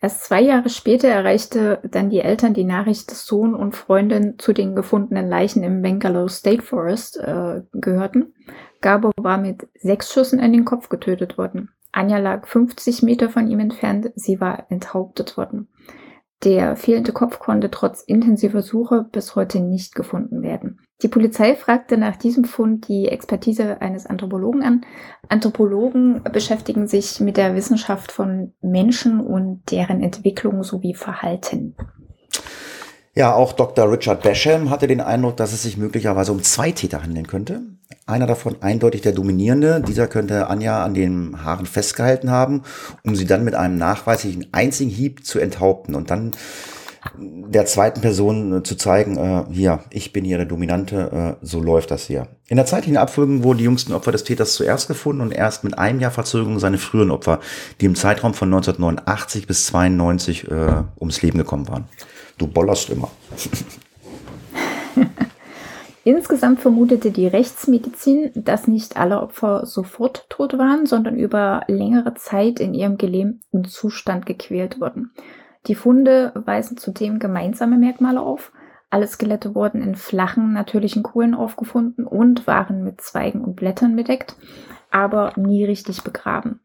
Erst 0.00 0.24
zwei 0.24 0.40
Jahre 0.40 0.68
später 0.68 1.08
erreichte 1.08 1.80
dann 1.90 2.08
die 2.08 2.20
Eltern 2.20 2.54
die 2.54 2.64
Nachricht, 2.64 3.10
dass 3.10 3.26
Sohn 3.26 3.54
und 3.54 3.74
Freundin 3.74 4.38
zu 4.38 4.52
den 4.52 4.76
gefundenen 4.76 5.28
Leichen 5.28 5.64
im 5.64 5.82
Bangalore 5.82 6.28
State 6.28 6.62
Forest 6.62 7.18
äh, 7.18 7.62
gehörten. 7.72 8.32
Gabo 8.80 9.10
war 9.16 9.38
mit 9.38 9.66
sechs 9.74 10.12
Schüssen 10.12 10.38
in 10.38 10.52
den 10.52 10.64
Kopf 10.64 10.88
getötet 10.88 11.36
worden. 11.36 11.70
Anja 11.90 12.18
lag 12.18 12.46
50 12.46 13.02
Meter 13.02 13.28
von 13.28 13.48
ihm 13.48 13.58
entfernt, 13.58 14.12
sie 14.14 14.40
war 14.40 14.70
enthauptet 14.70 15.36
worden. 15.36 15.68
Der 16.44 16.76
fehlende 16.76 17.12
Kopf 17.12 17.40
konnte 17.40 17.68
trotz 17.70 18.02
intensiver 18.02 18.62
Suche 18.62 19.04
bis 19.10 19.34
heute 19.34 19.58
nicht 19.58 19.96
gefunden 19.96 20.42
werden. 20.42 20.78
Die 21.02 21.08
Polizei 21.08 21.54
fragte 21.54 21.96
nach 21.96 22.16
diesem 22.16 22.44
Fund 22.44 22.88
die 22.88 23.06
Expertise 23.06 23.80
eines 23.80 24.06
Anthropologen 24.06 24.62
an. 24.62 24.84
Anthropologen 25.28 26.22
beschäftigen 26.32 26.88
sich 26.88 27.20
mit 27.20 27.36
der 27.36 27.54
Wissenschaft 27.54 28.10
von 28.10 28.52
Menschen 28.60 29.20
und 29.20 29.62
deren 29.70 30.02
Entwicklung 30.02 30.64
sowie 30.64 30.94
Verhalten. 30.94 31.76
Ja, 33.14 33.34
auch 33.34 33.52
Dr. 33.52 33.90
Richard 33.90 34.22
Basham 34.22 34.70
hatte 34.70 34.86
den 34.86 35.00
Eindruck, 35.00 35.36
dass 35.36 35.52
es 35.52 35.62
sich 35.62 35.76
möglicherweise 35.76 36.32
um 36.32 36.42
zwei 36.42 36.72
Täter 36.72 37.02
handeln 37.02 37.26
könnte. 37.26 37.62
Einer 38.06 38.26
davon 38.26 38.56
eindeutig 38.60 39.00
der 39.00 39.12
Dominierende. 39.12 39.82
Dieser 39.86 40.06
könnte 40.06 40.48
Anja 40.48 40.84
an 40.84 40.94
den 40.94 41.44
Haaren 41.44 41.66
festgehalten 41.66 42.30
haben, 42.30 42.62
um 43.04 43.16
sie 43.16 43.26
dann 43.26 43.44
mit 43.44 43.54
einem 43.54 43.76
nachweislichen 43.76 44.48
einzigen 44.52 44.90
Hieb 44.90 45.26
zu 45.26 45.38
enthaupten 45.38 45.94
und 45.94 46.10
dann 46.10 46.32
der 47.16 47.66
zweiten 47.66 48.00
Person 48.00 48.58
äh, 48.58 48.62
zu 48.62 48.76
zeigen, 48.76 49.16
äh, 49.16 49.44
hier, 49.50 49.80
ich 49.90 50.12
bin 50.12 50.24
hier 50.24 50.36
der 50.36 50.46
Dominante, 50.46 51.36
äh, 51.40 51.44
so 51.44 51.60
läuft 51.60 51.90
das 51.90 52.06
hier. 52.06 52.28
In 52.48 52.56
der 52.56 52.66
zeitlichen 52.66 52.96
Abfolge 52.96 53.42
wurden 53.42 53.58
die 53.58 53.64
jüngsten 53.64 53.92
Opfer 53.92 54.12
des 54.12 54.24
Täters 54.24 54.54
zuerst 54.54 54.88
gefunden 54.88 55.22
und 55.22 55.32
erst 55.32 55.64
mit 55.64 55.78
einem 55.78 56.00
Jahr 56.00 56.10
Verzögerung 56.10 56.58
seine 56.58 56.78
früheren 56.78 57.10
Opfer, 57.10 57.40
die 57.80 57.86
im 57.86 57.94
Zeitraum 57.94 58.34
von 58.34 58.48
1989 58.48 59.46
bis 59.46 59.66
92 59.66 60.50
äh, 60.50 60.82
ums 61.00 61.22
Leben 61.22 61.38
gekommen 61.38 61.68
waren. 61.68 61.84
Du 62.38 62.46
bollerst 62.46 62.90
immer. 62.90 63.10
Insgesamt 66.04 66.60
vermutete 66.60 67.10
die 67.10 67.26
Rechtsmedizin, 67.26 68.30
dass 68.34 68.66
nicht 68.66 68.96
alle 68.96 69.20
Opfer 69.20 69.66
sofort 69.66 70.24
tot 70.30 70.56
waren, 70.56 70.86
sondern 70.86 71.16
über 71.16 71.64
längere 71.66 72.14
Zeit 72.14 72.60
in 72.60 72.72
ihrem 72.72 72.96
gelähmten 72.96 73.64
Zustand 73.64 74.24
gequält 74.24 74.80
wurden. 74.80 75.10
Die 75.68 75.74
Funde 75.74 76.32
weisen 76.34 76.76
zudem 76.78 77.18
gemeinsame 77.18 77.76
Merkmale 77.76 78.20
auf. 78.20 78.52
Alle 78.90 79.06
Skelette 79.06 79.54
wurden 79.54 79.82
in 79.82 79.94
flachen, 79.94 80.54
natürlichen 80.54 81.02
Kohlen 81.02 81.34
aufgefunden 81.34 82.06
und 82.06 82.46
waren 82.46 82.82
mit 82.82 83.02
Zweigen 83.02 83.42
und 83.44 83.54
Blättern 83.54 83.96
bedeckt, 83.96 84.36
aber 84.90 85.34
nie 85.36 85.64
richtig 85.66 86.02
begraben. 86.02 86.60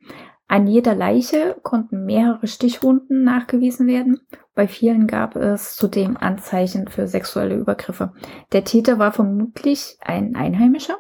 An 0.48 0.68
jeder 0.68 0.96
Leiche 0.96 1.58
konnten 1.64 2.06
mehrere 2.06 2.48
Stichwunden 2.48 3.24
nachgewiesen 3.24 3.88
werden. 3.88 4.22
Bei 4.56 4.68
vielen 4.68 5.08
gab 5.08 5.36
es 5.36 5.76
zudem 5.76 6.16
Anzeichen 6.16 6.88
für 6.88 7.08
sexuelle 7.08 7.56
Übergriffe. 7.56 8.14
Der 8.54 8.64
Täter 8.64 9.00
war 9.00 9.12
vermutlich 9.12 9.98
ein 10.02 10.36
Einheimischer. 10.36 10.98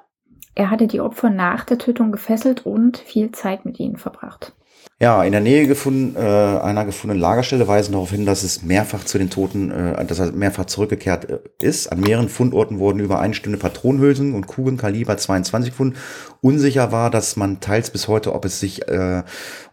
Er 0.55 0.69
hatte 0.69 0.87
die 0.87 1.01
Opfer 1.01 1.29
nach 1.29 1.65
der 1.65 1.77
Tötung 1.77 2.11
gefesselt 2.11 2.65
und 2.65 2.97
viel 2.97 3.31
Zeit 3.31 3.63
mit 3.65 3.79
ihnen 3.79 3.97
verbracht. 3.97 4.53
Ja, 4.99 5.23
in 5.23 5.31
der 5.31 5.41
Nähe 5.41 5.67
gefunden, 5.67 6.15
äh, 6.15 6.19
einer 6.19 6.85
gefundenen 6.85 7.19
Lagerstelle 7.19 7.67
weisen 7.67 7.91
darauf 7.93 8.11
hin, 8.11 8.25
dass 8.25 8.43
es 8.43 8.61
mehrfach 8.61 9.03
zu 9.03 9.17
den 9.17 9.29
Toten, 9.29 9.71
äh, 9.71 10.05
dass 10.05 10.19
er 10.19 10.31
mehrfach 10.31 10.65
zurückgekehrt 10.65 11.29
äh, 11.29 11.39
ist. 11.61 11.91
An 11.91 11.99
mehreren 11.99 12.29
Fundorten 12.29 12.79
wurden 12.79 12.99
übereinstimmende 12.99 13.61
Patronenhülsen 13.61 14.33
und 14.33 14.47
Kugeln 14.47 14.77
Kaliber 14.77 15.17
22 15.17 15.71
gefunden. 15.71 15.97
Unsicher 16.41 16.91
war, 16.91 17.09
dass 17.09 17.35
man 17.35 17.59
teils 17.59 17.89
bis 17.89 18.07
heute, 18.07 18.33
ob 18.33 18.45
es 18.45 18.59
sich 18.59 18.87
äh, 18.87 19.23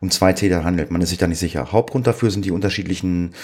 um 0.00 0.10
zwei 0.10 0.32
Täter 0.32 0.64
handelt. 0.64 0.90
Man 0.90 1.02
ist 1.02 1.10
sich 1.10 1.18
da 1.18 1.26
nicht 1.26 1.38
sicher. 1.38 1.70
Hauptgrund 1.70 2.06
dafür 2.06 2.30
sind 2.30 2.44
die 2.44 2.50
unterschiedlichen, 2.50 3.34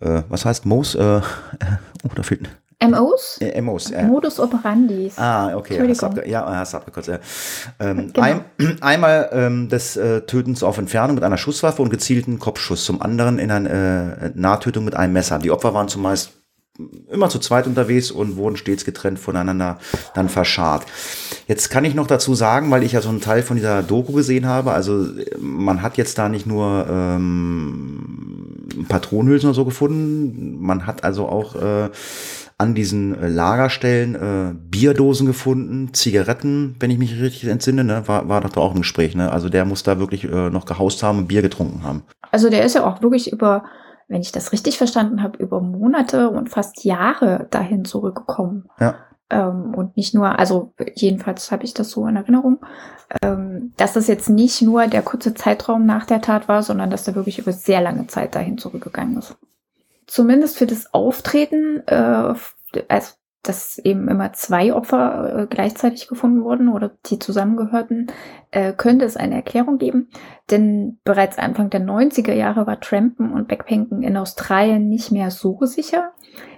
äh, 0.00 0.22
was 0.28 0.44
heißt 0.44 0.66
Moos? 0.66 0.94
Äh, 0.94 1.00
oh, 2.04 2.10
da 2.14 2.22
fehlt 2.22 2.50
MOs? 2.82 3.38
Äh, 3.40 3.60
MOs, 3.60 3.90
ja. 3.90 4.02
Modus 4.02 4.40
operandi. 4.40 5.12
Ah, 5.16 5.54
okay. 5.54 5.94
Ja, 6.26 6.46
hast 6.56 6.74
abgekürzt. 6.74 7.08
Ja. 7.08 7.18
Ähm, 7.78 8.00
Genau. 8.12 8.26
ein, 8.26 8.44
einmal 8.80 9.28
ähm, 9.32 9.68
des 9.68 9.96
äh, 9.96 10.22
Tötens 10.22 10.62
auf 10.62 10.78
Entfernung 10.78 11.14
mit 11.14 11.24
einer 11.24 11.36
Schusswaffe 11.36 11.82
und 11.82 11.90
gezielten 11.90 12.38
Kopfschuss, 12.38 12.84
zum 12.84 13.02
anderen 13.02 13.38
in 13.38 13.50
eine 13.50 13.68
äh, 13.68 14.30
Nahtötung 14.34 14.84
mit 14.84 14.96
einem 14.96 15.12
Messer. 15.12 15.38
Die 15.38 15.50
Opfer 15.50 15.74
waren 15.74 15.88
zumeist 15.88 16.32
immer 17.10 17.28
zu 17.28 17.38
zweit 17.38 17.66
unterwegs 17.66 18.10
und 18.10 18.36
wurden 18.36 18.56
stets 18.56 18.84
getrennt 18.84 19.18
voneinander 19.18 19.78
dann 20.14 20.28
verscharrt. 20.28 20.86
Jetzt 21.46 21.68
kann 21.68 21.84
ich 21.84 21.94
noch 21.94 22.06
dazu 22.06 22.34
sagen, 22.34 22.70
weil 22.70 22.82
ich 22.82 22.92
ja 22.92 23.00
so 23.00 23.08
einen 23.08 23.20
Teil 23.20 23.42
von 23.42 23.56
dieser 23.56 23.82
Doku 23.82 24.12
gesehen 24.12 24.46
habe, 24.46 24.72
also 24.72 25.04
äh, 25.04 25.36
man 25.38 25.82
hat 25.82 25.96
jetzt 25.96 26.18
da 26.18 26.28
nicht 26.28 26.46
nur 26.46 26.86
ähm, 26.88 28.86
Patronenhülsen 28.88 29.48
oder 29.50 29.56
so 29.56 29.64
gefunden, 29.64 30.58
man 30.60 30.86
hat 30.86 31.04
also 31.04 31.28
auch 31.28 31.54
äh, 31.56 31.90
an 32.60 32.74
diesen 32.74 33.18
äh, 33.18 33.26
Lagerstellen 33.26 34.14
äh, 34.14 34.54
Bierdosen 34.54 35.26
gefunden, 35.26 35.94
Zigaretten, 35.94 36.76
wenn 36.78 36.90
ich 36.90 36.98
mich 36.98 37.18
richtig 37.18 37.48
entsinne, 37.48 37.84
ne? 37.84 38.06
war, 38.06 38.28
war 38.28 38.42
doch 38.42 38.50
da 38.50 38.60
auch 38.60 38.74
im 38.74 38.82
Gespräch. 38.82 39.16
Ne? 39.16 39.32
Also 39.32 39.48
der 39.48 39.64
muss 39.64 39.82
da 39.82 39.98
wirklich 39.98 40.24
äh, 40.24 40.50
noch 40.50 40.66
gehaust 40.66 41.02
haben 41.02 41.18
und 41.18 41.28
Bier 41.28 41.40
getrunken 41.40 41.82
haben. 41.84 42.02
Also 42.30 42.50
der 42.50 42.64
ist 42.64 42.74
ja 42.74 42.84
auch 42.84 43.00
wirklich 43.00 43.32
über, 43.32 43.64
wenn 44.08 44.20
ich 44.20 44.30
das 44.30 44.52
richtig 44.52 44.76
verstanden 44.76 45.22
habe, 45.22 45.42
über 45.42 45.62
Monate 45.62 46.28
und 46.28 46.50
fast 46.50 46.84
Jahre 46.84 47.48
dahin 47.50 47.86
zurückgekommen. 47.86 48.68
Ja. 48.78 48.96
Ähm, 49.30 49.74
und 49.74 49.96
nicht 49.96 50.14
nur, 50.14 50.38
also 50.38 50.74
jedenfalls 50.94 51.50
habe 51.50 51.64
ich 51.64 51.72
das 51.72 51.90
so 51.90 52.06
in 52.06 52.16
Erinnerung, 52.16 52.58
ähm, 53.22 53.72
dass 53.78 53.94
das 53.94 54.06
jetzt 54.06 54.28
nicht 54.28 54.60
nur 54.60 54.86
der 54.86 55.00
kurze 55.00 55.32
Zeitraum 55.32 55.86
nach 55.86 56.04
der 56.04 56.20
Tat 56.20 56.46
war, 56.46 56.62
sondern 56.62 56.90
dass 56.90 57.04
der 57.04 57.14
wirklich 57.14 57.38
über 57.38 57.52
sehr 57.52 57.80
lange 57.80 58.06
Zeit 58.06 58.34
dahin 58.34 58.58
zurückgegangen 58.58 59.16
ist. 59.16 59.34
Zumindest 60.10 60.58
für 60.58 60.66
das 60.66 60.92
Auftreten, 60.92 61.86
äh, 61.86 62.34
also 62.88 63.12
dass 63.44 63.78
eben 63.78 64.08
immer 64.08 64.32
zwei 64.32 64.74
Opfer 64.74 65.42
äh, 65.42 65.46
gleichzeitig 65.46 66.08
gefunden 66.08 66.42
wurden 66.42 66.68
oder 66.68 66.90
die 67.06 67.20
zusammengehörten, 67.20 68.08
äh, 68.50 68.72
könnte 68.72 69.04
es 69.04 69.16
eine 69.16 69.36
Erklärung 69.36 69.78
geben. 69.78 70.08
Denn 70.50 70.98
bereits 71.04 71.38
Anfang 71.38 71.70
der 71.70 71.80
90er 71.80 72.32
Jahre 72.32 72.66
war 72.66 72.80
Trampen 72.80 73.32
und 73.32 73.46
Backpacken 73.46 74.02
in 74.02 74.16
Australien 74.16 74.88
nicht 74.88 75.12
mehr 75.12 75.30
so 75.30 75.56
sicher. 75.62 76.10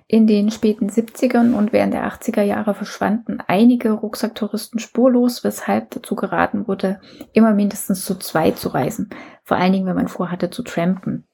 In 0.06 0.26
den 0.26 0.50
späten 0.50 0.88
70ern 0.88 1.52
und 1.52 1.74
während 1.74 1.92
der 1.92 2.10
80er 2.10 2.42
Jahre 2.42 2.72
verschwanden 2.72 3.38
einige 3.46 3.92
Rucksacktouristen 3.92 4.80
spurlos, 4.80 5.44
weshalb 5.44 5.90
dazu 5.90 6.16
geraten 6.16 6.66
wurde, 6.68 7.02
immer 7.34 7.52
mindestens 7.52 8.06
zu 8.06 8.14
zweit 8.14 8.56
zu 8.56 8.70
reisen. 8.70 9.10
Vor 9.44 9.58
allen 9.58 9.74
Dingen, 9.74 9.86
wenn 9.86 9.96
man 9.96 10.08
vorhatte 10.08 10.48
zu 10.48 10.62
trampen. 10.62 11.26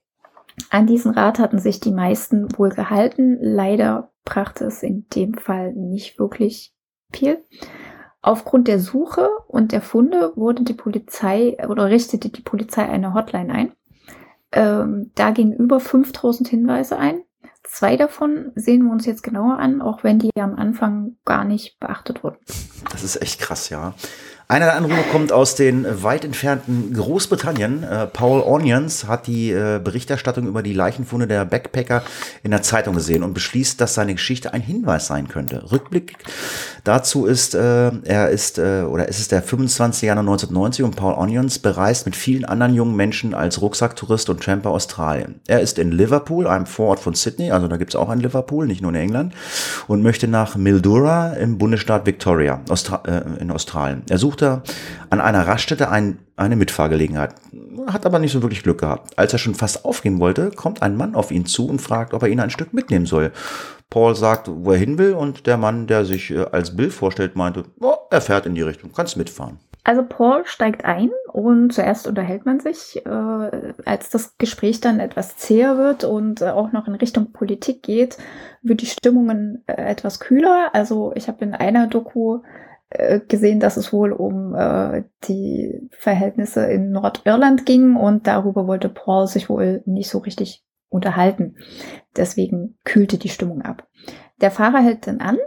An 0.70 0.86
diesen 0.86 1.12
Rat 1.12 1.38
hatten 1.38 1.58
sich 1.58 1.80
die 1.80 1.92
meisten 1.92 2.48
wohl 2.58 2.70
gehalten. 2.70 3.38
Leider 3.40 4.10
brachte 4.24 4.64
es 4.64 4.82
in 4.82 5.06
dem 5.14 5.34
Fall 5.34 5.72
nicht 5.72 6.18
wirklich 6.18 6.74
viel. 7.12 7.44
Aufgrund 8.20 8.68
der 8.68 8.80
Suche 8.80 9.28
und 9.46 9.72
der 9.72 9.80
Funde 9.80 10.32
wurde 10.36 10.64
die 10.64 10.74
Polizei 10.74 11.56
oder 11.68 11.86
richtete 11.86 12.28
die 12.28 12.42
Polizei 12.42 12.82
eine 12.88 13.14
Hotline 13.14 13.52
ein. 13.52 13.72
Ähm, 14.52 15.12
da 15.14 15.30
gingen 15.30 15.52
über 15.52 15.78
5000 15.80 16.48
Hinweise 16.48 16.98
ein. 16.98 17.22
Zwei 17.62 17.96
davon 17.96 18.52
sehen 18.54 18.84
wir 18.84 18.92
uns 18.92 19.06
jetzt 19.06 19.22
genauer 19.22 19.58
an, 19.58 19.82
auch 19.82 20.02
wenn 20.02 20.18
die 20.18 20.30
am 20.36 20.54
Anfang 20.54 21.16
gar 21.24 21.44
nicht 21.44 21.78
beachtet 21.78 22.24
wurden. 22.24 22.38
Das 22.90 23.04
ist 23.04 23.20
echt 23.20 23.40
krass, 23.40 23.68
ja. 23.68 23.94
Einer 24.50 24.64
der 24.64 24.76
Anrufe 24.76 25.02
kommt 25.12 25.30
aus 25.30 25.56
den 25.56 25.84
weit 26.02 26.24
entfernten 26.24 26.94
Großbritannien. 26.94 27.82
Äh, 27.82 28.06
Paul 28.06 28.40
Onions 28.40 29.06
hat 29.06 29.26
die 29.26 29.50
äh, 29.50 29.78
Berichterstattung 29.78 30.46
über 30.46 30.62
die 30.62 30.72
Leichenfunde 30.72 31.26
der 31.26 31.44
Backpacker 31.44 32.02
in 32.42 32.52
der 32.52 32.62
Zeitung 32.62 32.94
gesehen 32.94 33.22
und 33.22 33.34
beschließt, 33.34 33.78
dass 33.78 33.92
seine 33.92 34.14
Geschichte 34.14 34.54
ein 34.54 34.62
Hinweis 34.62 35.06
sein 35.06 35.28
könnte. 35.28 35.70
Rückblick 35.70 36.14
dazu 36.82 37.26
ist, 37.26 37.54
äh, 37.54 37.90
er 38.04 38.30
ist, 38.30 38.58
oder 38.58 39.11
es 39.11 39.18
ist 39.20 39.32
der 39.32 39.42
25. 39.42 40.04
Januar 40.04 40.22
1990 40.22 40.82
und 40.82 40.96
Paul 40.96 41.12
Onions 41.12 41.58
bereist 41.58 42.06
mit 42.06 42.16
vielen 42.16 42.46
anderen 42.46 42.72
jungen 42.72 42.96
Menschen 42.96 43.34
als 43.34 43.61
Rucksacktourist 43.61 44.30
und 44.30 44.42
Tramper 44.42 44.70
Australien. 44.70 45.42
Er 45.46 45.61
ist 45.61 45.78
in 45.78 45.92
Liverpool, 45.92 46.46
einem 46.46 46.64
Vorort 46.64 47.00
von 47.00 47.12
Sydney, 47.12 47.50
also 47.50 47.68
da 47.68 47.76
gibt 47.76 47.90
es 47.90 47.96
auch 47.96 48.08
ein 48.08 48.20
Liverpool, 48.20 48.66
nicht 48.66 48.80
nur 48.80 48.92
in 48.92 48.96
England, 48.96 49.34
und 49.88 50.02
möchte 50.02 50.26
nach 50.26 50.56
Mildura 50.56 51.34
im 51.34 51.58
Bundesstaat 51.58 52.06
Victoria 52.06 52.62
in 53.38 53.50
Australien. 53.50 54.04
Er 54.08 54.16
suchte 54.38 54.62
an 55.11 55.20
einer 55.20 55.46
Raststätte 55.46 55.90
ein, 55.90 56.18
eine 56.37 56.57
Mitfahrgelegenheit, 56.57 57.35
hat 57.87 58.07
aber 58.07 58.18
nicht 58.18 58.33
so 58.33 58.42
wirklich 58.42 58.62
Glück 58.62 58.81
gehabt. 58.81 59.18
Als 59.18 59.33
er 59.33 59.38
schon 59.38 59.55
fast 59.55 59.85
aufgehen 59.85 60.20
wollte, 60.20 60.51
kommt 60.51 60.83
ein 60.83 60.96
Mann 60.96 61.14
auf 61.14 61.31
ihn 61.31 61.46
zu 61.46 61.66
und 61.66 61.81
fragt, 61.81 62.14
ob 62.14 62.22
er 62.22 62.29
ihn 62.29 62.40
ein 62.40 62.51
Stück 62.51 62.72
mitnehmen 62.72 63.07
soll. 63.07 63.33
Paul 63.90 64.14
sagt, 64.14 64.51
wo 64.53 64.72
er 64.72 64.79
hin 64.79 64.98
will 64.98 65.14
und 65.14 65.46
der 65.46 65.57
Mann, 65.57 65.87
der 65.87 66.05
sich 66.05 66.31
äh, 66.31 66.44
als 66.53 66.77
Bill 66.77 66.90
vorstellt, 66.90 67.37
meinte, 67.37 67.64
oh, 67.81 67.94
er 68.11 68.20
fährt 68.20 68.44
in 68.44 68.55
die 68.55 68.62
Richtung, 68.62 68.92
kannst 68.94 69.16
mitfahren. 69.16 69.59
Also 69.85 70.03
Paul 70.03 70.42
steigt 70.44 70.85
ein 70.85 71.09
und 71.33 71.72
zuerst 71.72 72.07
unterhält 72.07 72.44
man 72.44 72.61
sich. 72.61 73.01
Äh, 73.07 73.72
als 73.87 74.11
das 74.11 74.37
Gespräch 74.37 74.83
dann 74.83 75.01
etwas 75.01 75.38
zäher 75.38 75.79
wird 75.79 76.05
und 76.05 76.42
äh, 76.42 76.51
auch 76.51 76.72
noch 76.72 76.87
in 76.87 76.94
Richtung 76.96 77.33
Politik 77.33 77.83
geht, 77.83 78.18
wird 78.61 78.83
die 78.83 78.87
Stimmungen 78.87 79.64
äh, 79.66 79.72
etwas 79.72 80.20
kühler. 80.20 80.68
Also 80.74 81.12
ich 81.14 81.29
habe 81.29 81.42
in 81.42 81.55
einer 81.55 81.87
Doku 81.87 82.40
gesehen, 82.90 83.61
dass 83.61 83.77
es 83.77 83.92
wohl 83.92 84.12
um 84.12 84.55
äh, 84.55 85.05
die 85.24 85.88
Verhältnisse 85.90 86.64
in 86.66 86.90
Nordirland 86.90 87.66
ging 87.66 87.96
und 87.96 88.27
darüber 88.27 88.66
wollte 88.66 88.88
Paul 88.88 89.27
sich 89.27 89.51
wohl 89.51 89.83
nicht 89.85 90.09
so 90.09 90.18
richtig 90.18 90.64
unterhalten. 90.88 91.57
Deswegen 92.16 92.79
kühlte 92.85 93.18
die 93.18 93.29
Stimmung 93.29 93.62
ab. 93.62 93.87
Der 94.40 94.51
Fahrer 94.51 94.79
hält 94.79 95.07
dann 95.07 95.20
an 95.20 95.38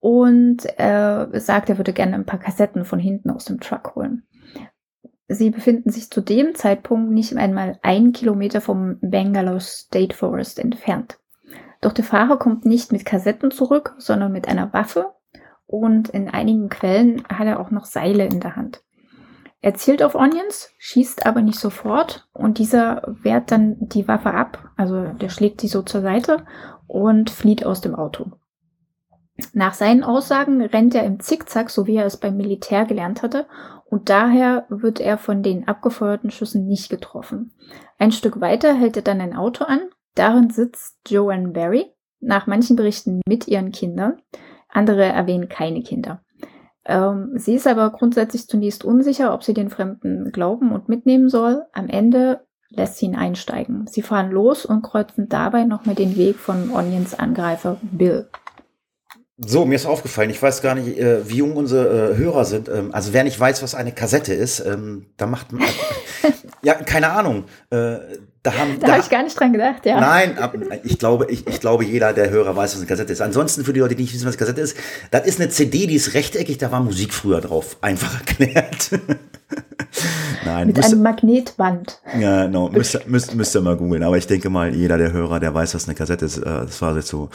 und 0.00 0.64
äh, 0.78 1.26
sagt, 1.38 1.68
er 1.68 1.76
würde 1.76 1.92
gerne 1.92 2.14
ein 2.14 2.26
paar 2.26 2.40
Kassetten 2.40 2.84
von 2.84 2.98
hinten 2.98 3.30
aus 3.30 3.44
dem 3.44 3.60
Truck 3.60 3.94
holen. 3.94 4.26
Sie 5.28 5.50
befinden 5.50 5.90
sich 5.90 6.10
zu 6.10 6.20
dem 6.20 6.54
Zeitpunkt 6.54 7.10
nicht 7.10 7.36
einmal 7.36 7.78
ein 7.82 8.12
Kilometer 8.12 8.60
vom 8.60 8.98
Bangalore 9.00 9.60
State 9.60 10.16
Forest 10.16 10.58
entfernt. 10.58 11.18
Doch 11.80 11.92
der 11.92 12.04
Fahrer 12.04 12.38
kommt 12.38 12.64
nicht 12.64 12.92
mit 12.92 13.04
Kassetten 13.04 13.50
zurück, 13.50 13.94
sondern 13.98 14.32
mit 14.32 14.48
einer 14.48 14.72
Waffe 14.72 15.12
und 15.72 16.10
in 16.10 16.28
einigen 16.28 16.68
Quellen 16.68 17.24
hat 17.28 17.46
er 17.46 17.58
auch 17.58 17.70
noch 17.70 17.86
Seile 17.86 18.26
in 18.26 18.40
der 18.40 18.56
Hand. 18.56 18.82
Er 19.62 19.74
zielt 19.74 20.02
auf 20.02 20.14
Onions, 20.14 20.70
schießt 20.78 21.24
aber 21.24 21.40
nicht 21.40 21.58
sofort 21.58 22.28
und 22.34 22.58
dieser 22.58 23.02
wehrt 23.06 23.50
dann 23.50 23.76
die 23.78 24.06
Waffe 24.06 24.34
ab, 24.34 24.70
also 24.76 25.06
der 25.06 25.30
schlägt 25.30 25.60
sie 25.60 25.68
so 25.68 25.82
zur 25.82 26.02
Seite 26.02 26.44
und 26.86 27.30
flieht 27.30 27.64
aus 27.64 27.80
dem 27.80 27.94
Auto. 27.94 28.32
Nach 29.54 29.72
seinen 29.72 30.04
Aussagen 30.04 30.60
rennt 30.60 30.94
er 30.94 31.04
im 31.04 31.20
Zickzack, 31.20 31.70
so 31.70 31.86
wie 31.86 31.96
er 31.96 32.04
es 32.04 32.18
beim 32.18 32.36
Militär 32.36 32.84
gelernt 32.84 33.22
hatte, 33.22 33.46
und 33.86 34.10
daher 34.10 34.66
wird 34.68 35.00
er 35.00 35.16
von 35.16 35.42
den 35.42 35.66
abgefeuerten 35.66 36.30
Schüssen 36.30 36.66
nicht 36.66 36.90
getroffen. 36.90 37.54
Ein 37.98 38.12
Stück 38.12 38.40
weiter 38.40 38.74
hält 38.74 38.96
er 38.96 39.02
dann 39.02 39.20
ein 39.22 39.34
Auto 39.34 39.64
an, 39.64 39.80
darin 40.16 40.50
sitzt 40.50 40.98
Joanne 41.08 41.48
Barry, 41.48 41.86
nach 42.20 42.46
manchen 42.46 42.76
Berichten 42.76 43.20
mit 43.26 43.48
ihren 43.48 43.72
Kindern, 43.72 44.20
andere 44.72 45.04
erwähnen 45.04 45.48
keine 45.48 45.82
Kinder. 45.82 46.22
Ähm, 46.84 47.32
sie 47.36 47.54
ist 47.54 47.66
aber 47.66 47.90
grundsätzlich 47.90 48.48
zunächst 48.48 48.84
unsicher, 48.84 49.32
ob 49.32 49.44
sie 49.44 49.54
den 49.54 49.70
Fremden 49.70 50.32
glauben 50.32 50.72
und 50.72 50.88
mitnehmen 50.88 51.28
soll. 51.28 51.62
Am 51.72 51.88
Ende 51.88 52.40
lässt 52.70 52.98
sie 52.98 53.06
ihn 53.06 53.16
einsteigen. 53.16 53.86
Sie 53.86 54.02
fahren 54.02 54.30
los 54.30 54.66
und 54.66 54.82
kreuzen 54.82 55.28
dabei 55.28 55.64
nochmal 55.64 55.94
den 55.94 56.16
Weg 56.16 56.36
von 56.36 56.70
Onions 56.70 57.14
Angreifer 57.14 57.76
Bill. 57.82 58.28
So, 59.38 59.64
mir 59.64 59.74
ist 59.74 59.86
aufgefallen, 59.86 60.30
ich 60.30 60.40
weiß 60.40 60.62
gar 60.62 60.74
nicht, 60.74 60.98
äh, 60.98 61.28
wie 61.28 61.38
jung 61.38 61.56
unsere 61.56 62.12
äh, 62.12 62.16
Hörer 62.16 62.44
sind. 62.44 62.68
Ähm, 62.68 62.90
also 62.92 63.12
wer 63.12 63.24
nicht 63.24 63.38
weiß, 63.38 63.62
was 63.62 63.74
eine 63.74 63.92
Kassette 63.92 64.34
ist, 64.34 64.60
ähm, 64.60 65.06
da 65.16 65.26
macht 65.26 65.52
man. 65.52 65.62
ja, 66.62 66.74
keine 66.74 67.10
Ahnung. 67.10 67.44
Äh, 67.70 67.96
da 68.42 68.54
haben, 68.54 68.80
Da, 68.80 68.88
habe 68.88 69.00
ich 69.00 69.08
gar 69.08 69.22
nicht 69.22 69.38
dran 69.38 69.52
gedacht, 69.52 69.86
ja. 69.86 70.00
Nein, 70.00 70.36
ich 70.82 70.98
glaube, 70.98 71.26
ich, 71.30 71.46
ich 71.46 71.60
glaube, 71.60 71.84
jeder 71.84 72.12
der 72.12 72.30
Hörer 72.30 72.56
weiß, 72.56 72.72
was 72.72 72.80
eine 72.80 72.86
Kassette 72.86 73.12
ist. 73.12 73.20
Ansonsten 73.20 73.64
für 73.64 73.72
die 73.72 73.80
Leute, 73.80 73.94
die 73.94 74.02
nicht 74.02 74.14
wissen, 74.14 74.26
was 74.26 74.36
Kassette 74.36 74.60
ist, 74.60 74.76
das 75.12 75.26
ist 75.26 75.40
eine 75.40 75.48
CD, 75.50 75.86
die 75.86 75.94
ist 75.94 76.14
rechteckig, 76.14 76.58
da 76.58 76.72
war 76.72 76.80
Musik 76.80 77.14
früher 77.14 77.40
drauf. 77.40 77.76
Einfach 77.80 78.14
erklärt. 78.14 78.90
Nein, 80.44 80.66
Mit 80.68 80.76
müsst, 80.76 80.92
einem 80.92 81.02
Magnetband. 81.02 82.00
ja, 82.18 82.48
no, 82.48 82.68
müsst, 82.72 82.94
ihr- 82.94 83.02
müsst, 83.06 83.34
müsst 83.34 83.54
ihr 83.54 83.60
mal 83.60 83.76
googeln. 83.76 84.02
Aber 84.02 84.16
ich 84.16 84.26
denke 84.26 84.50
mal, 84.50 84.74
jeder 84.74 84.98
der 84.98 85.12
Hörer, 85.12 85.38
der 85.40 85.54
weiß, 85.54 85.74
was 85.74 85.86
eine 85.86 85.94
Kassette 85.94 86.24
ist, 86.24 86.38
äh, 86.38 86.44
das 86.44 86.80
war 86.82 86.96
jetzt 86.96 87.08
so 87.08 87.28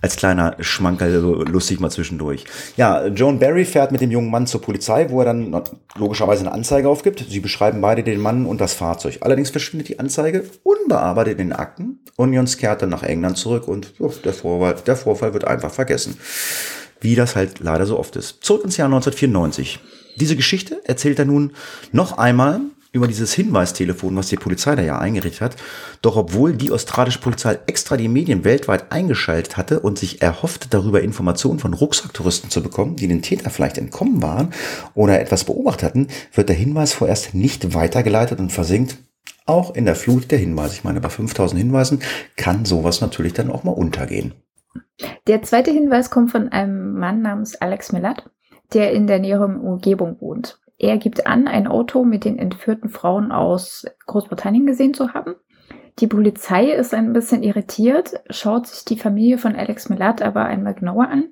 als 0.00 0.16
kleiner 0.16 0.56
Schmankerl 0.60 1.20
so 1.20 1.34
lustig 1.42 1.80
mal 1.80 1.90
zwischendurch. 1.90 2.44
Ja, 2.76 3.06
Joan 3.06 3.38
Barry 3.38 3.64
fährt 3.64 3.92
mit 3.92 4.00
dem 4.00 4.10
jungen 4.10 4.30
Mann 4.30 4.46
zur 4.46 4.60
Polizei, 4.62 5.10
wo 5.10 5.20
er 5.20 5.26
dann 5.26 5.62
logischerweise 5.96 6.40
eine 6.42 6.52
Anzeige 6.52 6.88
aufgibt. 6.88 7.24
Sie 7.28 7.40
beschreiben 7.40 7.80
beide 7.80 8.02
den 8.02 8.20
Mann 8.20 8.46
und 8.46 8.60
das 8.60 8.74
Fahrzeug. 8.74 9.18
Allerdings 9.20 9.50
verschwindet 9.50 9.88
die 9.88 9.98
Anzeige 9.98 10.44
unbearbeitet 10.62 11.38
in 11.38 11.48
den 11.48 11.52
Akten. 11.52 11.98
Onions 12.16 12.56
kehrt 12.56 12.82
dann 12.82 12.90
nach 12.90 13.02
England 13.02 13.36
zurück 13.36 13.66
und 13.68 13.92
ja, 13.98 14.08
der, 14.24 14.32
Vorfall, 14.32 14.76
der 14.86 14.96
Vorfall 14.96 15.32
wird 15.34 15.46
einfach 15.46 15.72
vergessen. 15.72 16.16
Wie 17.00 17.16
das 17.16 17.36
halt 17.36 17.60
leider 17.60 17.84
so 17.86 17.98
oft 17.98 18.16
ist. 18.16 18.42
Zurück 18.44 18.64
ins 18.64 18.76
Jahr 18.76 18.86
1994. 18.86 19.80
Diese 20.16 20.36
Geschichte 20.36 20.80
erzählt 20.84 21.18
er 21.18 21.24
nun 21.24 21.52
noch 21.92 22.18
einmal 22.18 22.60
über 22.94 23.08
dieses 23.08 23.34
Hinweistelefon, 23.34 24.16
was 24.16 24.28
die 24.28 24.36
Polizei 24.36 24.76
da 24.76 24.82
ja 24.82 24.98
eingerichtet 24.98 25.40
hat. 25.40 25.56
Doch 26.00 26.16
obwohl 26.16 26.54
die 26.54 26.70
australische 26.70 27.18
Polizei 27.18 27.58
extra 27.66 27.96
die 27.96 28.08
Medien 28.08 28.44
weltweit 28.44 28.92
eingeschaltet 28.92 29.56
hatte 29.56 29.80
und 29.80 29.98
sich 29.98 30.22
erhoffte, 30.22 30.68
darüber 30.70 31.02
Informationen 31.02 31.58
von 31.58 31.74
Rucksacktouristen 31.74 32.50
zu 32.50 32.62
bekommen, 32.62 32.94
die 32.94 33.08
den 33.08 33.20
Täter 33.20 33.50
vielleicht 33.50 33.78
entkommen 33.78 34.22
waren 34.22 34.54
oder 34.94 35.20
etwas 35.20 35.44
beobachtet 35.44 35.82
hatten, 35.82 36.08
wird 36.32 36.48
der 36.48 36.56
Hinweis 36.56 36.92
vorerst 36.92 37.34
nicht 37.34 37.74
weitergeleitet 37.74 38.38
und 38.38 38.52
versinkt 38.52 38.96
auch 39.44 39.74
in 39.74 39.84
der 39.84 39.96
Flut 39.96 40.30
der 40.30 40.38
Hinweise. 40.38 40.74
Ich 40.74 40.84
meine, 40.84 41.00
bei 41.00 41.10
5000 41.10 41.60
Hinweisen 41.60 42.00
kann 42.36 42.64
sowas 42.64 43.00
natürlich 43.00 43.32
dann 43.32 43.50
auch 43.50 43.64
mal 43.64 43.72
untergehen. 43.72 44.34
Der 45.26 45.42
zweite 45.42 45.72
Hinweis 45.72 46.10
kommt 46.10 46.30
von 46.30 46.48
einem 46.50 46.94
Mann 46.94 47.22
namens 47.22 47.56
Alex 47.56 47.92
Millat, 47.92 48.30
der 48.72 48.92
in 48.92 49.06
der 49.06 49.18
näheren 49.18 49.60
Umgebung 49.60 50.20
wohnt. 50.20 50.58
Er 50.78 50.98
gibt 50.98 51.26
an, 51.26 51.46
ein 51.46 51.66
Auto 51.66 52.04
mit 52.04 52.24
den 52.24 52.38
entführten 52.38 52.88
Frauen 52.88 53.30
aus 53.30 53.86
Großbritannien 54.06 54.66
gesehen 54.66 54.94
zu 54.94 55.14
haben. 55.14 55.36
Die 56.00 56.08
Polizei 56.08 56.72
ist 56.72 56.92
ein 56.92 57.12
bisschen 57.12 57.42
irritiert, 57.42 58.14
schaut 58.28 58.66
sich 58.66 58.84
die 58.84 58.98
Familie 58.98 59.38
von 59.38 59.54
Alex 59.54 59.88
Millat 59.88 60.22
aber 60.22 60.44
einmal 60.44 60.74
genauer 60.74 61.08
an. 61.08 61.28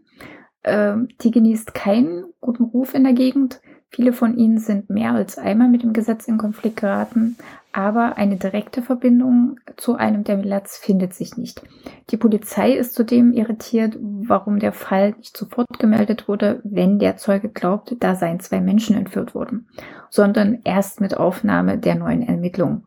Ähm, 0.63 1.09
die 1.21 1.33
genießt 1.33 1.75
keinen 1.75 2.33
guten 2.41 2.65
Ruf 2.65 2.95
in 2.95 3.03
der 3.03 3.15
Gegend. 3.15 3.61
Viele 3.95 4.15
von 4.15 4.39
ihnen 4.39 4.59
sind 4.59 4.89
mehr 4.89 5.13
als 5.13 5.37
einmal 5.37 5.69
mit 5.69 5.83
dem 5.83 5.93
Gesetz 5.93 6.27
in 6.27 6.39
Konflikt 6.39 6.81
geraten, 6.81 7.37
aber 7.73 8.17
eine 8.17 8.37
direkte 8.37 8.81
Verbindung 8.81 9.61
zu 9.77 9.97
einem 9.97 10.25
der 10.25 10.39
Milats 10.39 10.79
findet 10.79 11.13
sich 11.13 11.37
nicht. 11.37 11.63
Die 12.09 12.17
Polizei 12.17 12.73
ist 12.73 12.95
zudem 12.95 13.35
irritiert, 13.35 13.99
warum 14.01 14.61
der 14.61 14.73
Fall 14.73 15.13
nicht 15.19 15.37
sofort 15.37 15.79
gemeldet 15.79 16.27
wurde, 16.27 16.63
wenn 16.65 16.99
der 16.99 17.19
Zeuge 17.19 17.51
glaubte, 17.51 17.97
da 17.97 18.15
seien 18.15 18.41
zwei 18.41 18.63
Menschen 18.63 18.97
entführt 18.97 19.35
worden, 19.35 19.69
sondern 20.09 20.61
erst 20.65 21.03
mit 21.03 21.17
Aufnahme 21.17 21.77
der 21.77 21.95
neuen 21.95 22.23
Ermittlungen. 22.23 22.87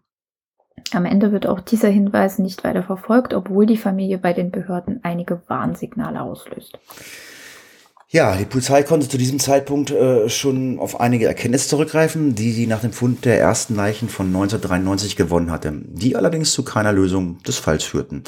Am 0.92 1.06
Ende 1.06 1.32
wird 1.32 1.46
auch 1.46 1.60
dieser 1.60 1.90
Hinweis 1.90 2.40
nicht 2.40 2.64
weiter 2.64 2.84
verfolgt, 2.84 3.36
obwohl 3.36 3.68
die 3.68 3.78
Familie 3.78 4.18
bei 4.18 4.34
den 4.34 4.50
Behörden 4.50 5.02
einige 5.04 5.42
Warnsignale 5.48 6.22
auslöst. 6.22 6.80
Ja, 8.16 8.38
die 8.38 8.46
Polizei 8.46 8.82
konnte 8.84 9.10
zu 9.10 9.18
diesem 9.18 9.40
Zeitpunkt 9.40 9.92
äh, 9.92 10.30
schon 10.30 10.80
auf 10.80 11.02
einige 11.02 11.26
Erkenntnisse 11.26 11.68
zurückgreifen, 11.68 12.34
die 12.34 12.54
sie 12.54 12.66
nach 12.66 12.80
dem 12.80 12.94
Fund 12.94 13.26
der 13.26 13.42
ersten 13.42 13.76
Leichen 13.76 14.08
von 14.08 14.28
1993 14.28 15.18
gewonnen 15.18 15.52
hatte, 15.52 15.74
die 15.84 16.16
allerdings 16.16 16.54
zu 16.54 16.64
keiner 16.64 16.94
Lösung 16.94 17.44
des 17.44 17.58
Falls 17.58 17.84
führten. 17.84 18.24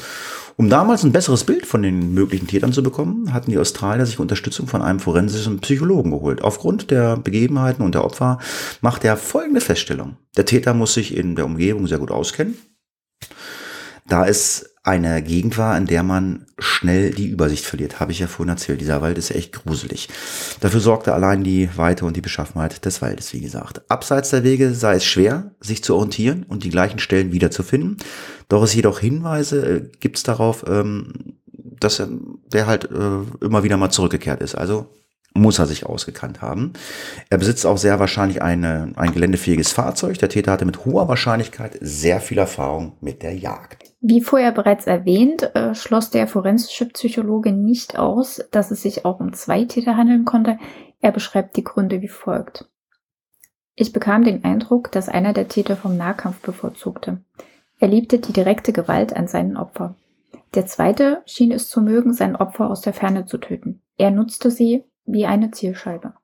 Um 0.56 0.68
damals 0.68 1.04
ein 1.04 1.12
besseres 1.12 1.44
Bild 1.44 1.64
von 1.64 1.80
den 1.80 2.12
möglichen 2.12 2.46
Tätern 2.46 2.74
zu 2.74 2.82
bekommen, 2.82 3.32
hatten 3.32 3.50
die 3.50 3.56
Australier 3.56 4.04
sich 4.04 4.18
Unterstützung 4.18 4.66
von 4.66 4.82
einem 4.82 5.00
forensischen 5.00 5.58
Psychologen 5.60 6.10
geholt. 6.10 6.42
Aufgrund 6.42 6.90
der 6.90 7.16
Begebenheiten 7.16 7.82
und 7.82 7.94
der 7.94 8.04
Opfer 8.04 8.40
macht 8.82 9.06
er 9.06 9.16
folgende 9.16 9.62
Feststellung. 9.62 10.18
Der 10.36 10.44
Täter 10.44 10.74
muss 10.74 10.92
sich 10.92 11.16
in 11.16 11.34
der 11.34 11.46
Umgebung 11.46 11.86
sehr 11.86 11.96
gut 11.96 12.10
auskennen, 12.10 12.58
da 14.06 14.26
es 14.26 14.74
eine 14.82 15.22
Gegend 15.22 15.56
war, 15.56 15.78
in 15.78 15.86
der 15.86 16.02
man 16.02 16.44
schnell 16.58 17.10
die 17.10 17.28
Übersicht 17.28 17.64
verliert, 17.64 18.00
habe 18.00 18.12
ich 18.12 18.18
ja 18.18 18.26
vorhin 18.26 18.50
erzählt. 18.50 18.80
Dieser 18.80 19.00
Wald 19.00 19.18
ist 19.18 19.30
echt 19.30 19.52
gruselig. 19.52 20.08
Dafür 20.60 20.80
sorgte 20.80 21.14
allein 21.14 21.44
die 21.44 21.68
Weite 21.76 22.04
und 22.04 22.16
die 22.16 22.20
Beschaffenheit 22.20 22.84
des 22.84 23.00
Waldes, 23.00 23.32
wie 23.32 23.40
gesagt. 23.40 23.82
Abseits 23.88 24.30
der 24.30 24.44
Wege 24.44 24.74
sei 24.74 24.96
es 24.96 25.04
schwer, 25.04 25.52
sich 25.60 25.84
zu 25.84 25.94
orientieren 25.94 26.44
und 26.48 26.64
die 26.64 26.70
gleichen 26.70 26.98
Stellen 26.98 27.32
wiederzufinden. 27.32 27.98
Doch 28.48 28.62
es 28.62 28.74
jedoch 28.74 28.98
Hinweise 28.98 29.66
äh, 29.66 29.88
gibt 30.00 30.16
es 30.16 30.22
darauf, 30.22 30.64
ähm, 30.68 31.36
dass 31.52 32.00
er, 32.00 32.08
der 32.52 32.66
halt 32.66 32.84
äh, 32.90 33.44
immer 33.44 33.62
wieder 33.62 33.76
mal 33.76 33.90
zurückgekehrt 33.90 34.40
ist. 34.40 34.54
Also 34.54 34.86
muss 35.34 35.58
er 35.58 35.66
sich 35.66 35.86
ausgekannt 35.86 36.42
haben. 36.42 36.72
Er 37.30 37.38
besitzt 37.38 37.66
auch 37.66 37.78
sehr 37.78 38.00
wahrscheinlich 38.00 38.42
eine, 38.42 38.92
ein 38.96 39.12
geländefähiges 39.12 39.72
Fahrzeug. 39.72 40.18
Der 40.18 40.28
Täter 40.28 40.52
hatte 40.52 40.64
mit 40.64 40.84
hoher 40.84 41.08
Wahrscheinlichkeit 41.08 41.78
sehr 41.80 42.20
viel 42.20 42.38
Erfahrung 42.38 42.96
mit 43.00 43.22
der 43.22 43.34
Jagd. 43.34 43.87
Wie 44.00 44.20
vorher 44.20 44.52
bereits 44.52 44.86
erwähnt, 44.86 45.54
äh, 45.56 45.74
schloss 45.74 46.10
der 46.10 46.28
forensische 46.28 46.86
Psychologe 46.86 47.52
nicht 47.52 47.98
aus, 47.98 48.40
dass 48.52 48.70
es 48.70 48.82
sich 48.82 49.04
auch 49.04 49.18
um 49.18 49.32
zwei 49.32 49.64
Täter 49.64 49.96
handeln 49.96 50.24
konnte. 50.24 50.58
Er 51.00 51.10
beschreibt 51.10 51.56
die 51.56 51.64
Gründe 51.64 52.00
wie 52.00 52.08
folgt. 52.08 52.68
Ich 53.74 53.92
bekam 53.92 54.24
den 54.24 54.44
Eindruck, 54.44 54.92
dass 54.92 55.08
einer 55.08 55.32
der 55.32 55.48
Täter 55.48 55.76
vom 55.76 55.96
Nahkampf 55.96 56.40
bevorzugte. 56.40 57.22
Er 57.80 57.88
liebte 57.88 58.18
die 58.18 58.32
direkte 58.32 58.72
Gewalt 58.72 59.14
an 59.14 59.28
seinen 59.28 59.56
Opfer. 59.56 59.94
Der 60.54 60.66
zweite 60.66 61.22
schien 61.26 61.52
es 61.52 61.68
zu 61.68 61.80
mögen, 61.80 62.12
sein 62.12 62.36
Opfer 62.36 62.70
aus 62.70 62.80
der 62.80 62.92
Ferne 62.92 63.26
zu 63.26 63.38
töten. 63.38 63.82
Er 63.96 64.10
nutzte 64.10 64.50
sie, 64.50 64.84
wie 65.04 65.26
eine 65.26 65.50
Zielscheibe. 65.50 66.14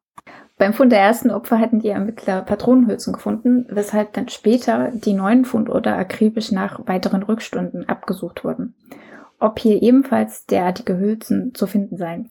Beim 0.56 0.72
Fund 0.72 0.92
der 0.92 1.00
ersten 1.00 1.30
Opfer 1.30 1.58
hatten 1.58 1.80
die 1.80 1.88
Ermittler 1.88 2.42
Patronenhülsen 2.42 3.12
gefunden, 3.12 3.66
weshalb 3.68 4.12
dann 4.12 4.28
später 4.28 4.92
die 4.92 5.12
neuen 5.12 5.44
Fundorte 5.44 5.92
akribisch 5.92 6.52
nach 6.52 6.86
weiteren 6.86 7.24
Rückstunden 7.24 7.88
abgesucht 7.88 8.44
wurden. 8.44 8.74
Ob 9.40 9.58
hier 9.58 9.82
ebenfalls 9.82 10.46
derartige 10.46 10.96
Hülsen 10.96 11.54
zu 11.54 11.66
finden 11.66 11.96
seien. 11.96 12.30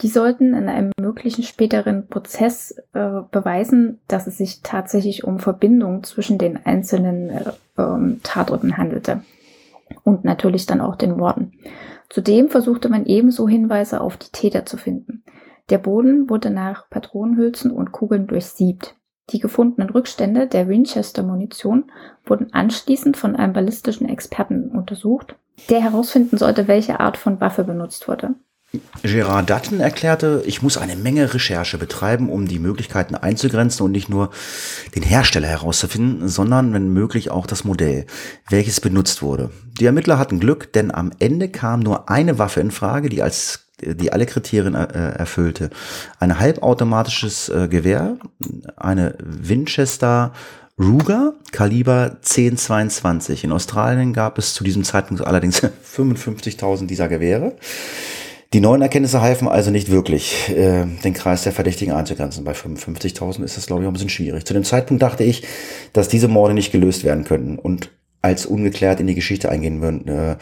Die 0.00 0.08
sollten 0.08 0.54
in 0.54 0.68
einem 0.68 0.90
möglichen 0.98 1.44
späteren 1.44 2.08
Prozess 2.08 2.76
äh, 2.94 3.22
beweisen, 3.30 4.00
dass 4.08 4.26
es 4.26 4.38
sich 4.38 4.60
tatsächlich 4.62 5.24
um 5.24 5.38
Verbindungen 5.38 6.02
zwischen 6.02 6.38
den 6.38 6.64
einzelnen 6.64 7.30
äh, 7.30 7.52
ähm, 7.78 8.20
Tatorten 8.22 8.76
handelte. 8.76 9.22
Und 10.02 10.24
natürlich 10.24 10.66
dann 10.66 10.80
auch 10.80 10.96
den 10.96 11.16
Morden. 11.16 11.52
Zudem 12.08 12.48
versuchte 12.48 12.88
man 12.88 13.06
ebenso 13.06 13.48
Hinweise 13.48 14.00
auf 14.00 14.16
die 14.16 14.30
Täter 14.30 14.66
zu 14.66 14.76
finden. 14.76 15.22
Der 15.70 15.78
Boden 15.78 16.28
wurde 16.28 16.50
nach 16.50 16.88
Patronenhülsen 16.90 17.70
und 17.70 17.92
Kugeln 17.92 18.26
durchsiebt. 18.26 18.96
Die 19.30 19.38
gefundenen 19.38 19.88
Rückstände 19.88 20.46
der 20.46 20.68
Winchester-Munition 20.68 21.90
wurden 22.26 22.52
anschließend 22.52 23.16
von 23.16 23.36
einem 23.36 23.54
ballistischen 23.54 24.08
Experten 24.08 24.68
untersucht, 24.70 25.36
der 25.70 25.80
herausfinden 25.80 26.36
sollte, 26.36 26.68
welche 26.68 27.00
Art 27.00 27.16
von 27.16 27.40
Waffe 27.40 27.64
benutzt 27.64 28.06
wurde. 28.08 28.34
Gerard 29.02 29.48
Dutton 29.48 29.80
erklärte, 29.80 30.42
ich 30.46 30.60
muss 30.60 30.76
eine 30.76 30.96
Menge 30.96 31.32
Recherche 31.32 31.78
betreiben, 31.78 32.28
um 32.28 32.48
die 32.48 32.58
Möglichkeiten 32.58 33.14
einzugrenzen 33.14 33.86
und 33.86 33.92
nicht 33.92 34.08
nur 34.08 34.30
den 34.94 35.02
Hersteller 35.02 35.46
herauszufinden, 35.46 36.28
sondern 36.28 36.72
wenn 36.74 36.92
möglich 36.92 37.30
auch 37.30 37.46
das 37.46 37.64
Modell, 37.64 38.06
welches 38.48 38.80
benutzt 38.80 39.22
wurde. 39.22 39.50
Die 39.78 39.86
Ermittler 39.86 40.18
hatten 40.18 40.40
Glück, 40.40 40.72
denn 40.72 40.92
am 40.92 41.12
Ende 41.20 41.48
kam 41.48 41.80
nur 41.80 42.10
eine 42.10 42.38
Waffe 42.38 42.60
in 42.60 42.72
Frage, 42.72 43.08
die 43.08 43.22
als 43.22 43.63
die 43.80 44.12
alle 44.12 44.26
Kriterien 44.26 44.74
äh, 44.74 45.10
erfüllte. 45.12 45.70
Ein 46.18 46.38
halbautomatisches 46.38 47.48
äh, 47.48 47.68
Gewehr, 47.68 48.16
eine 48.76 49.16
Winchester 49.18 50.32
Ruger 50.78 51.34
Kaliber 51.52 52.16
1022. 52.16 53.44
In 53.44 53.52
Australien 53.52 54.12
gab 54.12 54.38
es 54.38 54.54
zu 54.54 54.64
diesem 54.64 54.82
Zeitpunkt 54.82 55.24
allerdings 55.24 55.62
55.000 55.96 56.86
dieser 56.86 57.08
Gewehre. 57.08 57.56
Die 58.52 58.60
neuen 58.60 58.82
Erkenntnisse 58.82 59.20
halfen 59.20 59.48
also 59.48 59.70
nicht 59.70 59.90
wirklich, 59.90 60.48
äh, 60.50 60.84
den 60.86 61.14
Kreis 61.14 61.42
der 61.42 61.52
Verdächtigen 61.52 61.92
einzugrenzen. 61.92 62.44
Bei 62.44 62.52
55.000 62.52 63.42
ist 63.42 63.56
das, 63.56 63.66
glaube 63.66 63.82
ich, 63.82 63.86
auch 63.86 63.90
ein 63.90 63.94
bisschen 63.94 64.10
schwierig. 64.10 64.44
Zu 64.44 64.54
dem 64.54 64.62
Zeitpunkt 64.62 65.02
dachte 65.02 65.24
ich, 65.24 65.44
dass 65.92 66.08
diese 66.08 66.28
Morde 66.28 66.54
nicht 66.54 66.70
gelöst 66.70 67.02
werden 67.02 67.24
könnten. 67.24 67.58
Und 67.58 67.90
als 68.24 68.46
ungeklärt 68.46 69.00
in 69.00 69.06
die 69.06 69.14
Geschichte 69.14 69.50
eingehen 69.50 69.82
würden, 69.82 70.08
äh, 70.08 70.36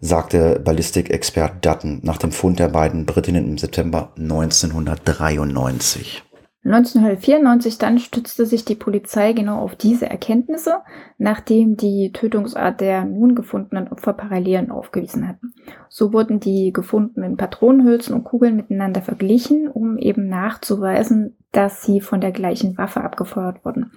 sagte 0.00 0.60
Ballistikexpert 0.62 1.64
Dutton 1.64 2.00
nach 2.02 2.18
dem 2.18 2.32
Fund 2.32 2.58
der 2.58 2.68
beiden 2.68 3.06
Britinnen 3.06 3.46
im 3.46 3.58
September 3.58 4.12
1993. 4.18 6.24
1994 6.64 7.78
dann 7.78 7.98
stützte 7.98 8.44
sich 8.44 8.64
die 8.64 8.74
Polizei 8.74 9.32
genau 9.32 9.60
auf 9.60 9.76
diese 9.76 10.10
Erkenntnisse, 10.10 10.80
nachdem 11.16 11.76
die 11.76 12.10
Tötungsart 12.12 12.80
der 12.80 13.04
nun 13.04 13.36
gefundenen 13.36 13.88
Opfer 13.88 14.12
Parallelen 14.12 14.70
aufgewiesen 14.70 15.28
hatten. 15.28 15.54
So 15.88 16.12
wurden 16.12 16.40
die 16.40 16.72
gefundenen 16.72 17.36
Patronenhülsen 17.36 18.14
und 18.14 18.24
Kugeln 18.24 18.56
miteinander 18.56 19.00
verglichen, 19.00 19.68
um 19.68 19.96
eben 19.96 20.28
nachzuweisen, 20.28 21.38
dass 21.52 21.84
sie 21.84 22.00
von 22.00 22.20
der 22.20 22.32
gleichen 22.32 22.76
Waffe 22.76 23.02
abgefeuert 23.02 23.64
wurden. 23.64 23.92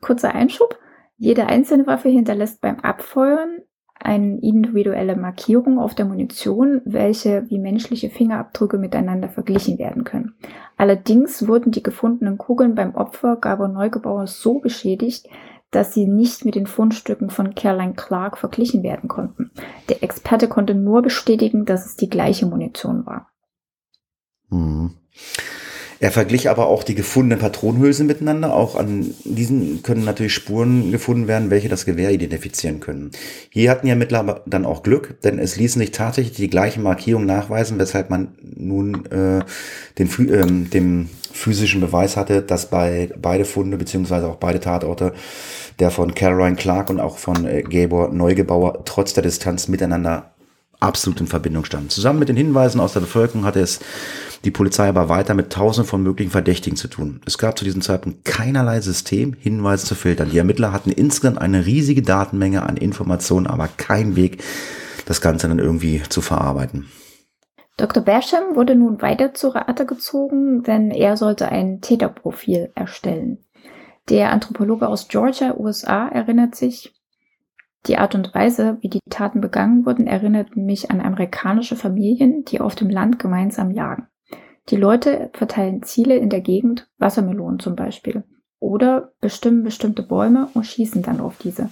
Kurzer 0.00 0.34
Einschub. 0.34 0.78
Jede 1.18 1.46
einzelne 1.46 1.86
Waffe 1.86 2.08
hinterlässt 2.08 2.60
beim 2.60 2.80
Abfeuern 2.80 3.58
eine 4.00 4.40
individuelle 4.40 5.16
Markierung 5.16 5.80
auf 5.80 5.94
der 5.94 6.04
Munition, 6.04 6.80
welche 6.84 7.50
wie 7.50 7.58
menschliche 7.58 8.10
Fingerabdrücke 8.10 8.78
miteinander 8.78 9.28
verglichen 9.28 9.78
werden 9.78 10.04
können. 10.04 10.34
Allerdings 10.76 11.48
wurden 11.48 11.72
die 11.72 11.82
gefundenen 11.82 12.38
Kugeln 12.38 12.76
beim 12.76 12.94
Opfer 12.94 13.36
Gabor 13.36 13.66
Neugebauer 13.66 14.28
so 14.28 14.60
beschädigt, 14.60 15.28
dass 15.72 15.92
sie 15.92 16.06
nicht 16.06 16.44
mit 16.44 16.54
den 16.54 16.66
Fundstücken 16.66 17.28
von 17.28 17.54
Caroline 17.56 17.94
Clark 17.94 18.38
verglichen 18.38 18.84
werden 18.84 19.08
konnten. 19.08 19.50
Der 19.88 20.02
Experte 20.02 20.48
konnte 20.48 20.74
nur 20.74 21.02
bestätigen, 21.02 21.64
dass 21.64 21.84
es 21.84 21.96
die 21.96 22.08
gleiche 22.08 22.46
Munition 22.46 23.04
war. 23.04 23.28
Mhm. 24.48 24.94
Er 26.00 26.12
verglich 26.12 26.48
aber 26.48 26.66
auch 26.66 26.84
die 26.84 26.94
gefundenen 26.94 27.40
Patronenhülsen 27.40 28.06
miteinander. 28.06 28.54
Auch 28.54 28.76
an 28.76 29.14
diesen 29.24 29.82
können 29.82 30.04
natürlich 30.04 30.32
Spuren 30.32 30.92
gefunden 30.92 31.26
werden, 31.26 31.50
welche 31.50 31.68
das 31.68 31.86
Gewehr 31.86 32.12
identifizieren 32.12 32.78
können. 32.78 33.10
Hier 33.50 33.70
hatten 33.70 33.88
ja 33.88 33.96
mittlerweile 33.96 34.42
dann 34.46 34.64
auch 34.64 34.84
Glück, 34.84 35.20
denn 35.22 35.40
es 35.40 35.56
ließen 35.56 35.80
sich 35.80 35.90
tatsächlich 35.90 36.36
die 36.36 36.50
gleichen 36.50 36.84
Markierungen 36.84 37.26
nachweisen, 37.26 37.78
weshalb 37.78 38.10
man 38.10 38.28
nun 38.42 39.06
äh, 39.06 39.44
den, 39.98 40.30
äh, 40.30 40.68
dem 40.68 41.08
physischen 41.32 41.80
Beweis 41.80 42.16
hatte, 42.16 42.42
dass 42.42 42.70
bei 42.70 43.10
beide 43.20 43.44
Funde 43.44 43.76
beziehungsweise 43.76 44.28
auch 44.28 44.36
beide 44.36 44.60
Tatorte 44.60 45.12
der 45.80 45.90
von 45.90 46.14
Caroline 46.14 46.56
Clark 46.56 46.90
und 46.90 47.00
auch 47.00 47.18
von 47.18 47.44
äh, 47.44 47.62
Gabor 47.62 48.12
Neugebauer 48.12 48.84
trotz 48.84 49.14
der 49.14 49.22
Distanz 49.22 49.68
miteinander 49.68 50.32
absolut 50.80 51.20
in 51.20 51.26
Verbindung 51.26 51.64
standen. 51.64 51.90
Zusammen 51.90 52.20
mit 52.20 52.28
den 52.28 52.36
Hinweisen 52.36 52.80
aus 52.80 52.92
der 52.92 53.00
Bevölkerung 53.00 53.44
hatte 53.44 53.60
es 53.60 53.80
die 54.44 54.50
Polizei 54.50 54.88
aber 54.88 55.08
weiter 55.08 55.34
mit 55.34 55.52
tausenden 55.52 55.88
von 55.88 56.02
möglichen 56.02 56.30
Verdächtigen 56.30 56.76
zu 56.76 56.88
tun. 56.88 57.20
Es 57.26 57.38
gab 57.38 57.58
zu 57.58 57.64
diesem 57.64 57.82
Zeitpunkt 57.82 58.24
keinerlei 58.24 58.80
System, 58.80 59.34
Hinweise 59.38 59.86
zu 59.86 59.94
filtern. 59.94 60.30
Die 60.30 60.38
Ermittler 60.38 60.72
hatten 60.72 60.90
insgesamt 60.90 61.38
eine 61.38 61.66
riesige 61.66 62.02
Datenmenge 62.02 62.62
an 62.62 62.76
Informationen, 62.76 63.46
aber 63.46 63.68
keinen 63.68 64.16
Weg, 64.16 64.42
das 65.06 65.20
Ganze 65.20 65.48
dann 65.48 65.58
irgendwie 65.58 66.02
zu 66.08 66.20
verarbeiten. 66.20 66.86
Dr. 67.76 68.02
Basham 68.02 68.56
wurde 68.56 68.74
nun 68.74 69.00
weiter 69.02 69.34
zu 69.34 69.48
Rate 69.48 69.86
gezogen, 69.86 70.62
denn 70.64 70.90
er 70.90 71.16
sollte 71.16 71.48
ein 71.48 71.80
Täterprofil 71.80 72.72
erstellen. 72.74 73.38
Der 74.08 74.32
Anthropologe 74.32 74.88
aus 74.88 75.08
Georgia, 75.08 75.54
USA, 75.56 76.08
erinnert 76.08 76.54
sich, 76.54 76.94
die 77.86 77.96
Art 77.96 78.14
und 78.14 78.34
Weise, 78.34 78.78
wie 78.80 78.88
die 78.88 79.00
Taten 79.08 79.40
begangen 79.40 79.86
wurden, 79.86 80.06
erinnert 80.06 80.56
mich 80.56 80.90
an 80.90 81.00
amerikanische 81.00 81.76
Familien, 81.76 82.44
die 82.44 82.60
auf 82.60 82.74
dem 82.74 82.90
Land 82.90 83.18
gemeinsam 83.18 83.70
jagen. 83.70 84.08
Die 84.70 84.76
Leute 84.76 85.30
verteilen 85.32 85.82
Ziele 85.82 86.16
in 86.16 86.30
der 86.30 86.40
Gegend, 86.40 86.88
Wassermelonen 86.98 87.58
zum 87.58 87.74
Beispiel, 87.74 88.24
oder 88.60 89.12
bestimmen 89.20 89.62
bestimmte 89.62 90.02
Bäume 90.02 90.48
und 90.54 90.66
schießen 90.66 91.02
dann 91.02 91.20
auf 91.20 91.36
diese. 91.38 91.70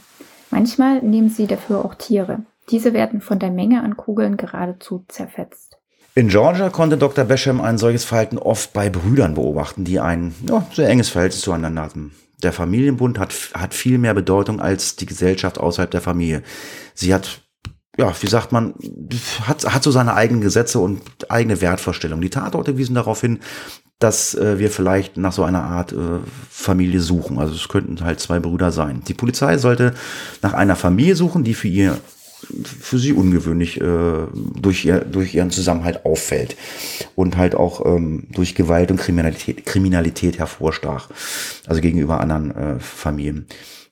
Manchmal 0.50 1.02
nehmen 1.02 1.28
sie 1.28 1.46
dafür 1.46 1.84
auch 1.84 1.94
Tiere. 1.94 2.40
Diese 2.70 2.92
werden 2.92 3.20
von 3.20 3.38
der 3.38 3.50
Menge 3.50 3.82
an 3.82 3.96
Kugeln 3.96 4.36
geradezu 4.36 5.04
zerfetzt. 5.08 5.78
In 6.14 6.28
Georgia 6.28 6.70
konnte 6.70 6.96
Dr. 6.96 7.24
Basham 7.24 7.60
ein 7.60 7.76
solches 7.76 8.04
Verhalten 8.04 8.38
oft 8.38 8.72
bei 8.72 8.88
Brüdern 8.88 9.34
beobachten, 9.34 9.84
die 9.84 10.00
ein 10.00 10.34
ja, 10.48 10.66
sehr 10.72 10.88
enges 10.88 11.10
Verhältnis 11.10 11.42
zueinander 11.42 11.82
hatten. 11.82 12.12
Der 12.42 12.52
Familienbund 12.52 13.18
hat, 13.18 13.34
hat 13.54 13.74
viel 13.74 13.98
mehr 13.98 14.14
Bedeutung 14.14 14.60
als 14.60 14.96
die 14.96 15.06
Gesellschaft 15.06 15.58
außerhalb 15.58 15.90
der 15.90 16.00
Familie. 16.00 16.42
Sie 16.94 17.12
hat, 17.12 17.42
ja, 17.96 18.12
wie 18.20 18.26
sagt 18.26 18.52
man, 18.52 18.74
hat, 19.46 19.72
hat 19.72 19.82
so 19.82 19.90
seine 19.90 20.14
eigenen 20.14 20.42
Gesetze 20.42 20.78
und 20.78 21.30
eigene 21.30 21.60
Wertvorstellungen. 21.60 22.22
Die 22.22 22.30
Tatorte 22.30 22.76
wiesen 22.76 22.94
darauf 22.94 23.20
hin, 23.20 23.40
dass 23.98 24.34
äh, 24.34 24.58
wir 24.58 24.70
vielleicht 24.70 25.16
nach 25.16 25.32
so 25.32 25.42
einer 25.44 25.62
Art 25.62 25.92
äh, 25.92 26.18
Familie 26.50 27.00
suchen. 27.00 27.38
Also 27.38 27.54
es 27.54 27.68
könnten 27.68 28.02
halt 28.02 28.20
zwei 28.20 28.40
Brüder 28.40 28.70
sein. 28.70 29.02
Die 29.08 29.14
Polizei 29.14 29.56
sollte 29.56 29.94
nach 30.42 30.52
einer 30.52 30.76
Familie 30.76 31.16
suchen, 31.16 31.44
die 31.44 31.54
für 31.54 31.68
ihr 31.68 31.98
für 32.64 32.98
sie 32.98 33.12
ungewöhnlich 33.12 33.80
äh, 33.80 34.26
durch, 34.60 34.84
ihr, 34.84 35.00
durch 35.00 35.34
ihren 35.34 35.50
Zusammenhalt 35.50 36.04
auffällt 36.04 36.56
und 37.14 37.36
halt 37.36 37.54
auch 37.54 37.84
ähm, 37.86 38.28
durch 38.30 38.54
Gewalt 38.54 38.90
und 38.90 38.98
Kriminalität, 38.98 39.64
Kriminalität 39.64 40.38
hervorstach, 40.38 41.08
also 41.66 41.80
gegenüber 41.80 42.20
anderen 42.20 42.54
äh, 42.54 42.78
Familien. 42.78 43.46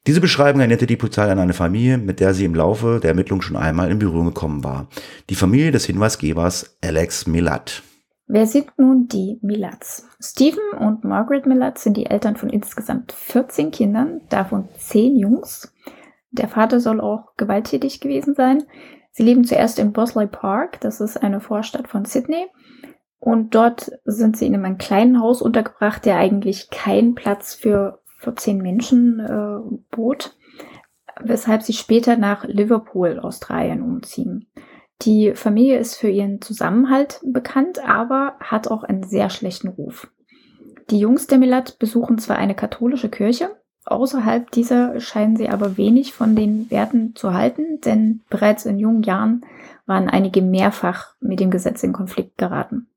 Diese 0.06 0.20
Beschreibung 0.20 0.60
erinnerte 0.60 0.86
die 0.86 0.98
Polizei 0.98 1.30
an 1.30 1.38
eine 1.38 1.54
Familie, 1.54 1.96
mit 1.96 2.20
der 2.20 2.34
sie 2.34 2.44
im 2.44 2.54
Laufe 2.54 3.00
der 3.02 3.10
Ermittlung 3.10 3.40
schon 3.40 3.56
einmal 3.56 3.90
in 3.90 3.98
Berührung 3.98 4.26
gekommen 4.26 4.62
war. 4.62 4.86
Die 5.30 5.34
Familie 5.34 5.70
des 5.70 5.86
Hinweisgebers 5.86 6.76
Alex 6.84 7.26
Milat. 7.26 7.82
Wer 8.26 8.46
sind 8.46 8.66
nun 8.76 9.08
die 9.08 9.38
Milats? 9.40 10.06
Stephen 10.20 10.76
und 10.78 11.04
Margaret 11.04 11.46
Milat 11.46 11.78
sind 11.78 11.96
die 11.96 12.04
Eltern 12.04 12.36
von 12.36 12.50
insgesamt 12.50 13.12
14 13.12 13.70
Kindern, 13.70 14.20
davon 14.28 14.68
10 14.76 15.16
Jungs. 15.16 15.72
Der 16.30 16.48
Vater 16.48 16.80
soll 16.80 17.00
auch 17.00 17.34
gewalttätig 17.38 18.00
gewesen 18.00 18.34
sein. 18.34 18.64
Sie 19.10 19.22
leben 19.22 19.44
zuerst 19.44 19.78
in 19.78 19.92
Bosley 19.92 20.26
Park, 20.26 20.80
das 20.80 21.00
ist 21.00 21.22
eine 21.22 21.40
Vorstadt 21.40 21.88
von 21.88 22.04
Sydney. 22.04 22.46
Und 23.20 23.54
dort 23.54 23.90
sind 24.04 24.36
sie 24.36 24.46
in 24.46 24.54
einem 24.54 24.76
kleinen 24.76 25.18
Haus 25.18 25.40
untergebracht, 25.40 26.04
der 26.04 26.18
eigentlich 26.18 26.68
keinen 26.68 27.14
Platz 27.14 27.54
für 27.54 28.00
14 28.24 28.58
Menschen 28.58 29.20
äh, 29.20 29.76
bot, 29.90 30.36
weshalb 31.20 31.62
sie 31.62 31.72
später 31.72 32.16
nach 32.16 32.44
Liverpool, 32.44 33.20
Australien 33.20 33.82
umziehen. 33.82 34.46
Die 35.02 35.34
Familie 35.34 35.78
ist 35.78 35.96
für 35.96 36.08
ihren 36.08 36.40
Zusammenhalt 36.40 37.20
bekannt, 37.24 37.78
aber 37.86 38.36
hat 38.40 38.68
auch 38.68 38.84
einen 38.84 39.04
sehr 39.04 39.30
schlechten 39.30 39.68
Ruf. 39.68 40.08
Die 40.90 40.98
Jungs 40.98 41.26
der 41.26 41.38
Millat 41.38 41.78
besuchen 41.78 42.18
zwar 42.18 42.36
eine 42.36 42.54
katholische 42.54 43.08
Kirche, 43.08 43.50
Außerhalb 43.86 44.50
dieser 44.50 44.98
scheinen 45.00 45.36
sie 45.36 45.50
aber 45.50 45.76
wenig 45.76 46.14
von 46.14 46.34
den 46.34 46.70
Werten 46.70 47.14
zu 47.14 47.34
halten, 47.34 47.80
denn 47.84 48.22
bereits 48.30 48.64
in 48.64 48.78
jungen 48.78 49.02
Jahren 49.02 49.44
waren 49.84 50.08
einige 50.08 50.40
mehrfach 50.40 51.14
mit 51.20 51.40
dem 51.40 51.50
Gesetz 51.50 51.82
in 51.82 51.92
Konflikt 51.92 52.38
geraten. 52.38 52.88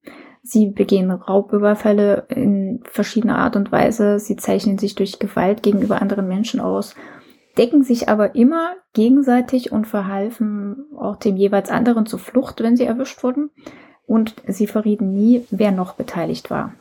Sie 0.44 0.68
begehen 0.68 1.12
Raubüberfälle 1.12 2.28
in 2.30 2.67
verschiedener 2.84 3.38
Art 3.38 3.56
und 3.56 3.72
Weise, 3.72 4.20
sie 4.20 4.36
zeichnen 4.36 4.78
sich 4.78 4.96
durch 4.96 5.20
Gewalt 5.20 5.64
gegenüber 5.64 6.02
anderen 6.02 6.28
Menschen 6.28 6.60
aus, 6.60 6.96
decken 7.58 7.84
sich 7.84 8.10
aber 8.10 8.36
immer 8.36 8.74
gegenseitig 8.94 9.72
und 9.72 9.86
verhalfen 9.88 10.86
auch 10.98 11.16
dem 11.16 11.38
jeweils 11.38 11.70
anderen 11.70 12.06
zur 12.06 12.20
Flucht, 12.20 12.62
wenn 12.62 12.78
sie 12.78 12.86
erwischt 12.86 13.24
wurden, 13.24 13.50
und 14.06 14.36
sie 14.48 14.68
verrieten 14.68 15.14
nie, 15.14 15.46
wer 15.52 15.72
noch 15.72 15.94
beteiligt 15.94 16.50
war. 16.50 16.74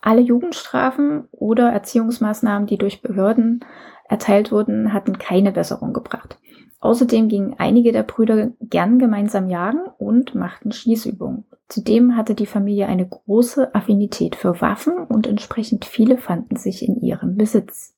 Alle 0.00 0.20
Jugendstrafen 0.20 1.28
oder 1.30 1.70
Erziehungsmaßnahmen, 1.70 2.66
die 2.66 2.78
durch 2.78 3.02
Behörden 3.02 3.64
erteilt 4.08 4.50
wurden, 4.50 4.92
hatten 4.92 5.18
keine 5.18 5.52
Besserung 5.52 5.92
gebracht. 5.92 6.38
Außerdem 6.80 7.28
gingen 7.28 7.54
einige 7.58 7.92
der 7.92 8.04
Brüder 8.04 8.50
gern 8.60 8.98
gemeinsam 8.98 9.48
jagen 9.48 9.80
und 9.98 10.34
machten 10.34 10.72
Schießübungen. 10.72 11.44
Zudem 11.68 12.16
hatte 12.16 12.34
die 12.34 12.46
Familie 12.46 12.86
eine 12.86 13.06
große 13.06 13.74
Affinität 13.74 14.36
für 14.36 14.60
Waffen 14.60 14.94
und 15.08 15.26
entsprechend 15.26 15.84
viele 15.84 16.16
fanden 16.16 16.56
sich 16.56 16.82
in 16.82 17.00
ihrem 17.00 17.36
Besitz. 17.36 17.94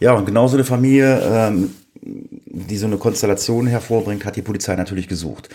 Ja, 0.00 0.14
und 0.14 0.24
genauso 0.24 0.56
eine 0.56 0.64
Familie, 0.64 1.20
ähm, 1.22 1.74
die 2.02 2.76
so 2.76 2.86
eine 2.86 2.96
Konstellation 2.96 3.66
hervorbringt, 3.66 4.24
hat 4.24 4.36
die 4.36 4.42
Polizei 4.42 4.74
natürlich 4.76 5.08
gesucht. 5.08 5.48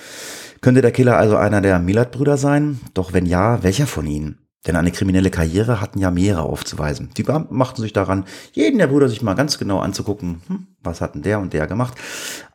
Könnte 0.61 0.81
der 0.81 0.91
Killer 0.91 1.17
also 1.17 1.35
einer 1.35 1.61
der 1.61 1.79
Milat-Brüder 1.79 2.37
sein? 2.37 2.79
Doch 2.93 3.13
wenn 3.13 3.25
ja, 3.25 3.63
welcher 3.63 3.87
von 3.87 4.05
ihnen? 4.05 4.40
Denn 4.67 4.75
eine 4.75 4.91
kriminelle 4.91 5.31
Karriere 5.31 5.81
hatten 5.81 5.99
ja 5.99 6.11
mehrere 6.11 6.43
aufzuweisen. 6.43 7.09
Die 7.17 7.23
Beamten 7.23 7.55
machten 7.55 7.81
sich 7.81 7.93
daran, 7.93 8.25
jeden 8.53 8.77
der 8.77 8.87
Brüder 8.87 9.09
sich 9.09 9.23
mal 9.23 9.33
ganz 9.33 9.57
genau 9.57 9.79
anzugucken, 9.79 10.41
hm, 10.47 10.67
was 10.83 11.01
hatten 11.01 11.23
der 11.23 11.39
und 11.39 11.53
der 11.53 11.65
gemacht. 11.65 11.97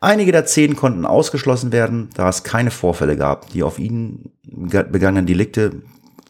Einige 0.01 0.31
der 0.31 0.47
zehn 0.47 0.77
konnten 0.77 1.05
ausgeschlossen 1.05 1.73
werden, 1.73 2.11
da 2.15 2.29
es 2.29 2.45
keine 2.45 2.71
Vorfälle 2.71 3.17
gab, 3.17 3.51
die 3.51 3.65
auf 3.65 3.81
ihnen 3.81 4.31
begangenen 4.45 5.27
Delikte 5.27 5.83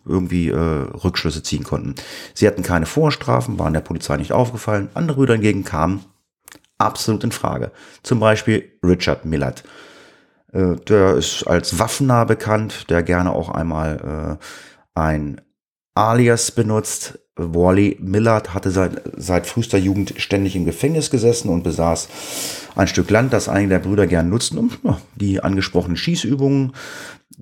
irgendwie 0.06 0.48
äh, 0.48 0.56
Rückschlüsse 0.56 1.42
ziehen 1.42 1.64
konnten. 1.64 1.94
Sie 2.32 2.46
hatten 2.46 2.62
keine 2.62 2.86
Vorstrafen, 2.86 3.58
waren 3.58 3.74
der 3.74 3.80
Polizei 3.80 4.16
nicht 4.16 4.32
aufgefallen. 4.32 4.88
Andere 4.94 5.16
Brüder 5.16 5.34
hingegen 5.34 5.64
kamen 5.64 6.04
absolut 6.78 7.24
in 7.24 7.32
Frage. 7.32 7.72
Zum 8.02 8.20
Beispiel 8.20 8.70
Richard 8.84 9.24
Millard. 9.24 9.64
Äh, 10.52 10.76
der 10.88 11.14
ist 11.16 11.44
als 11.44 11.78
Waffennah 11.78 12.24
bekannt, 12.24 12.88
der 12.88 13.02
gerne 13.02 13.32
auch 13.32 13.50
einmal 13.50 14.38
äh, 14.38 14.98
ein 14.98 15.40
Alias 15.96 16.50
benutzt. 16.50 17.18
Wally 17.38 17.98
Millard 18.00 18.54
hatte 18.54 18.70
seit, 18.70 19.02
seit 19.14 19.46
frühester 19.46 19.76
Jugend 19.76 20.14
ständig 20.16 20.56
im 20.56 20.64
Gefängnis 20.64 21.10
gesessen 21.10 21.50
und 21.50 21.64
besaß 21.64 22.08
ein 22.76 22.88
Stück 22.88 23.10
Land, 23.10 23.34
das 23.34 23.50
einige 23.50 23.70
der 23.70 23.78
Brüder 23.80 24.06
gern 24.06 24.30
nutzten, 24.30 24.58
um 24.58 24.70
die 25.16 25.42
angesprochenen 25.42 25.98
Schießübungen 25.98 26.72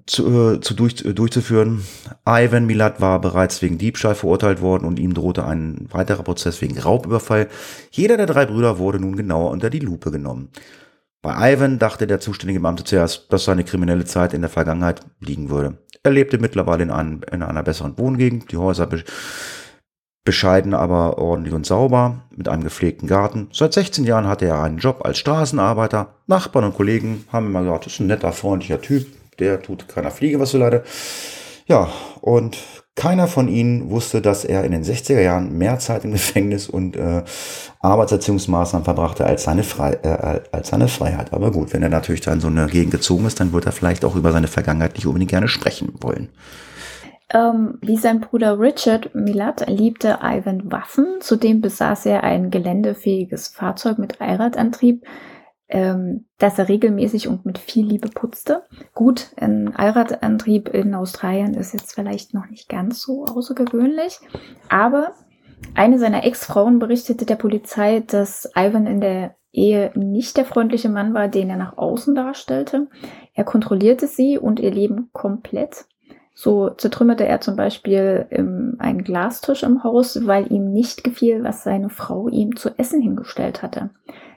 zu, 0.06 0.54
äh, 0.54 0.60
zu 0.60 0.74
durch, 0.74 1.04
äh, 1.04 1.14
durchzuführen. 1.14 1.84
Ivan 2.26 2.66
Millard 2.66 3.00
war 3.00 3.20
bereits 3.20 3.62
wegen 3.62 3.78
Diebstahl 3.78 4.16
verurteilt 4.16 4.60
worden 4.60 4.84
und 4.84 4.98
ihm 4.98 5.14
drohte 5.14 5.44
ein 5.44 5.86
weiterer 5.92 6.24
Prozess 6.24 6.60
wegen 6.60 6.76
Raubüberfall. 6.76 7.48
Jeder 7.92 8.16
der 8.16 8.26
drei 8.26 8.46
Brüder 8.46 8.78
wurde 8.78 8.98
nun 8.98 9.14
genauer 9.14 9.52
unter 9.52 9.70
die 9.70 9.78
Lupe 9.78 10.10
genommen. 10.10 10.48
Bei 11.24 11.54
Ivan 11.54 11.78
dachte 11.78 12.06
der 12.06 12.20
zuständige 12.20 12.60
Beamte 12.60 12.84
zuerst, 12.84 13.32
dass 13.32 13.46
seine 13.46 13.64
kriminelle 13.64 14.04
Zeit 14.04 14.34
in 14.34 14.42
der 14.42 14.50
Vergangenheit 14.50 15.00
liegen 15.20 15.48
würde. 15.48 15.78
Er 16.02 16.10
lebte 16.10 16.36
mittlerweile 16.36 16.82
in, 16.82 16.90
einem, 16.90 17.22
in 17.32 17.42
einer 17.42 17.62
besseren 17.62 17.96
Wohngegend, 17.96 18.52
die 18.52 18.58
Häuser 18.58 18.86
be 18.86 19.02
bescheiden, 20.22 20.74
aber 20.74 21.18
ordentlich 21.18 21.54
und 21.54 21.64
sauber, 21.64 22.24
mit 22.34 22.48
einem 22.48 22.64
gepflegten 22.64 23.08
Garten. 23.08 23.48
Seit 23.52 23.72
16 23.72 24.04
Jahren 24.04 24.26
hatte 24.26 24.46
er 24.46 24.62
einen 24.62 24.78
Job 24.78 25.00
als 25.04 25.18
Straßenarbeiter. 25.18 26.14
Nachbarn 26.26 26.66
und 26.66 26.74
Kollegen 26.74 27.24
haben 27.32 27.46
immer 27.46 27.62
gesagt, 27.62 27.86
das 27.86 27.94
ist 27.94 28.00
ein 28.00 28.06
netter, 28.06 28.32
freundlicher 28.32 28.80
Typ, 28.82 29.06
der 29.38 29.62
tut 29.62 29.88
keiner 29.88 30.10
Fliege 30.10 30.40
was 30.40 30.50
so 30.50 30.58
leider. 30.58 30.82
Ja, 31.66 31.90
und 32.20 32.83
keiner 32.96 33.26
von 33.26 33.48
ihnen 33.48 33.90
wusste, 33.90 34.22
dass 34.22 34.44
er 34.44 34.64
in 34.64 34.70
den 34.72 34.84
60er 34.84 35.20
Jahren 35.20 35.58
mehr 35.58 35.78
Zeit 35.78 36.04
im 36.04 36.12
Gefängnis 36.12 36.68
und 36.68 36.96
äh, 36.96 37.22
Arbeitserziehungsmaßnahmen 37.80 38.84
verbrachte 38.84 39.26
als 39.26 39.44
seine, 39.44 39.64
Frei 39.64 39.98
äh, 40.02 40.40
als 40.52 40.68
seine 40.68 40.88
Freiheit. 40.88 41.32
Aber 41.32 41.50
gut, 41.50 41.72
wenn 41.72 41.82
er 41.82 41.88
natürlich 41.88 42.20
da 42.20 42.32
in 42.32 42.40
so 42.40 42.46
eine 42.48 42.66
Gegend 42.66 42.92
gezogen 42.92 43.26
ist, 43.26 43.40
dann 43.40 43.52
wird 43.52 43.66
er 43.66 43.72
vielleicht 43.72 44.04
auch 44.04 44.14
über 44.14 44.30
seine 44.30 44.46
Vergangenheit 44.46 44.94
nicht 44.94 45.06
unbedingt 45.06 45.30
gerne 45.30 45.48
sprechen 45.48 45.92
wollen. 46.00 46.28
Ähm, 47.32 47.78
wie 47.80 47.96
sein 47.96 48.20
Bruder 48.20 48.60
Richard 48.60 49.14
Milat 49.14 49.68
liebte 49.68 50.18
Ivan 50.22 50.70
Waffen. 50.70 51.06
Zudem 51.20 51.60
besaß 51.60 52.06
er 52.06 52.22
ein 52.22 52.50
geländefähiges 52.50 53.48
Fahrzeug 53.48 53.98
mit 53.98 54.20
Allradantrieb. 54.20 55.04
Ähm, 55.68 56.26
dass 56.38 56.58
er 56.58 56.68
regelmäßig 56.68 57.28
und 57.28 57.46
mit 57.46 57.58
viel 57.58 57.86
Liebe 57.86 58.08
putzte. 58.08 58.64
Gut, 58.94 59.30
ein 59.36 59.74
Allradantrieb 59.74 60.68
in 60.68 60.94
Australien 60.94 61.54
ist 61.54 61.72
jetzt 61.72 61.94
vielleicht 61.94 62.34
noch 62.34 62.46
nicht 62.48 62.68
ganz 62.68 63.00
so 63.00 63.24
außergewöhnlich, 63.24 64.18
aber 64.68 65.12
eine 65.74 65.98
seiner 65.98 66.24
Ex-Frauen 66.24 66.78
berichtete 66.78 67.24
der 67.24 67.36
Polizei, 67.36 68.00
dass 68.00 68.50
Ivan 68.54 68.86
in 68.86 69.00
der 69.00 69.34
Ehe 69.52 69.92
nicht 69.94 70.36
der 70.36 70.44
freundliche 70.44 70.88
Mann 70.88 71.14
war, 71.14 71.28
den 71.28 71.48
er 71.48 71.56
nach 71.56 71.78
außen 71.78 72.14
darstellte. 72.14 72.88
Er 73.34 73.44
kontrollierte 73.44 74.06
sie 74.06 74.36
und 74.36 74.60
ihr 74.60 74.72
Leben 74.72 75.10
komplett. 75.12 75.86
So 76.34 76.70
zertrümmerte 76.70 77.26
er 77.26 77.40
zum 77.40 77.54
Beispiel 77.54 78.26
ähm, 78.30 78.74
einen 78.80 79.04
Glastisch 79.04 79.62
im 79.62 79.84
Haus, 79.84 80.26
weil 80.26 80.50
ihm 80.52 80.72
nicht 80.72 81.04
gefiel, 81.04 81.44
was 81.44 81.62
seine 81.62 81.88
Frau 81.88 82.28
ihm 82.28 82.56
zu 82.56 82.76
essen 82.76 83.00
hingestellt 83.00 83.62
hatte. 83.62 83.90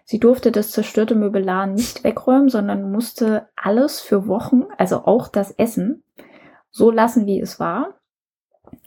Sie 0.09 0.19
durfte 0.19 0.53
das 0.53 0.71
zerstörte 0.71 1.15
Möbelar 1.15 1.67
nicht 1.67 2.05
wegräumen, 2.05 2.47
sondern 2.47 2.93
musste 2.93 3.49
alles 3.57 3.99
für 3.99 4.25
Wochen, 4.25 4.63
also 4.77 5.03
auch 5.03 5.27
das 5.27 5.51
Essen, 5.51 6.01
so 6.71 6.91
lassen, 6.91 7.25
wie 7.25 7.41
es 7.41 7.59
war, 7.59 7.95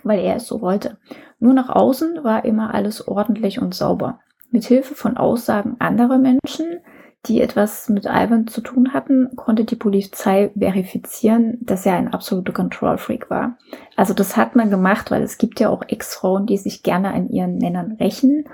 weil 0.03 0.19
er 0.19 0.37
es 0.37 0.47
so 0.47 0.63
wollte. 0.63 0.97
Nur 1.39 1.53
nach 1.53 1.69
außen 1.69 2.25
war 2.25 2.47
immer 2.47 2.73
alles 2.73 3.07
ordentlich 3.07 3.61
und 3.61 3.75
sauber. 3.75 4.21
Mit 4.51 4.65
Hilfe 4.65 4.95
von 4.95 5.19
Aussagen 5.19 5.77
anderer 5.79 6.17
Menschen, 6.17 6.81
die 7.27 7.43
etwas 7.43 7.91
mit 7.91 8.07
Ivan 8.07 8.47
zu 8.47 8.63
tun 8.63 8.95
hatten, 8.95 9.37
konnte 9.37 9.67
die 9.67 9.77
Polizei 9.77 10.51
verifizieren, 10.59 11.59
dass 11.61 11.85
er 11.85 11.97
ein 11.97 12.15
absoluter 12.15 12.55
Control 12.55 12.97
Freak 12.97 13.29
war. 13.29 13.59
Also 13.95 14.15
das 14.15 14.39
hat 14.39 14.57
man 14.57 14.71
gemacht, 14.71 15.11
weil 15.11 15.23
es 15.23 15.37
gibt 15.37 15.61
ja 15.61 15.69
auch 15.69 15.83
Ex-Frauen, 15.87 16.47
die 16.47 16.57
sich 16.57 16.83
gerne 16.83 17.13
an 17.13 17.29
ihren 17.29 17.59
Männern 17.59 17.93
rächen. 18.01 18.47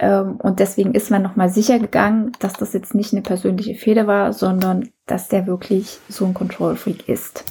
Ähm, 0.00 0.36
und 0.42 0.58
deswegen 0.60 0.94
ist 0.94 1.10
man 1.10 1.22
nochmal 1.22 1.50
sicher 1.50 1.78
gegangen, 1.78 2.32
dass 2.40 2.54
das 2.54 2.72
jetzt 2.72 2.94
nicht 2.94 3.12
eine 3.12 3.22
persönliche 3.22 3.74
Fehde 3.74 4.06
war, 4.06 4.32
sondern 4.32 4.88
dass 5.06 5.28
der 5.28 5.46
wirklich 5.46 5.98
so 6.08 6.24
ein 6.24 6.34
Control 6.34 6.74
Freak 6.74 7.08
ist. 7.08 7.44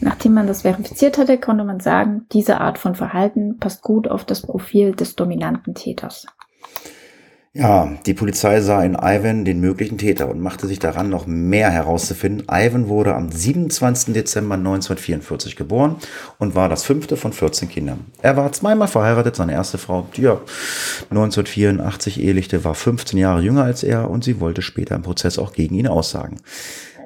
Nachdem 0.00 0.32
man 0.32 0.46
das 0.46 0.62
verifiziert 0.62 1.18
hatte, 1.18 1.36
konnte 1.36 1.64
man 1.64 1.78
sagen, 1.78 2.24
diese 2.32 2.58
Art 2.58 2.78
von 2.78 2.94
Verhalten 2.94 3.58
passt 3.58 3.82
gut 3.82 4.08
auf 4.08 4.24
das 4.24 4.40
Profil 4.40 4.92
des 4.92 5.14
dominanten 5.14 5.74
Täters. 5.74 6.26
Ja, 7.52 7.98
die 8.06 8.14
Polizei 8.14 8.60
sah 8.60 8.84
in 8.84 8.94
Ivan 8.94 9.44
den 9.44 9.58
möglichen 9.58 9.98
Täter 9.98 10.28
und 10.28 10.38
machte 10.38 10.68
sich 10.68 10.78
daran, 10.78 11.10
noch 11.10 11.26
mehr 11.26 11.68
herauszufinden. 11.68 12.46
Ivan 12.48 12.86
wurde 12.86 13.16
am 13.16 13.32
27. 13.32 14.14
Dezember 14.14 14.54
1944 14.54 15.56
geboren 15.56 15.96
und 16.38 16.54
war 16.54 16.68
das 16.68 16.84
fünfte 16.84 17.16
von 17.16 17.32
14 17.32 17.68
Kindern. 17.68 18.06
Er 18.22 18.36
war 18.36 18.52
zweimal 18.52 18.86
verheiratet, 18.86 19.34
seine 19.34 19.54
erste 19.54 19.78
Frau, 19.78 20.06
die 20.14 20.22
ja 20.22 20.40
1984 21.10 22.20
ehelichte, 22.20 22.62
war 22.62 22.76
15 22.76 23.18
Jahre 23.18 23.42
jünger 23.42 23.64
als 23.64 23.82
er 23.82 24.08
und 24.08 24.22
sie 24.22 24.38
wollte 24.38 24.62
später 24.62 24.94
im 24.94 25.02
Prozess 25.02 25.36
auch 25.36 25.52
gegen 25.52 25.74
ihn 25.74 25.88
aussagen. 25.88 26.36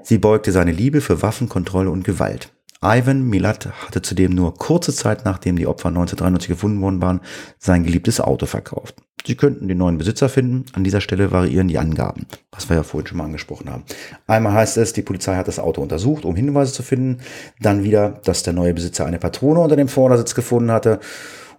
Sie 0.03 0.19
beugte 0.19 0.53
seine 0.53 0.73
Liebe 0.73 1.01
für 1.01 1.23
Waffenkontrolle 1.23 1.89
und 1.89 2.05
Gewalt. 2.05 2.51
Ivan 2.83 3.23
Milat 3.23 3.71
hatte 3.87 4.03
zudem 4.03 4.35
nur 4.35 4.53
kurze 4.57 4.95
Zeit 4.95 5.25
nachdem 5.25 5.57
die 5.57 5.67
Opfer 5.67 5.89
1993 5.89 6.49
gefunden 6.49 6.83
worden 6.83 7.01
waren, 7.01 7.21
sein 7.59 7.83
geliebtes 7.83 8.21
Auto 8.21 8.45
verkauft. 8.45 8.97
Sie 9.27 9.37
könnten 9.37 9.69
den 9.69 9.79
neuen 9.79 9.97
Besitzer 9.97 10.29
finden. 10.29 10.67
An 10.75 10.85
dieser 10.85 11.01
Stelle 11.01 11.33
variieren 11.33 11.69
die 11.69 11.79
Angaben, 11.79 12.27
was 12.53 12.69
wir 12.69 12.77
ja 12.77 12.83
vorhin 12.83 13.07
schon 13.07 13.19
mal 13.19 13.25
angesprochen 13.25 13.71
haben. 13.71 13.85
Einmal 14.27 14.53
heißt 14.53 14.77
es, 14.77 14.93
die 14.93 15.03
Polizei 15.03 15.35
hat 15.37 15.49
das 15.49 15.59
Auto 15.59 15.81
untersucht, 15.81 16.25
um 16.25 16.37
Hinweise 16.37 16.73
zu 16.73 16.83
finden. 16.83 17.23
Dann 17.61 17.85
wieder, 17.85 18.21
dass 18.25 18.43
der 18.43 18.53
neue 18.53 18.75
Besitzer 18.75 19.07
eine 19.07 19.19
Patrone 19.19 19.61
unter 19.61 19.77
dem 19.77 19.89
Vordersitz 19.89 20.35
gefunden 20.35 20.71
hatte 20.71 21.01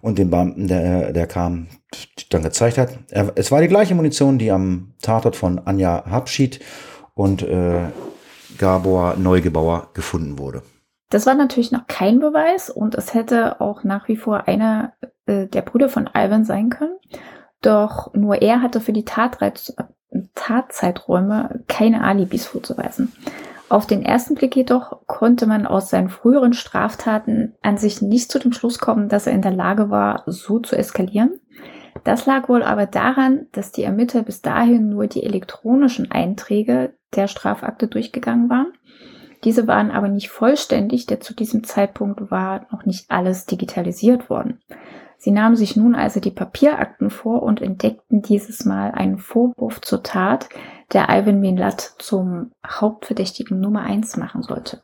und 0.00 0.18
den 0.18 0.30
Beamten, 0.30 0.68
der, 0.68 1.12
der 1.12 1.26
kam, 1.26 1.66
dann 2.30 2.42
gezeigt 2.42 2.78
hat. 2.78 2.96
Es 3.34 3.50
war 3.50 3.60
die 3.60 3.68
gleiche 3.68 3.96
Munition, 3.96 4.38
die 4.38 4.52
am 4.52 4.92
Tatort 5.02 5.34
von 5.34 5.60
Anja 5.64 6.04
Habschied 6.08 6.60
und 7.14 7.42
äh, 7.42 7.80
Gabor 8.58 9.16
Neugebauer 9.16 9.90
gefunden 9.94 10.38
wurde. 10.38 10.62
Das 11.10 11.26
war 11.26 11.34
natürlich 11.34 11.72
noch 11.72 11.86
kein 11.86 12.20
Beweis 12.20 12.70
und 12.70 12.94
es 12.94 13.14
hätte 13.14 13.60
auch 13.60 13.84
nach 13.84 14.08
wie 14.08 14.16
vor 14.16 14.48
einer 14.48 14.92
äh, 15.26 15.46
der 15.46 15.62
Brüder 15.62 15.88
von 15.88 16.08
Ivan 16.14 16.44
sein 16.44 16.70
können. 16.70 16.96
Doch 17.62 18.12
nur 18.14 18.42
er 18.42 18.62
hatte 18.62 18.80
für 18.80 18.92
die 18.92 19.04
Tatreiz 19.04 19.74
Tatzeiträume 20.34 21.64
keine 21.66 22.02
Alibis 22.02 22.46
vorzuweisen. 22.46 23.12
Auf 23.68 23.86
den 23.86 24.02
ersten 24.02 24.36
Blick 24.36 24.54
jedoch 24.54 25.06
konnte 25.06 25.46
man 25.46 25.66
aus 25.66 25.90
seinen 25.90 26.08
früheren 26.08 26.52
Straftaten 26.52 27.54
an 27.62 27.78
sich 27.78 28.00
nicht 28.00 28.30
zu 28.30 28.38
dem 28.38 28.52
Schluss 28.52 28.78
kommen, 28.78 29.08
dass 29.08 29.26
er 29.26 29.32
in 29.32 29.42
der 29.42 29.52
Lage 29.52 29.90
war, 29.90 30.22
so 30.26 30.60
zu 30.60 30.76
eskalieren. 30.76 31.40
Das 32.04 32.26
lag 32.26 32.48
wohl 32.48 32.62
aber 32.62 32.86
daran, 32.86 33.46
dass 33.52 33.72
die 33.72 33.82
Ermittler 33.82 34.22
bis 34.22 34.40
dahin 34.40 34.88
nur 34.88 35.08
die 35.08 35.24
elektronischen 35.24 36.10
Einträge 36.12 36.94
der 37.16 37.26
Strafakte 37.26 37.88
durchgegangen 37.88 38.48
waren. 38.48 38.72
Diese 39.42 39.66
waren 39.66 39.90
aber 39.90 40.08
nicht 40.08 40.28
vollständig, 40.28 41.06
denn 41.06 41.20
zu 41.20 41.34
diesem 41.34 41.64
Zeitpunkt 41.64 42.30
war 42.30 42.66
noch 42.70 42.84
nicht 42.84 43.10
alles 43.10 43.46
digitalisiert 43.46 44.30
worden. 44.30 44.60
Sie 45.18 45.30
nahmen 45.30 45.56
sich 45.56 45.76
nun 45.76 45.94
also 45.94 46.20
die 46.20 46.30
Papierakten 46.30 47.10
vor 47.10 47.42
und 47.42 47.60
entdeckten 47.60 48.22
dieses 48.22 48.64
Mal 48.64 48.92
einen 48.92 49.18
Vorwurf 49.18 49.80
zur 49.80 50.02
Tat, 50.02 50.48
der 50.92 51.08
Ivan 51.08 51.40
Milat 51.40 51.94
zum 51.98 52.52
Hauptverdächtigen 52.66 53.60
Nummer 53.60 53.82
eins 53.82 54.16
machen 54.16 54.42
sollte. 54.42 54.82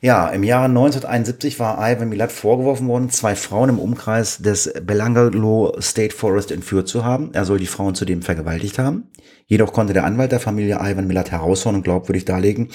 Ja, 0.00 0.28
im 0.28 0.42
Jahre 0.42 0.66
1971 0.66 1.58
war 1.58 1.78
Ivan 1.78 2.10
Milat 2.10 2.30
vorgeworfen 2.30 2.86
worden, 2.88 3.08
zwei 3.08 3.34
Frauen 3.34 3.70
im 3.70 3.78
Umkreis 3.78 4.38
des 4.38 4.70
Belangalo 4.82 5.74
State 5.80 6.14
Forest 6.14 6.52
entführt 6.52 6.88
zu 6.88 7.06
haben. 7.06 7.30
Er 7.32 7.46
soll 7.46 7.58
die 7.58 7.66
Frauen 7.66 7.94
zudem 7.94 8.20
vergewaltigt 8.20 8.78
haben. 8.78 9.10
Jedoch 9.46 9.72
konnte 9.72 9.92
der 9.92 10.04
Anwalt 10.04 10.32
der 10.32 10.40
Familie 10.40 10.78
Ivan 10.80 11.06
Milat 11.06 11.30
heraushauen 11.30 11.76
und 11.76 11.82
glaubwürdig 11.82 12.24
darlegen, 12.24 12.68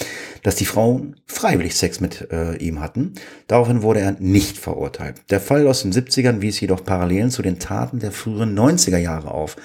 dass 0.43 0.55
die 0.55 0.65
Frauen 0.65 1.15
freiwillig 1.25 1.75
Sex 1.75 1.99
mit 1.99 2.29
äh, 2.31 2.55
ihm 2.57 2.79
hatten. 2.79 3.13
Daraufhin 3.47 3.81
wurde 3.81 4.01
er 4.01 4.15
nicht 4.19 4.57
verurteilt. 4.57 5.15
Der 5.31 5.39
Fall 5.39 5.67
aus 5.67 5.81
den 5.81 5.91
70ern 5.91 6.41
wies 6.41 6.59
jedoch 6.59 6.83
Parallelen 6.83 7.31
zu 7.31 7.41
den 7.41 7.59
Taten 7.59 7.99
der 7.99 8.11
früheren 8.11 8.57
90er 8.57 8.97
Jahre 8.97 9.31
auf. 9.31 9.55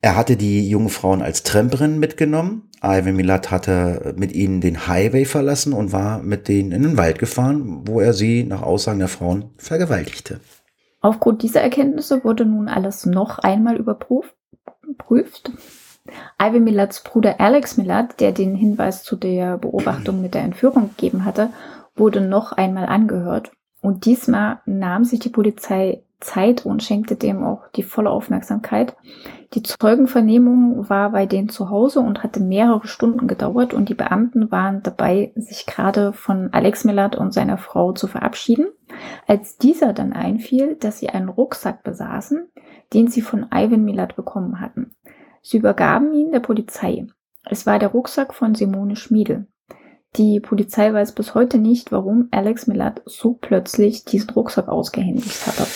Er 0.00 0.16
hatte 0.16 0.36
die 0.36 0.68
jungen 0.68 0.90
Frauen 0.90 1.22
als 1.22 1.42
Tramperin 1.44 1.98
mitgenommen. 1.98 2.70
Ivan 2.82 3.16
Milat 3.16 3.50
hatte 3.50 4.14
mit 4.18 4.32
ihnen 4.32 4.60
den 4.60 4.86
Highway 4.86 5.24
verlassen 5.24 5.72
und 5.72 5.92
war 5.92 6.22
mit 6.22 6.46
denen 6.46 6.72
in 6.72 6.82
den 6.82 6.96
Wald 6.98 7.18
gefahren, 7.18 7.86
wo 7.86 8.00
er 8.00 8.12
sie 8.12 8.44
nach 8.44 8.62
Aussagen 8.62 8.98
der 8.98 9.08
Frauen 9.08 9.46
vergewaltigte. 9.56 10.40
Aufgrund 11.00 11.42
dieser 11.42 11.62
Erkenntnisse 11.62 12.22
wurde 12.22 12.44
nun 12.44 12.68
alles 12.68 13.06
noch 13.06 13.38
einmal 13.38 13.76
überprüft. 13.76 14.34
Ivan 16.38 16.64
Milats 16.64 17.02
Bruder 17.02 17.40
Alex 17.40 17.76
Milat, 17.76 18.20
der 18.20 18.32
den 18.32 18.54
Hinweis 18.54 19.02
zu 19.02 19.16
der 19.16 19.56
Beobachtung 19.58 20.20
mit 20.20 20.34
der 20.34 20.42
Entführung 20.42 20.90
gegeben 20.90 21.24
hatte, 21.24 21.50
wurde 21.96 22.20
noch 22.20 22.52
einmal 22.52 22.86
angehört. 22.86 23.52
Und 23.80 24.04
diesmal 24.04 24.60
nahm 24.66 25.04
sich 25.04 25.20
die 25.20 25.30
Polizei 25.30 26.02
Zeit 26.20 26.64
und 26.64 26.82
schenkte 26.82 27.16
dem 27.16 27.44
auch 27.44 27.68
die 27.76 27.82
volle 27.82 28.10
Aufmerksamkeit. 28.10 28.96
Die 29.52 29.62
Zeugenvernehmung 29.62 30.88
war 30.88 31.10
bei 31.10 31.26
denen 31.26 31.48
zu 31.48 31.70
Hause 31.70 32.00
und 32.00 32.22
hatte 32.22 32.40
mehrere 32.40 32.86
Stunden 32.86 33.28
gedauert 33.28 33.74
und 33.74 33.88
die 33.88 33.94
Beamten 33.94 34.50
waren 34.50 34.82
dabei, 34.82 35.32
sich 35.36 35.66
gerade 35.66 36.12
von 36.12 36.52
Alex 36.52 36.84
Millard 36.84 37.16
und 37.16 37.32
seiner 37.32 37.58
Frau 37.58 37.92
zu 37.92 38.06
verabschieden, 38.06 38.66
als 39.26 39.58
dieser 39.58 39.92
dann 39.92 40.12
einfiel, 40.12 40.76
dass 40.76 40.98
sie 40.98 41.10
einen 41.10 41.28
Rucksack 41.28 41.82
besaßen, 41.84 42.48
den 42.92 43.08
sie 43.08 43.22
von 43.22 43.46
Ivan 43.52 43.84
Millard 43.84 44.16
bekommen 44.16 44.60
hatten. 44.60 44.93
Sie 45.46 45.58
übergaben 45.58 46.14
ihn 46.14 46.32
der 46.32 46.40
Polizei. 46.40 47.06
Es 47.44 47.66
war 47.66 47.78
der 47.78 47.90
Rucksack 47.90 48.32
von 48.32 48.54
Simone 48.54 48.96
Schmiedel. 48.96 49.46
Die 50.16 50.40
Polizei 50.40 50.90
weiß 50.90 51.12
bis 51.12 51.34
heute 51.34 51.58
nicht, 51.58 51.92
warum 51.92 52.28
Alex 52.30 52.66
Millard 52.66 53.02
so 53.04 53.34
plötzlich 53.34 54.06
diesen 54.06 54.30
Rucksack 54.30 54.68
ausgehändigt 54.68 55.46
hatte. 55.46 55.66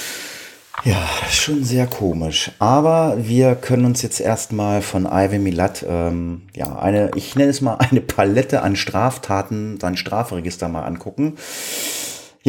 Ja, 0.85 1.07
schon 1.29 1.65
sehr 1.65 1.87
komisch. 1.87 2.53
Aber 2.61 3.17
wir 3.19 3.57
können 3.57 3.85
uns 3.85 4.01
jetzt 4.01 4.21
erstmal 4.21 4.81
von 4.81 5.05
Ivan 5.05 5.43
Milat, 5.43 5.85
ähm, 5.87 6.43
ja, 6.57 6.79
eine, 6.79 7.11
ich 7.15 7.37
nenne 7.37 7.51
es 7.51 7.61
mal 7.61 7.75
eine 7.75 8.01
Palette 8.01 8.63
an 8.63 8.75
Straftaten, 8.75 9.79
sein 9.81 9.99
Strafregister 9.99 10.69
mal 10.69 10.85
angucken. 10.85 11.35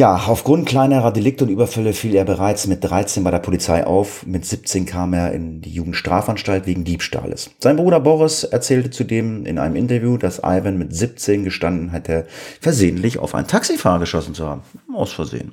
Ja, 0.00 0.16
aufgrund 0.28 0.66
kleinerer 0.66 1.12
Delikte 1.12 1.44
und 1.44 1.50
Überfälle 1.50 1.92
fiel 1.92 2.14
er 2.14 2.24
bereits 2.24 2.66
mit 2.66 2.82
13 2.82 3.22
bei 3.22 3.30
der 3.30 3.38
Polizei 3.38 3.86
auf. 3.86 4.24
Mit 4.24 4.46
17 4.46 4.86
kam 4.86 5.12
er 5.12 5.32
in 5.32 5.60
die 5.60 5.68
Jugendstrafanstalt 5.68 6.64
wegen 6.64 6.84
Diebstahles. 6.84 7.50
Sein 7.58 7.76
Bruder 7.76 8.00
Boris 8.00 8.44
erzählte 8.44 8.88
zudem 8.88 9.44
in 9.44 9.58
einem 9.58 9.76
Interview, 9.76 10.16
dass 10.16 10.38
Ivan 10.38 10.78
mit 10.78 10.96
17 10.96 11.44
gestanden 11.44 11.90
hätte, 11.90 12.26
versehentlich 12.62 13.18
auf 13.18 13.34
einen 13.34 13.46
Taxifahrer 13.46 13.98
geschossen 13.98 14.32
zu 14.32 14.46
haben. 14.46 14.62
Aus 14.94 15.12
Versehen. 15.12 15.52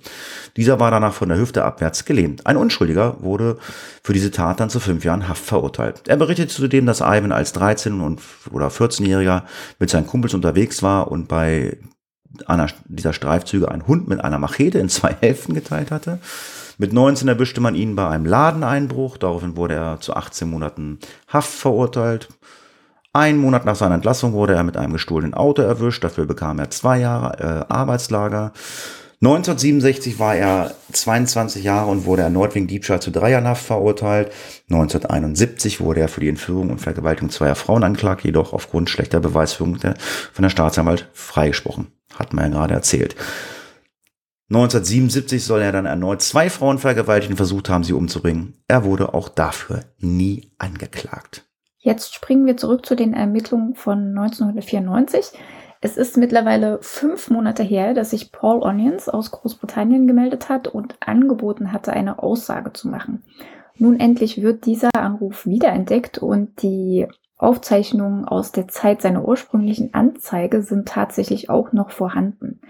Dieser 0.55 0.79
war 0.79 0.91
danach 0.91 1.13
von 1.13 1.27
der 1.27 1.39
Hüfte 1.39 1.65
abwärts 1.65 2.05
gelähmt. 2.05 2.47
Ein 2.47 2.55
Unschuldiger 2.55 3.17
wurde 3.19 3.57
für 4.01 4.13
diese 4.13 4.31
Tat 4.31 4.61
dann 4.61 4.69
zu 4.69 4.79
fünf 4.79 5.03
Jahren 5.03 5.27
Haft 5.27 5.43
verurteilt. 5.43 6.03
Er 6.07 6.15
berichtete 6.15 6.47
zudem, 6.47 6.85
dass 6.85 7.01
Ivan 7.01 7.33
als 7.33 7.53
13- 7.53 7.99
und 7.99 8.21
oder 8.49 8.69
14-Jähriger 8.69 9.41
mit 9.77 9.89
seinen 9.89 10.07
Kumpels 10.07 10.33
unterwegs 10.33 10.81
war 10.81 11.11
und 11.11 11.27
bei 11.27 11.75
einer 12.45 12.67
dieser 12.85 13.13
Streifzüge 13.13 13.69
ein 13.69 13.87
Hund 13.87 14.07
mit 14.07 14.23
einer 14.23 14.39
Machete 14.39 14.79
in 14.79 14.89
zwei 14.89 15.15
Hälften 15.21 15.53
geteilt 15.53 15.91
hatte. 15.91 16.19
Mit 16.77 16.93
19 16.93 17.27
erwischte 17.27 17.61
man 17.61 17.75
ihn 17.75 17.95
bei 17.95 18.07
einem 18.07 18.25
Ladeneinbruch. 18.25 19.17
Daraufhin 19.17 19.57
wurde 19.57 19.75
er 19.75 19.99
zu 19.99 20.15
18 20.15 20.49
Monaten 20.49 20.99
Haft 21.27 21.49
verurteilt. 21.49 22.29
Einen 23.13 23.39
Monat 23.39 23.65
nach 23.65 23.75
seiner 23.75 23.95
Entlassung 23.95 24.33
wurde 24.33 24.53
er 24.53 24.63
mit 24.63 24.77
einem 24.77 24.93
gestohlenen 24.93 25.33
Auto 25.33 25.63
erwischt. 25.63 26.03
Dafür 26.03 26.27
bekam 26.27 26.59
er 26.59 26.69
zwei 26.69 26.99
Jahre 26.99 27.65
äh, 27.69 27.73
Arbeitslager. 27.73 28.51
1967 29.19 30.19
war 30.19 30.35
er 30.35 30.75
22 30.91 31.63
Jahre 31.63 31.89
und 31.89 32.05
wurde 32.05 32.21
erneut 32.21 32.53
wegen 32.53 32.67
Diebstahl 32.67 33.01
zu 33.01 33.09
drei 33.09 33.31
Jahren 33.31 33.47
Haft 33.47 33.65
verurteilt. 33.65 34.31
1971 34.69 35.81
wurde 35.81 36.01
er 36.01 36.07
für 36.07 36.21
die 36.21 36.29
Entführung 36.29 36.69
und 36.69 36.77
Vergewaltigung 36.77 37.31
zweier 37.31 37.55
Frauen 37.55 37.83
anklagt, 37.83 38.23
jedoch 38.23 38.53
aufgrund 38.53 38.91
schlechter 38.91 39.19
Beweisführung 39.19 39.79
der, 39.79 39.95
von 40.31 40.43
der 40.43 40.51
Staatsanwalt 40.51 41.09
freigesprochen. 41.13 41.87
Hat 42.17 42.33
man 42.33 42.45
ja 42.45 42.57
gerade 42.57 42.73
erzählt. 42.73 43.15
1977 44.49 45.43
soll 45.43 45.61
er 45.61 45.73
dann 45.73 45.85
erneut 45.85 46.21
zwei 46.21 46.49
Frauen 46.49 46.77
vergewaltigen 46.77 47.33
und 47.33 47.37
versucht 47.37 47.69
haben, 47.69 47.83
sie 47.83 47.93
umzubringen. 47.93 48.53
Er 48.67 48.85
wurde 48.85 49.13
auch 49.13 49.27
dafür 49.27 49.81
nie 49.99 50.51
angeklagt. 50.57 51.43
Jetzt 51.79 52.13
springen 52.13 52.45
wir 52.45 52.55
zurück 52.55 52.85
zu 52.85 52.95
den 52.95 53.13
Ermittlungen 53.13 53.75
von 53.75 54.17
1994. 54.17 55.31
Es 55.81 55.97
ist 55.97 56.17
mittlerweile 56.17 56.79
fünf 56.81 57.29
Monate 57.29 57.61
her, 57.61 57.93
dass 57.93 58.11
sich 58.11 58.31
Paul 58.31 58.63
Onions 58.63 59.09
aus 59.09 59.31
Großbritannien 59.31 60.07
gemeldet 60.07 60.49
hat 60.49 60.67
und 60.67 60.95
angeboten 61.01 61.71
hatte, 61.71 61.93
eine 61.93 62.19
Aussage 62.19 62.73
zu 62.73 62.87
machen. 62.87 63.23
Nun 63.75 63.99
endlich 63.99 64.41
wird 64.41 64.65
dieser 64.65 64.89
Anruf 64.95 65.45
wiederentdeckt 65.45 66.17
und 66.17 66.63
die 66.63 67.05
Aufzeichnungen 67.37 68.25
aus 68.25 68.51
der 68.51 68.67
Zeit 68.67 69.01
seiner 69.01 69.27
ursprünglichen 69.27 69.93
Anzeige 69.93 70.63
sind 70.63 70.87
tatsächlich 70.87 71.49
auch 71.49 71.71
noch 71.71 71.91
vorhanden. 71.91 72.61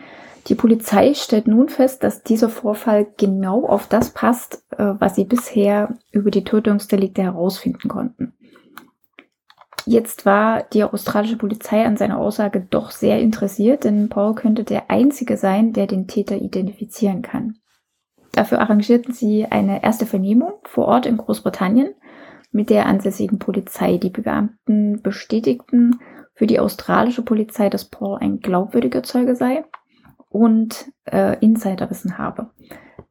Die 0.47 0.55
Polizei 0.55 1.13
stellt 1.13 1.47
nun 1.47 1.69
fest, 1.69 2.03
dass 2.03 2.23
dieser 2.23 2.49
Vorfall 2.49 3.07
genau 3.17 3.65
auf 3.65 3.87
das 3.87 4.11
passt, 4.11 4.63
äh, 4.77 4.93
was 4.99 5.15
sie 5.15 5.25
bisher 5.25 5.97
über 6.11 6.31
die 6.31 6.43
Tötungsdelikte 6.43 7.21
herausfinden 7.21 7.89
konnten. 7.89 8.33
Jetzt 9.85 10.25
war 10.25 10.63
die 10.63 10.83
australische 10.83 11.37
Polizei 11.37 11.85
an 11.85 11.95
seiner 11.95 12.17
Aussage 12.17 12.65
doch 12.69 12.91
sehr 12.91 13.21
interessiert, 13.21 13.85
denn 13.85 14.09
Paul 14.09 14.35
könnte 14.35 14.65
der 14.65 14.89
Einzige 14.91 15.37
sein, 15.37 15.71
der 15.71 15.87
den 15.87 16.07
Täter 16.07 16.35
identifizieren 16.35 17.21
kann. 17.21 17.57
Dafür 18.33 18.59
arrangierten 18.59 19.13
sie 19.13 19.45
eine 19.45 19.83
erste 19.83 20.05
Vernehmung 20.05 20.53
vor 20.63 20.87
Ort 20.87 21.05
in 21.05 21.17
Großbritannien 21.17 21.95
mit 22.51 22.69
der 22.69 22.85
ansässigen 22.85 23.39
Polizei. 23.39 23.97
Die 23.97 24.09
Beamten 24.09 25.01
bestätigten 25.01 25.99
für 26.33 26.47
die 26.47 26.59
australische 26.59 27.23
Polizei, 27.23 27.69
dass 27.69 27.85
Paul 27.85 28.17
ein 28.19 28.39
glaubwürdiger 28.39 29.03
Zeuge 29.03 29.35
sei 29.35 29.65
und 30.29 30.91
äh, 31.05 31.37
Insiderwissen 31.39 32.17
habe. 32.17 32.51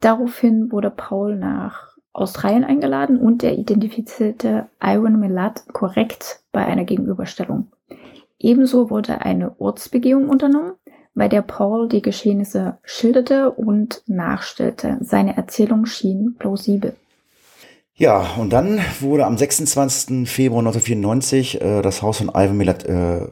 Daraufhin 0.01 0.71
wurde 0.71 0.91
Paul 0.91 1.37
nach 1.37 1.97
Australien 2.13 2.65
eingeladen 2.65 3.19
und 3.19 3.43
er 3.43 3.59
identifizierte 3.59 4.69
Iron 4.83 5.21
Milat 5.21 5.67
korrekt 5.73 6.41
bei 6.53 6.65
einer 6.65 6.85
Gegenüberstellung. 6.85 7.73
Ebenso 8.39 8.91
wurde 8.91 9.23
eine 9.23 9.59
Ortsbegehung 9.61 10.29
unternommen, 10.29 10.73
bei 11.15 11.29
der 11.29 11.43
Paul 11.43 11.89
die 11.89 12.03
Geschehnisse 12.03 12.79
schilderte 12.85 13.51
und 13.51 14.03
nachstellte. 14.07 14.99
Seine 15.01 15.37
Erzählung 15.37 15.87
schien 15.87 16.37
plausibel. 16.39 16.95
Ja, 17.99 18.35
und 18.37 18.53
dann 18.53 18.79
wurde 19.01 19.25
am 19.25 19.39
26. 19.39 20.29
Februar 20.29 20.61
1994 20.61 21.63
äh, 21.63 21.81
das 21.81 22.03
Haus 22.03 22.19
von 22.19 22.29
Ivan 22.29 22.59
Milat 22.59 22.85
äh, 22.85 23.27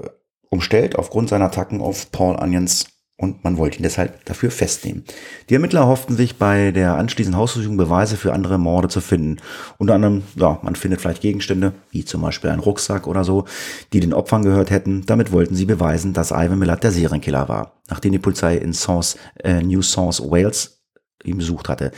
umstellt 0.48 0.96
aufgrund 0.96 1.28
seiner 1.28 1.46
Attacken 1.46 1.82
auf 1.82 2.10
Paul 2.12 2.36
Onions 2.36 2.86
und 3.18 3.44
man 3.44 3.58
wollte 3.58 3.78
ihn 3.78 3.82
deshalb 3.82 4.24
dafür 4.24 4.50
festnehmen. 4.50 5.04
Die 5.50 5.54
Ermittler 5.54 5.86
hofften 5.86 6.16
sich 6.16 6.38
bei 6.38 6.70
der 6.70 6.94
anschließenden 6.94 7.38
Hausdurchsuchung 7.38 7.76
Beweise 7.76 8.16
für 8.16 8.32
andere 8.32 8.56
Morde 8.56 8.88
zu 8.88 9.02
finden. 9.02 9.36
Unter 9.76 9.96
anderem, 9.96 10.22
ja, 10.34 10.58
man 10.62 10.76
findet 10.76 11.02
vielleicht 11.02 11.20
Gegenstände, 11.20 11.74
wie 11.90 12.06
zum 12.06 12.22
Beispiel 12.22 12.48
ein 12.48 12.58
Rucksack 12.58 13.06
oder 13.06 13.22
so, 13.22 13.44
die 13.92 14.00
den 14.00 14.14
Opfern 14.14 14.44
gehört 14.44 14.70
hätten. 14.70 15.04
Damit 15.04 15.30
wollten 15.30 15.54
sie 15.54 15.66
beweisen, 15.66 16.14
dass 16.14 16.30
Ivan 16.30 16.58
Millard 16.58 16.82
der 16.82 16.90
Serienkiller 16.90 17.50
war. 17.50 17.82
Nachdem 17.90 18.12
die 18.12 18.18
Polizei 18.18 18.56
in 18.56 18.72
South, 18.72 19.18
äh, 19.42 19.62
New 19.62 19.82
South 19.82 20.22
Wales 20.22 20.80
ihn 21.22 21.36
besucht 21.36 21.68
hatte. 21.68 21.92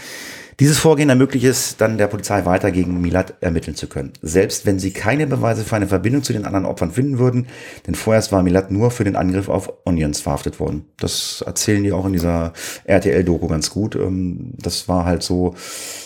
Dieses 0.58 0.78
Vorgehen 0.78 1.10
ermöglicht 1.10 1.44
es 1.44 1.76
dann 1.76 1.98
der 1.98 2.06
Polizei 2.06 2.46
weiter 2.46 2.70
gegen 2.70 3.02
Milad 3.02 3.34
ermitteln 3.42 3.76
zu 3.76 3.88
können. 3.88 4.14
Selbst 4.22 4.64
wenn 4.64 4.78
sie 4.78 4.90
keine 4.90 5.26
Beweise 5.26 5.64
für 5.64 5.76
eine 5.76 5.86
Verbindung 5.86 6.22
zu 6.22 6.32
den 6.32 6.46
anderen 6.46 6.64
Opfern 6.64 6.92
finden 6.92 7.18
würden, 7.18 7.48
denn 7.86 7.94
vorerst 7.94 8.32
war 8.32 8.42
Milad 8.42 8.70
nur 8.70 8.90
für 8.90 9.04
den 9.04 9.16
Angriff 9.16 9.50
auf 9.50 9.70
Onions 9.84 10.22
verhaftet 10.22 10.58
worden. 10.58 10.86
Das 10.96 11.44
erzählen 11.46 11.84
die 11.84 11.92
auch 11.92 12.06
in 12.06 12.14
dieser 12.14 12.54
RTL-Doku 12.84 13.48
ganz 13.48 13.68
gut. 13.68 13.96
Ähm, 13.96 14.54
das 14.56 14.88
war 14.88 15.04
halt 15.04 15.22
so 15.22 15.54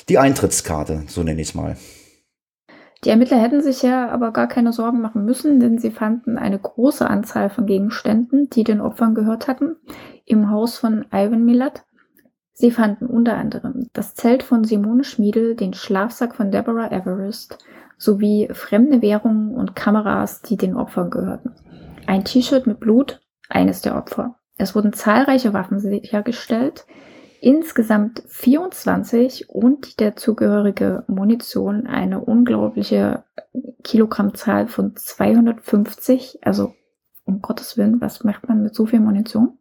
die 0.08 0.18
Eintrittskarte, 0.18 1.04
so 1.06 1.22
nenne 1.22 1.40
ich 1.40 1.50
es 1.50 1.54
mal. 1.54 1.76
Die 3.04 3.10
Ermittler 3.10 3.40
hätten 3.40 3.62
sich 3.62 3.82
ja 3.82 4.10
aber 4.10 4.32
gar 4.32 4.48
keine 4.48 4.72
Sorgen 4.72 5.00
machen 5.00 5.24
müssen, 5.24 5.60
denn 5.60 5.78
sie 5.78 5.92
fanden 5.92 6.36
eine 6.36 6.58
große 6.58 7.08
Anzahl 7.08 7.50
von 7.50 7.66
Gegenständen, 7.66 8.50
die 8.50 8.64
den 8.64 8.80
Opfern 8.80 9.14
gehört 9.14 9.46
hatten, 9.46 9.76
im 10.26 10.50
Haus 10.50 10.76
von 10.76 11.06
Ivan 11.12 11.44
Milad. 11.44 11.84
Sie 12.60 12.70
fanden 12.70 13.06
unter 13.06 13.38
anderem 13.38 13.88
das 13.94 14.14
Zelt 14.14 14.42
von 14.42 14.64
Simone 14.64 15.02
Schmiedel, 15.02 15.56
den 15.56 15.72
Schlafsack 15.72 16.34
von 16.34 16.50
Deborah 16.50 16.92
Everest 16.92 17.56
sowie 17.96 18.50
fremde 18.52 19.00
Währungen 19.00 19.54
und 19.54 19.74
Kameras, 19.74 20.42
die 20.42 20.58
den 20.58 20.76
Opfern 20.76 21.08
gehörten. 21.08 21.54
Ein 22.06 22.22
T-Shirt 22.22 22.66
mit 22.66 22.78
Blut, 22.78 23.22
eines 23.48 23.80
der 23.80 23.96
Opfer. 23.96 24.36
Es 24.58 24.74
wurden 24.74 24.92
zahlreiche 24.92 25.54
Waffen 25.54 25.80
sichergestellt, 25.80 26.84
insgesamt 27.40 28.24
24 28.26 29.48
und 29.48 29.86
die 29.86 29.96
dazugehörige 29.96 31.04
Munition 31.06 31.86
eine 31.86 32.20
unglaubliche 32.20 33.24
Kilogrammzahl 33.82 34.68
von 34.68 34.94
250, 34.96 36.40
also 36.42 36.74
um 37.24 37.40
Gottes 37.40 37.78
Willen, 37.78 38.02
was 38.02 38.22
macht 38.22 38.50
man 38.50 38.62
mit 38.62 38.74
so 38.74 38.84
viel 38.84 39.00
Munition? 39.00 39.56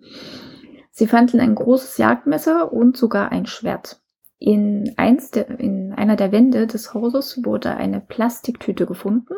Sie 0.99 1.07
fanden 1.07 1.39
ein 1.39 1.55
großes 1.55 1.97
Jagdmesser 1.97 2.73
und 2.73 2.97
sogar 2.97 3.31
ein 3.31 3.45
Schwert. 3.45 4.01
In, 4.37 4.95
eins 4.97 5.31
der, 5.31 5.49
in 5.57 5.93
einer 5.93 6.17
der 6.17 6.33
Wände 6.33 6.67
des 6.67 6.93
Hauses 6.93 7.45
wurde 7.45 7.77
eine 7.77 8.01
Plastiktüte 8.01 8.85
gefunden. 8.85 9.33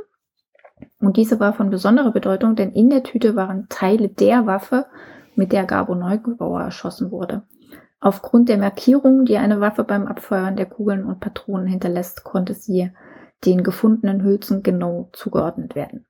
Und 0.99 1.17
diese 1.17 1.39
war 1.39 1.53
von 1.53 1.69
besonderer 1.69 2.11
Bedeutung, 2.11 2.55
denn 2.55 2.71
in 2.71 2.89
der 2.89 3.03
Tüte 3.03 3.35
waren 3.35 3.67
Teile 3.69 4.09
der 4.09 4.47
Waffe, 4.47 4.87
mit 5.35 5.51
der 5.51 5.65
Gabo 5.65 5.93
Neugebauer 5.93 6.61
erschossen 6.61 7.11
wurde. 7.11 7.43
Aufgrund 7.99 8.49
der 8.49 8.57
Markierung, 8.57 9.25
die 9.25 9.37
eine 9.37 9.59
Waffe 9.59 9.83
beim 9.83 10.07
Abfeuern 10.07 10.55
der 10.55 10.65
Kugeln 10.65 11.05
und 11.05 11.19
Patronen 11.19 11.67
hinterlässt, 11.67 12.23
konnte 12.23 12.55
sie 12.55 12.89
den 13.45 13.61
gefundenen 13.61 14.23
Hülsen 14.23 14.63
genau 14.63 15.09
zugeordnet 15.13 15.75
werden. 15.75 16.07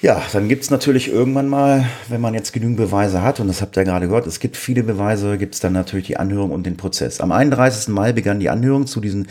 Ja, 0.00 0.22
dann 0.32 0.48
gibt's 0.48 0.70
natürlich 0.70 1.08
irgendwann 1.08 1.48
mal, 1.48 1.84
wenn 2.08 2.20
man 2.20 2.32
jetzt 2.32 2.52
genügend 2.52 2.76
Beweise 2.76 3.20
hat, 3.22 3.40
und 3.40 3.48
das 3.48 3.60
habt 3.60 3.76
ihr 3.76 3.82
gerade 3.82 4.06
gehört, 4.06 4.28
es 4.28 4.38
gibt 4.38 4.56
viele 4.56 4.84
Beweise, 4.84 5.36
gibt's 5.38 5.58
dann 5.58 5.72
natürlich 5.72 6.06
die 6.06 6.16
Anhörung 6.16 6.52
und 6.52 6.64
den 6.66 6.76
Prozess. 6.76 7.20
Am 7.20 7.32
31. 7.32 7.88
Mai 7.88 8.12
begann 8.12 8.38
die 8.38 8.48
Anhörung 8.48 8.86
zu 8.86 9.00
diesen 9.00 9.26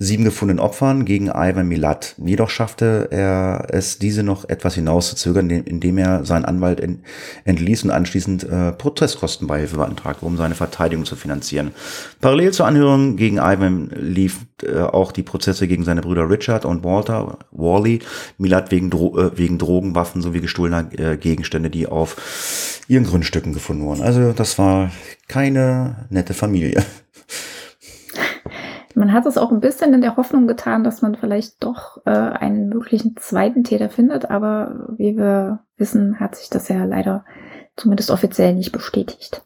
sieben 0.00 0.24
gefundenen 0.24 0.60
Opfern 0.60 1.04
gegen 1.04 1.26
Ivan 1.26 1.66
Milat. 1.66 2.14
Jedoch 2.24 2.50
schaffte 2.50 3.08
er 3.10 3.66
es, 3.70 3.98
diese 3.98 4.22
noch 4.22 4.48
etwas 4.48 4.74
hinauszuzögern, 4.74 5.50
indem 5.50 5.98
er 5.98 6.24
seinen 6.24 6.44
Anwalt 6.44 6.80
entließ 7.44 7.82
und 7.82 7.90
anschließend 7.90 8.44
äh, 8.44 8.72
Protestkostenbeihilfe 8.72 9.76
beantragte, 9.76 10.24
um 10.24 10.36
seine 10.36 10.54
Verteidigung 10.54 11.04
zu 11.04 11.16
finanzieren. 11.16 11.72
Parallel 12.20 12.52
zur 12.52 12.66
Anhörung 12.66 13.16
gegen 13.16 13.38
Ivan 13.38 13.90
lief 13.96 14.46
äh, 14.62 14.78
auch 14.78 15.10
die 15.10 15.24
Prozesse 15.24 15.66
gegen 15.66 15.84
seine 15.84 16.02
Brüder 16.02 16.30
Richard 16.30 16.64
und 16.64 16.84
Walter 16.84 17.38
Wally, 17.50 17.98
Milat 18.38 18.70
wegen, 18.70 18.90
Dro 18.90 19.18
äh, 19.18 19.36
wegen 19.36 19.58
Drogen, 19.58 19.96
Waffen 19.96 20.22
sowie 20.22 20.40
gestohlener 20.40 20.88
äh, 20.96 21.16
Gegenstände, 21.16 21.70
die 21.70 21.88
auf 21.88 22.80
ihren 22.86 23.04
Grundstücken 23.04 23.52
gefunden 23.52 23.84
wurden. 23.84 24.02
Also 24.02 24.32
das 24.32 24.58
war 24.58 24.92
keine 25.26 26.06
nette 26.08 26.34
Familie. 26.34 26.84
Man 28.98 29.12
hat 29.12 29.26
es 29.26 29.38
auch 29.38 29.52
ein 29.52 29.60
bisschen 29.60 29.94
in 29.94 30.00
der 30.00 30.16
Hoffnung 30.16 30.48
getan, 30.48 30.82
dass 30.82 31.02
man 31.02 31.14
vielleicht 31.14 31.62
doch 31.62 32.04
äh, 32.04 32.10
einen 32.10 32.68
möglichen 32.68 33.16
zweiten 33.16 33.62
Täter 33.62 33.90
findet, 33.90 34.28
aber 34.28 34.88
wie 34.96 35.16
wir 35.16 35.60
wissen, 35.76 36.18
hat 36.18 36.34
sich 36.34 36.50
das 36.50 36.68
ja 36.68 36.84
leider 36.84 37.24
zumindest 37.76 38.10
offiziell 38.10 38.54
nicht 38.54 38.72
bestätigt. 38.72 39.42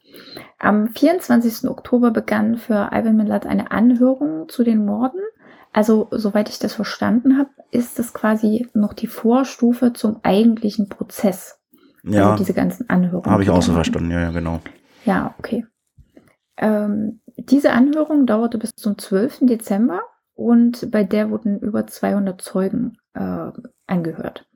Am 0.58 0.88
24. 0.88 1.68
Oktober 1.68 2.12
begann 2.12 2.56
für 2.56 2.90
Ivan 2.92 3.16
Millat 3.16 3.44
eine 3.44 3.70
Anhörung 3.72 4.48
zu 4.48 4.64
den 4.64 4.86
Morden. 4.86 5.20
Also, 5.74 6.08
soweit 6.12 6.48
ich 6.48 6.58
das 6.58 6.72
verstanden 6.72 7.36
habe, 7.36 7.50
ist 7.70 7.98
es 7.98 8.14
quasi 8.14 8.68
noch 8.72 8.94
die 8.94 9.06
Vorstufe 9.06 9.92
zum 9.92 10.20
eigentlichen 10.22 10.88
Prozess. 10.88 11.58
Also 12.04 12.16
ja. 12.16 12.30
Also 12.30 12.44
diese 12.44 12.54
ganzen 12.54 12.88
Anhörungen. 12.88 13.30
Habe 13.30 13.42
ich 13.42 13.50
auch 13.50 13.62
so 13.62 13.72
verstanden, 13.72 14.10
ja, 14.10 14.20
ja, 14.20 14.30
genau. 14.30 14.60
Ja, 15.04 15.34
okay. 15.38 15.66
Ähm, 16.56 17.20
diese 17.50 17.72
Anhörung 17.72 18.26
dauerte 18.26 18.58
bis 18.58 18.74
zum 18.74 18.98
12. 18.98 19.40
Dezember 19.42 20.00
und 20.34 20.90
bei 20.90 21.04
der 21.04 21.30
wurden 21.30 21.60
über 21.60 21.86
200 21.86 22.40
Zeugen 22.40 22.98
äh, 23.14 23.50
angehört. 23.86 24.46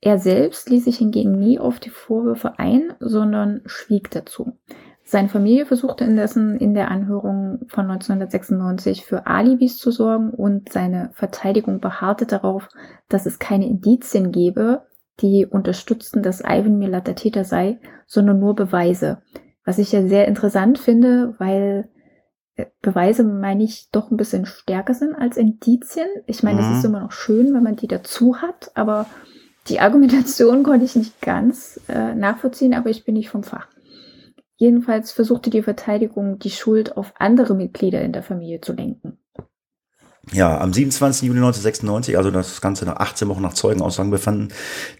Er 0.00 0.18
selbst 0.18 0.68
ließ 0.68 0.84
sich 0.84 0.98
hingegen 0.98 1.38
nie 1.38 1.58
auf 1.58 1.80
die 1.80 1.90
Vorwürfe 1.90 2.58
ein, 2.58 2.92
sondern 3.00 3.62
schwieg 3.64 4.10
dazu. 4.10 4.58
Seine 5.02 5.28
Familie 5.28 5.66
versuchte 5.66 6.04
indessen 6.04 6.56
in 6.56 6.74
der 6.74 6.90
Anhörung 6.90 7.60
von 7.68 7.90
1996 7.90 9.04
für 9.04 9.26
Alibis 9.26 9.78
zu 9.78 9.90
sorgen 9.90 10.30
und 10.30 10.72
seine 10.72 11.10
Verteidigung 11.14 11.80
beharrte 11.80 12.26
darauf, 12.26 12.68
dass 13.08 13.26
es 13.26 13.38
keine 13.38 13.66
Indizien 13.66 14.32
gebe, 14.32 14.82
die 15.20 15.46
unterstützten, 15.46 16.22
dass 16.22 16.40
Ivan 16.40 16.78
Milat 16.78 17.06
der 17.06 17.14
Täter 17.14 17.44
sei, 17.44 17.78
sondern 18.06 18.40
nur 18.40 18.54
Beweise. 18.54 19.22
Was 19.64 19.78
ich 19.78 19.92
ja 19.92 20.06
sehr 20.06 20.26
interessant 20.26 20.78
finde, 20.78 21.34
weil 21.38 21.88
Beweise, 22.82 23.24
meine 23.24 23.64
ich, 23.64 23.88
doch 23.90 24.10
ein 24.10 24.16
bisschen 24.16 24.46
stärker 24.46 24.94
sind 24.94 25.14
als 25.14 25.36
Indizien. 25.36 26.06
Ich 26.26 26.42
meine, 26.42 26.60
es 26.60 26.68
Mhm. 26.68 26.72
ist 26.78 26.84
immer 26.84 27.00
noch 27.00 27.12
schön, 27.12 27.52
wenn 27.52 27.62
man 27.62 27.76
die 27.76 27.88
dazu 27.88 28.40
hat, 28.40 28.70
aber 28.74 29.06
die 29.68 29.80
Argumentation 29.80 30.62
konnte 30.62 30.84
ich 30.84 30.94
nicht 30.94 31.20
ganz 31.20 31.80
äh, 31.88 32.14
nachvollziehen, 32.14 32.74
aber 32.74 32.90
ich 32.90 33.04
bin 33.04 33.14
nicht 33.14 33.30
vom 33.30 33.42
Fach. 33.42 33.68
Jedenfalls 34.56 35.10
versuchte 35.10 35.50
die 35.50 35.62
Verteidigung, 35.62 36.38
die 36.38 36.50
Schuld 36.50 36.96
auf 36.96 37.12
andere 37.18 37.54
Mitglieder 37.54 38.02
in 38.02 38.12
der 38.12 38.22
Familie 38.22 38.60
zu 38.60 38.72
lenken. 38.72 39.18
Ja, 40.32 40.58
am 40.58 40.72
27. 40.72 41.28
Juni 41.28 41.38
1996, 41.38 42.16
also 42.16 42.30
das 42.30 42.60
Ganze 42.60 42.86
nach 42.86 42.96
18 42.96 43.28
Wochen 43.28 43.42
nach 43.42 43.54
Zeugenaussagen, 43.54 44.10
befanden 44.10 44.48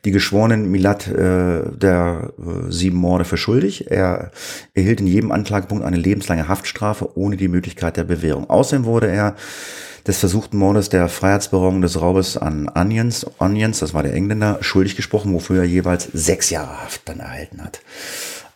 die 0.04 0.10
Geschworenen 0.10 0.70
Milat 0.70 1.08
äh, 1.08 1.62
der 1.70 2.32
äh, 2.38 2.70
sieben 2.70 2.98
Morde 2.98 3.24
für 3.24 3.36
schuldig. 3.36 3.90
Er 3.90 4.30
erhielt 4.74 5.00
in 5.00 5.06
jedem 5.06 5.32
Anklagepunkt 5.32 5.84
eine 5.84 5.96
lebenslange 5.96 6.48
Haftstrafe 6.48 7.16
ohne 7.16 7.36
die 7.36 7.48
Möglichkeit 7.48 7.96
der 7.96 8.04
Bewährung. 8.04 8.50
Außerdem 8.50 8.84
wurde 8.84 9.08
er 9.08 9.34
des 10.06 10.18
versuchten 10.18 10.58
Mordes 10.58 10.90
der 10.90 11.08
Freiheitsberaubung 11.08 11.80
des 11.80 12.00
Raubes 12.00 12.36
an 12.36 12.70
Onions, 12.74 13.26
Onions, 13.38 13.78
das 13.78 13.94
war 13.94 14.02
der 14.02 14.12
Engländer, 14.12 14.58
schuldig 14.60 14.96
gesprochen, 14.96 15.32
wofür 15.32 15.60
er 15.60 15.64
jeweils 15.64 16.08
sechs 16.12 16.50
Jahre 16.50 16.82
Haft 16.82 17.08
dann 17.08 17.20
erhalten 17.20 17.62
hat. 17.64 17.80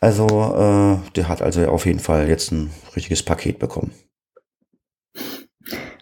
Also, 0.01 0.27
äh, 0.27 1.11
der 1.17 1.29
hat 1.29 1.41
also 1.41 1.67
auf 1.67 1.87
jeden 1.87 2.01
Fall 2.01 2.29
jetzt 2.29 2.53
ein 2.53 2.71
richtiges 2.95 3.23
Paket 3.23 3.59
bekommen. 3.59 3.93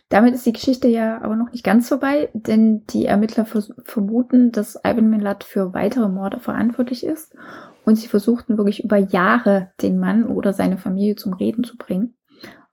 Damit 0.08 0.34
ist 0.34 0.46
die 0.46 0.52
Geschichte 0.52 0.86
ja 0.86 1.20
aber 1.20 1.34
noch 1.34 1.50
nicht 1.50 1.64
ganz 1.64 1.88
vorbei, 1.88 2.28
denn 2.32 2.84
die 2.90 3.06
Ermittler 3.06 3.44
vermuten, 3.44 4.52
dass 4.52 4.78
Ivan 4.84 5.10
Milat 5.10 5.42
für 5.42 5.74
weitere 5.74 6.08
Morde 6.08 6.38
verantwortlich 6.38 7.04
ist 7.04 7.34
und 7.84 7.96
sie 7.96 8.06
versuchten 8.06 8.56
wirklich 8.56 8.84
über 8.84 8.98
Jahre 8.98 9.72
den 9.82 9.98
Mann 9.98 10.26
oder 10.26 10.52
seine 10.52 10.78
Familie 10.78 11.16
zum 11.16 11.32
Reden 11.32 11.64
zu 11.64 11.76
bringen. 11.76 12.14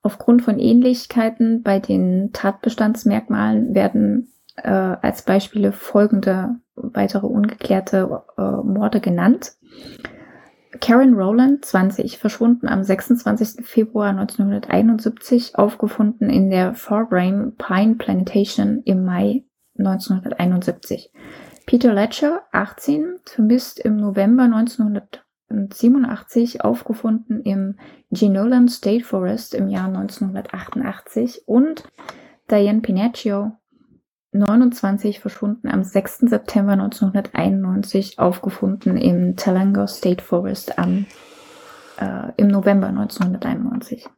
Aufgrund 0.04 0.44
von 0.44 0.60
Ähnlichkeiten 0.60 1.64
bei 1.64 1.80
den 1.80 2.32
Tatbestandsmerkmalen 2.34 3.74
werden 3.74 4.34
äh, 4.58 4.70
als 4.70 5.24
Beispiele 5.24 5.72
folgende 5.72 6.58
weitere 6.76 7.26
ungeklärte 7.26 8.24
äh, 8.38 8.42
Morde 8.42 9.00
genannt. 9.00 9.54
Karen 10.80 11.14
Rowland, 11.14 11.66
20, 11.66 12.18
verschwunden 12.18 12.68
am 12.68 12.84
26. 12.84 13.64
Februar 13.66 14.10
1971, 14.10 15.56
aufgefunden 15.56 16.30
in 16.30 16.50
der 16.50 16.74
Forebrain 16.74 17.56
Pine 17.58 17.96
Plantation 17.96 18.82
im 18.84 19.06
Mai 19.06 19.46
1971. 19.78 21.14
Peter 21.66 21.94
Ledger, 21.94 22.44
18, 22.52 23.20
vermisst 23.26 23.80
im 23.80 23.96
November 23.98 24.44
1987, 24.44 26.64
aufgefunden 26.64 27.42
im 27.42 27.80
Genolan 28.12 28.68
State 28.68 29.06
Forest 29.06 29.56
im 29.56 29.70
Jahr 29.70 29.88
1988 29.88 31.48
und 31.48 31.84
Diane 32.50 32.82
Pinacchio, 32.82 33.54
29 34.34 35.20
verschwunden 35.20 35.68
am 35.68 35.84
6. 35.84 36.20
September 36.30 36.74
1991, 36.74 38.20
aufgefunden 38.20 38.98
im 38.98 39.36
Telangor 39.36 39.88
State 39.88 40.24
Forest 40.24 40.78
am, 40.80 41.06
äh, 42.00 42.32
im 42.38 42.48
November 42.48 42.88
1991. 42.88 44.10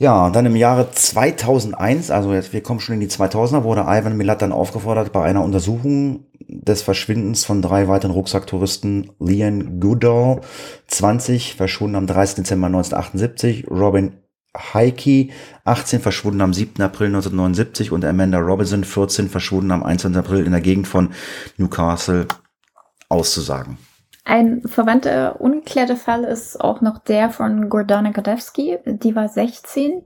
Ja, 0.00 0.30
dann 0.30 0.46
im 0.46 0.54
Jahre 0.54 0.90
2001, 0.92 2.12
also 2.12 2.32
jetzt, 2.32 2.52
wir 2.52 2.62
kommen 2.62 2.78
schon 2.78 2.94
in 2.94 3.00
die 3.00 3.08
2000er, 3.08 3.64
wurde 3.64 3.86
Ivan 3.88 4.16
Milat 4.16 4.42
dann 4.42 4.52
aufgefordert, 4.52 5.12
bei 5.12 5.24
einer 5.24 5.42
Untersuchung 5.42 6.26
des 6.48 6.82
Verschwindens 6.82 7.44
von 7.44 7.62
drei 7.62 7.88
weiteren 7.88 8.12
Rucksacktouristen, 8.12 9.10
Leon 9.18 9.80
Goodall, 9.80 10.40
20, 10.86 11.56
verschwunden 11.56 11.96
am 11.96 12.06
30. 12.06 12.36
Dezember 12.36 12.66
1978, 12.68 13.68
Robin 13.68 14.12
Heike, 14.56 15.28
18, 15.64 16.00
verschwunden 16.00 16.40
am 16.40 16.52
7. 16.52 16.82
April 16.82 17.08
1979 17.08 17.92
und 17.92 18.04
Amanda 18.04 18.38
Robinson, 18.38 18.84
14, 18.84 19.28
verschwunden 19.28 19.70
am 19.70 19.82
21. 19.82 20.18
April 20.18 20.44
in 20.44 20.52
der 20.52 20.60
Gegend 20.60 20.88
von 20.88 21.10
Newcastle 21.56 22.26
auszusagen. 23.08 23.78
Ein 24.24 24.62
verwandter, 24.66 25.40
ungeklärter 25.40 25.96
Fall 25.96 26.24
ist 26.24 26.60
auch 26.60 26.82
noch 26.82 26.98
der 26.98 27.30
von 27.30 27.70
Gordana 27.70 28.10
Gadewski. 28.10 28.78
Die 28.84 29.16
war 29.16 29.28
16, 29.28 30.02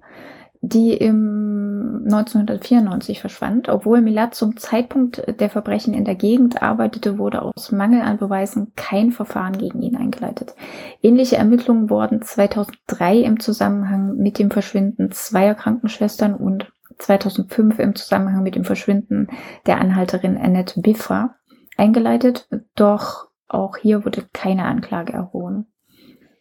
die 0.62 0.94
im 0.94 2.02
1994 2.04 3.20
verschwand. 3.20 3.68
Obwohl 3.68 4.00
Milat 4.00 4.34
zum 4.34 4.56
Zeitpunkt 4.56 5.22
der 5.40 5.50
Verbrechen 5.50 5.92
in 5.92 6.04
der 6.04 6.14
Gegend 6.14 6.62
arbeitete, 6.62 7.18
wurde 7.18 7.42
aus 7.42 7.72
Mangel 7.72 8.00
an 8.00 8.18
Beweisen 8.18 8.72
kein 8.76 9.10
Verfahren 9.10 9.58
gegen 9.58 9.82
ihn 9.82 9.96
eingeleitet. 9.96 10.54
Ähnliche 11.02 11.36
Ermittlungen 11.36 11.90
wurden 11.90 12.22
2003 12.22 13.18
im 13.18 13.40
Zusammenhang 13.40 14.16
mit 14.16 14.38
dem 14.38 14.52
Verschwinden 14.52 15.10
zweier 15.10 15.56
Krankenschwestern 15.56 16.34
und 16.34 16.72
2005 16.98 17.80
im 17.80 17.94
Zusammenhang 17.96 18.44
mit 18.44 18.54
dem 18.54 18.64
Verschwinden 18.64 19.26
der 19.66 19.80
Anhalterin 19.80 20.38
Annette 20.38 20.80
Biffa 20.80 21.34
eingeleitet, 21.76 22.48
doch 22.76 23.28
auch 23.48 23.76
hier 23.76 24.04
wurde 24.04 24.24
keine 24.32 24.64
Anklage 24.64 25.12
erhoben. 25.12 25.66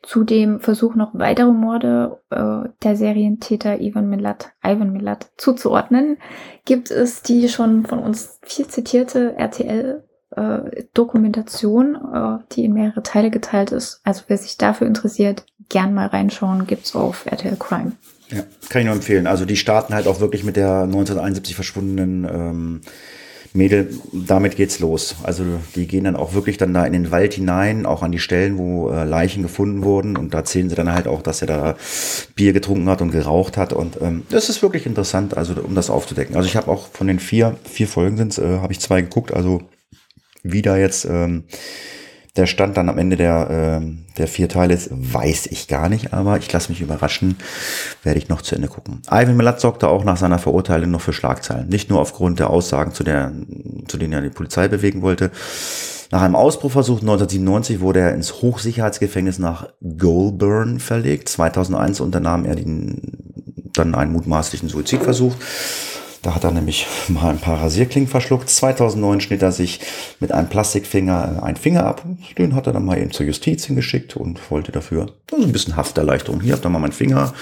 Zu 0.03 0.23
dem 0.23 0.59
Versuch, 0.59 0.95
noch 0.95 1.11
weitere 1.13 1.51
Morde 1.51 2.17
äh, 2.31 2.69
der 2.81 2.95
Serientäter 2.95 3.79
Ivan 3.81 4.09
Milat, 4.09 4.51
Ivan 4.63 4.93
Milat 4.93 5.29
zuzuordnen, 5.37 6.17
gibt 6.65 6.89
es 6.89 7.21
die 7.21 7.47
schon 7.49 7.85
von 7.85 7.99
uns 7.99 8.39
viel 8.41 8.65
zitierte 8.67 9.35
RTL-Dokumentation, 9.37 11.95
äh, 11.95 12.39
die 12.53 12.65
in 12.65 12.73
mehrere 12.73 13.03
Teile 13.03 13.29
geteilt 13.29 13.71
ist. 13.71 14.01
Also 14.03 14.23
wer 14.27 14.39
sich 14.39 14.57
dafür 14.57 14.87
interessiert, 14.87 15.45
gern 15.69 15.93
mal 15.93 16.07
reinschauen, 16.07 16.65
gibt's 16.65 16.95
auf 16.95 17.27
RTL 17.27 17.57
Crime. 17.57 17.91
Ja, 18.29 18.41
kann 18.69 18.81
ich 18.81 18.85
nur 18.85 18.95
empfehlen. 18.95 19.27
Also 19.27 19.45
die 19.45 19.57
starten 19.57 19.93
halt 19.93 20.07
auch 20.07 20.19
wirklich 20.19 20.43
mit 20.43 20.55
der 20.55 20.81
1971 20.83 21.53
verschwundenen 21.53 22.23
ähm, 22.23 22.81
Mädel, 23.53 23.93
damit 24.13 24.55
geht's 24.55 24.79
los. 24.79 25.15
Also 25.23 25.43
die 25.75 25.87
gehen 25.87 26.05
dann 26.05 26.15
auch 26.15 26.33
wirklich 26.33 26.57
dann 26.57 26.73
da 26.73 26.85
in 26.85 26.93
den 26.93 27.11
Wald 27.11 27.33
hinein, 27.33 27.85
auch 27.85 28.01
an 28.01 28.11
die 28.11 28.19
Stellen, 28.19 28.57
wo 28.57 28.89
äh, 28.89 29.03
Leichen 29.03 29.43
gefunden 29.43 29.83
wurden. 29.83 30.15
Und 30.15 30.33
da 30.33 30.39
erzählen 30.39 30.69
sie 30.69 30.75
dann 30.75 30.93
halt 30.93 31.07
auch, 31.07 31.21
dass 31.21 31.41
er 31.41 31.47
da 31.47 31.75
Bier 32.35 32.53
getrunken 32.53 32.89
hat 32.89 33.01
und 33.01 33.11
geraucht 33.11 33.57
hat. 33.57 33.73
Und 33.73 33.99
ähm, 34.01 34.23
das 34.29 34.49
ist 34.49 34.61
wirklich 34.61 34.85
interessant, 34.85 35.35
also 35.35 35.53
um 35.61 35.75
das 35.75 35.89
aufzudecken. 35.89 36.35
Also 36.35 36.47
ich 36.47 36.55
habe 36.55 36.69
auch 36.71 36.87
von 36.87 37.07
den 37.07 37.19
vier, 37.19 37.57
vier 37.69 37.87
Folgen 37.87 38.17
sind's, 38.17 38.37
äh, 38.37 38.59
habe 38.59 38.71
ich 38.71 38.79
zwei 38.79 39.01
geguckt. 39.01 39.33
Also 39.33 39.61
wie 40.43 40.61
da 40.61 40.77
jetzt 40.77 41.05
ähm, 41.05 41.43
der 42.37 42.45
Stand 42.45 42.77
dann 42.77 42.87
am 42.87 42.97
Ende 42.97 43.17
der, 43.17 43.47
ähm, 43.49 44.05
der 44.17 44.27
vier 44.27 44.47
Teile 44.47 44.73
ist, 44.73 44.89
weiß 44.91 45.47
ich 45.47 45.67
gar 45.67 45.89
nicht, 45.89 46.13
aber 46.13 46.37
ich 46.37 46.51
lasse 46.51 46.71
mich 46.71 46.79
überraschen, 46.79 47.35
werde 48.03 48.19
ich 48.19 48.29
noch 48.29 48.41
zu 48.41 48.55
Ende 48.55 48.69
gucken. 48.69 49.01
Ivan 49.11 49.35
Milat 49.35 49.59
sorgte 49.59 49.89
auch 49.89 50.05
nach 50.05 50.15
seiner 50.15 50.39
Verurteilung 50.39 50.91
noch 50.91 51.01
für 51.01 51.11
Schlagzeilen. 51.11 51.67
Nicht 51.67 51.89
nur 51.89 51.99
aufgrund 51.99 52.39
der 52.39 52.49
Aussagen, 52.49 52.93
zu, 52.93 53.03
der, 53.03 53.33
zu 53.87 53.97
denen 53.97 54.13
er 54.13 54.21
die 54.21 54.29
Polizei 54.29 54.69
bewegen 54.69 55.01
wollte. 55.01 55.31
Nach 56.11 56.21
einem 56.21 56.35
Ausbruchversuch 56.35 57.01
1997 57.01 57.81
wurde 57.81 58.01
er 58.01 58.13
ins 58.13 58.41
Hochsicherheitsgefängnis 58.41 59.39
nach 59.39 59.67
Goulburn 59.97 60.79
verlegt. 60.79 61.27
2001 61.29 61.99
unternahm 61.99 62.45
er 62.45 62.55
den, 62.55 63.01
dann 63.73 63.95
einen 63.95 64.13
mutmaßlichen 64.13 64.69
Suizidversuch. 64.69 65.35
Da 66.21 66.35
hat 66.35 66.43
er 66.43 66.51
nämlich 66.51 66.87
mal 67.07 67.29
ein 67.29 67.39
paar 67.39 67.61
Rasierklingen 67.61 68.09
verschluckt. 68.09 68.49
2009 68.49 69.21
schnitt 69.21 69.41
er 69.41 69.51
sich 69.51 69.79
mit 70.19 70.31
einem 70.31 70.49
Plastikfinger 70.49 71.37
äh, 71.37 71.43
einen 71.43 71.57
Finger 71.57 71.85
ab. 71.85 72.03
Den 72.37 72.55
hat 72.55 72.67
er 72.67 72.73
dann 72.73 72.85
mal 72.85 72.97
eben 72.97 73.11
zur 73.11 73.25
Justiz 73.25 73.65
hingeschickt 73.65 74.15
und 74.15 74.51
wollte 74.51 74.71
dafür 74.71 75.13
also 75.31 75.45
ein 75.45 75.51
bisschen 75.51 75.75
Hafterleichterung. 75.75 76.41
Hier 76.41 76.53
habt 76.53 76.65
ihr 76.65 76.69
mal 76.69 76.79
meinen 76.79 76.91
Finger. 76.91 77.33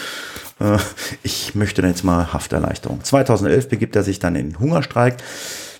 Äh, 0.59 0.77
Ich 1.23 1.55
möchte 1.55 1.81
jetzt 1.81 2.03
mal 2.03 2.31
Hafterleichterung. 2.33 3.03
2011 3.03 3.69
begibt 3.69 3.95
er 3.95 4.03
sich 4.03 4.19
dann 4.19 4.35
in 4.35 4.59
Hungerstreik, 4.59 5.17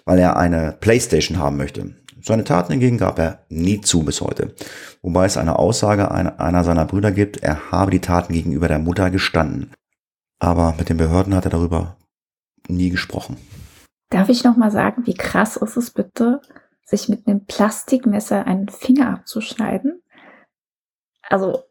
weil 0.05 0.19
er 0.19 0.37
eine 0.37 0.75
Playstation 0.79 1.37
haben 1.37 1.57
möchte. 1.57 1.95
Seine 2.21 2.43
Taten 2.43 2.73
hingegen 2.73 2.97
gab 2.97 3.17
er 3.17 3.45
nie 3.47 3.79
zu 3.79 4.03
bis 4.03 4.19
heute. 4.19 4.53
Wobei 5.01 5.25
es 5.25 5.37
eine 5.37 5.57
Aussage 5.57 6.11
einer 6.11 6.63
seiner 6.65 6.83
Brüder 6.83 7.13
gibt, 7.13 7.37
er 7.37 7.71
habe 7.71 7.91
die 7.91 8.01
Taten 8.01 8.33
gegenüber 8.33 8.67
der 8.67 8.79
Mutter 8.79 9.09
gestanden. 9.09 9.71
Aber 10.37 10.75
mit 10.77 10.89
den 10.89 10.97
Behörden 10.97 11.33
hat 11.33 11.45
er 11.45 11.51
darüber 11.51 11.95
nie 12.67 12.89
gesprochen. 12.89 13.37
Darf 14.09 14.29
ich 14.29 14.43
noch 14.43 14.57
mal 14.57 14.71
sagen, 14.71 15.05
wie 15.05 15.13
krass 15.13 15.55
ist 15.55 15.77
es 15.77 15.91
bitte, 15.91 16.41
sich 16.83 17.09
mit 17.09 17.27
einem 17.27 17.45
Plastikmesser 17.45 18.47
einen 18.47 18.69
Finger 18.69 19.09
abzuschneiden? 19.11 20.01
Also, 21.21 21.63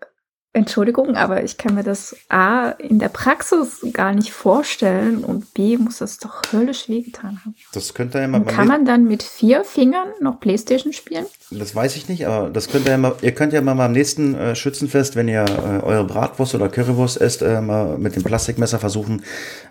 Entschuldigung, 0.55 1.15
aber 1.15 1.45
ich 1.45 1.59
kann 1.59 1.75
mir 1.75 1.83
das 1.83 2.17
A 2.29 2.71
in 2.71 2.99
der 2.99 3.11
Praxis 3.11 3.87
gar 3.93 4.13
nicht 4.15 4.33
vorstellen 4.33 5.23
und 5.23 5.53
B 5.53 5.77
muss 5.77 5.99
das 5.99 6.19
doch 6.19 6.43
höllisch 6.53 6.89
wehgetan 6.89 7.41
haben. 7.45 7.55
Das 7.73 7.93
könnte 7.93 8.19
ja 8.19 8.27
mal 8.27 8.45
kann 8.45 8.67
man 8.67 8.85
dann 8.85 9.05
mit 9.05 9.23
vier 9.23 9.65
Fingern 9.65 10.09
noch 10.21 10.41
Playstation 10.41 10.93
spielen? 10.93 11.27
Das 11.51 11.75
weiß 11.75 11.97
ich 11.97 12.09
nicht, 12.09 12.27
aber 12.27 12.51
das 12.51 12.69
könnt 12.69 12.87
ihr 12.87 12.93
ja 12.93 12.99
mal, 12.99 13.15
ihr 13.21 13.33
könnt 13.35 13.53
ja 13.53 13.61
mal 13.61 13.75
beim 13.75 13.93
nächsten 13.93 14.35
äh, 14.35 14.57
Schützenfest, 14.57 15.17
wenn 15.17 15.29
ihr 15.29 15.45
äh, 15.45 15.85
eure 15.85 16.05
Bratwurst 16.05 16.55
oder 16.55 16.69
Currywurst 16.69 17.21
esst, 17.21 17.43
äh, 17.43 17.61
mal 17.61 17.99
mit 17.99 18.17
dem 18.17 18.23
Plastikmesser 18.23 18.79
versuchen, 18.79 19.23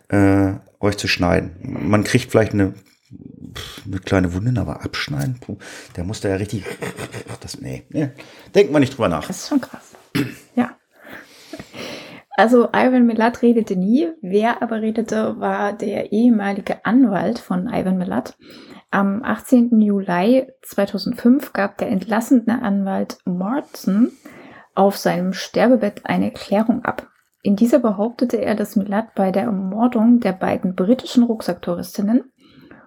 äh, 0.09 0.53
euch 0.79 0.97
zu 0.97 1.07
schneiden. 1.07 1.55
Man 1.61 2.03
kriegt 2.03 2.31
vielleicht 2.31 2.53
eine 2.53 2.73
eine 3.85 3.99
kleine 3.99 4.33
Wunde, 4.33 4.59
aber 4.59 4.83
abschneiden, 4.83 5.37
puh, 5.39 5.57
der 5.95 6.03
musste 6.03 6.29
ja 6.29 6.35
richtig, 6.35 6.65
das, 7.39 7.61
nee, 7.61 7.83
nee, 7.89 8.09
denkt 8.53 8.71
man 8.71 8.81
nicht 8.81 8.97
drüber 8.97 9.07
nach. 9.07 9.25
Das 9.27 9.37
ist 9.37 9.49
schon 9.49 9.61
krass. 9.61 9.95
ja. 10.55 10.75
Also 12.31 12.67
Ivan 12.67 13.07
Milat 13.07 13.41
redete 13.41 13.75
nie. 13.75 14.09
Wer 14.21 14.61
aber 14.61 14.81
redete, 14.81 15.39
war 15.39 15.73
der 15.73 16.11
ehemalige 16.11 16.85
Anwalt 16.85 17.39
von 17.39 17.67
Ivan 17.67 17.97
Milat. 17.97 18.37
Am 18.91 19.23
18. 19.23 19.81
Juli 19.81 20.47
2005 20.61 21.51
gab 21.53 21.77
der 21.77 21.89
entlassene 21.89 22.61
Anwalt 22.61 23.17
Morton 23.25 24.11
auf 24.75 24.97
seinem 24.97 25.33
Sterbebett 25.33 26.05
eine 26.05 26.25
Erklärung 26.25 26.85
ab. 26.85 27.07
In 27.47 27.55
dieser 27.55 27.79
behauptete 27.79 28.41
er, 28.41 28.55
dass 28.55 28.75
Milat 28.75 29.15
bei 29.15 29.31
der 29.31 29.43
Ermordung 29.43 30.19
der 30.19 30.33
beiden 30.33 30.75
britischen 30.75 31.23
Rucksacktouristinnen 31.23 32.33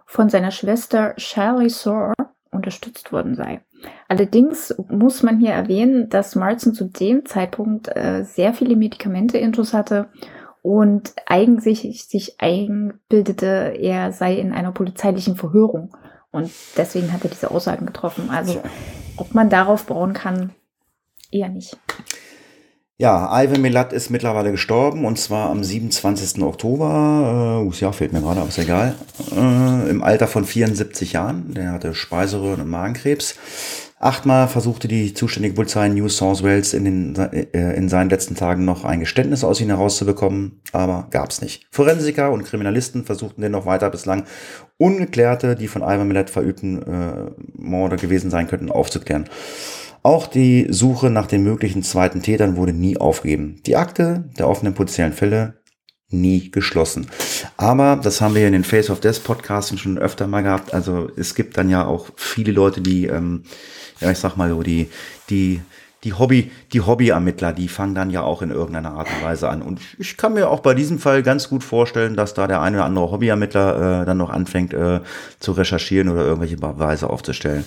von 0.04 0.28
seiner 0.28 0.50
Schwester 0.50 1.14
Charlie 1.16 1.70
Soar 1.70 2.12
unterstützt 2.50 3.10
worden 3.10 3.36
sei. 3.36 3.62
Allerdings 4.06 4.74
muss 4.90 5.22
man 5.22 5.40
hier 5.40 5.52
erwähnen, 5.52 6.10
dass 6.10 6.36
Martin 6.36 6.74
zu 6.74 6.84
dem 6.84 7.24
Zeitpunkt 7.24 7.88
äh, 7.96 8.22
sehr 8.22 8.52
viele 8.52 8.76
Medikamente 8.76 9.38
intus 9.38 9.72
hatte 9.72 10.10
und 10.60 11.14
eigentlich 11.24 12.04
sich 12.04 12.38
einbildete, 12.38 13.72
er 13.80 14.12
sei 14.12 14.34
in 14.34 14.52
einer 14.52 14.72
polizeilichen 14.72 15.36
Verhörung. 15.36 15.96
Und 16.32 16.50
deswegen 16.76 17.14
hat 17.14 17.24
er 17.24 17.30
diese 17.30 17.50
Aussagen 17.50 17.86
getroffen. 17.86 18.28
Also 18.28 18.60
ob 19.16 19.32
man 19.32 19.48
darauf 19.48 19.86
bauen 19.86 20.12
kann, 20.12 20.52
eher 21.30 21.48
nicht. 21.48 21.78
Ja, 23.00 23.30
Ivan 23.32 23.62
Milat 23.62 23.94
ist 23.94 24.10
mittlerweile 24.10 24.50
gestorben 24.50 25.06
und 25.06 25.18
zwar 25.18 25.48
am 25.48 25.64
27. 25.64 26.42
Oktober. 26.42 27.64
Äh, 27.66 27.76
ja, 27.78 27.92
fehlt 27.92 28.12
mir 28.12 28.20
gerade, 28.20 28.40
aber 28.40 28.50
ist 28.50 28.58
egal. 28.58 28.94
Äh, 29.34 29.88
Im 29.88 30.02
Alter 30.02 30.26
von 30.26 30.44
74 30.44 31.14
Jahren. 31.14 31.54
Der 31.54 31.72
hatte 31.72 31.94
Speiseröhren- 31.94 32.60
und 32.60 32.68
Magenkrebs. 32.68 33.36
Achtmal 33.98 34.48
versuchte 34.48 34.86
die 34.86 35.14
zuständige 35.14 35.54
Polizei 35.54 35.88
New 35.88 36.10
South 36.10 36.42
Wales 36.42 36.74
in, 36.74 36.84
den, 36.84 37.16
äh, 37.16 37.74
in 37.74 37.88
seinen 37.88 38.10
letzten 38.10 38.34
Tagen 38.34 38.66
noch 38.66 38.84
ein 38.84 39.00
Geständnis 39.00 39.44
aus 39.44 39.62
ihm 39.62 39.68
herauszubekommen, 39.68 40.60
aber 40.72 41.06
gab's 41.10 41.40
nicht. 41.40 41.66
Forensiker 41.70 42.30
und 42.30 42.44
Kriminalisten 42.44 43.06
versuchten 43.06 43.40
dennoch 43.40 43.64
weiter 43.64 43.88
bislang 43.88 44.24
ungeklärte, 44.76 45.56
die 45.56 45.68
von 45.68 45.80
Ivan 45.80 46.06
Millet 46.06 46.28
verübten 46.28 46.82
äh, 46.82 47.30
Morde 47.54 47.96
gewesen 47.96 48.30
sein 48.30 48.46
könnten, 48.46 48.70
aufzuklären. 48.70 49.24
Auch 50.02 50.26
die 50.26 50.66
Suche 50.70 51.10
nach 51.10 51.26
den 51.26 51.42
möglichen 51.42 51.82
zweiten 51.82 52.22
Tätern 52.22 52.56
wurde 52.56 52.72
nie 52.72 52.96
aufgegeben. 52.96 53.60
Die 53.66 53.76
Akte 53.76 54.30
der 54.38 54.48
offenen 54.48 54.74
potenziellen 54.74 55.12
Fälle 55.12 55.60
nie 56.08 56.50
geschlossen. 56.50 57.06
Aber 57.56 57.96
das 58.02 58.20
haben 58.20 58.34
wir 58.34 58.46
in 58.46 58.52
den 58.52 58.64
Face 58.64 58.90
of 58.90 59.00
Death 59.00 59.22
Podcasten 59.22 59.78
schon 59.78 59.98
öfter 59.98 60.26
mal 60.26 60.42
gehabt. 60.42 60.74
Also 60.74 61.10
es 61.16 61.34
gibt 61.34 61.56
dann 61.56 61.68
ja 61.68 61.86
auch 61.86 62.08
viele 62.16 62.52
Leute, 62.52 62.80
die, 62.80 63.06
ähm, 63.06 63.44
ja 64.00 64.10
ich 64.10 64.18
sag 64.18 64.36
mal 64.36 64.48
so, 64.48 64.62
die, 64.62 64.88
die 65.28 65.60
die 66.04 66.14
Hobby, 66.14 66.50
die 66.72 66.80
Hobbyermittler, 66.80 67.52
die 67.52 67.68
fangen 67.68 67.94
dann 67.94 68.10
ja 68.10 68.22
auch 68.22 68.40
in 68.40 68.50
irgendeiner 68.50 68.92
Art 68.92 69.08
und 69.08 69.22
Weise 69.22 69.48
an. 69.50 69.60
Und 69.60 69.80
ich 69.98 70.16
kann 70.16 70.32
mir 70.32 70.48
auch 70.48 70.60
bei 70.60 70.72
diesem 70.72 70.98
Fall 70.98 71.22
ganz 71.22 71.48
gut 71.48 71.62
vorstellen, 71.62 72.16
dass 72.16 72.32
da 72.32 72.46
der 72.46 72.62
eine 72.62 72.78
oder 72.78 72.86
andere 72.86 73.10
Hobbyermittler 73.10 74.02
äh, 74.02 74.06
dann 74.06 74.16
noch 74.16 74.30
anfängt 74.30 74.72
äh, 74.72 75.00
zu 75.40 75.52
recherchieren 75.52 76.08
oder 76.08 76.24
irgendwelche 76.24 76.56
Beweise 76.56 77.10
aufzustellen. 77.10 77.64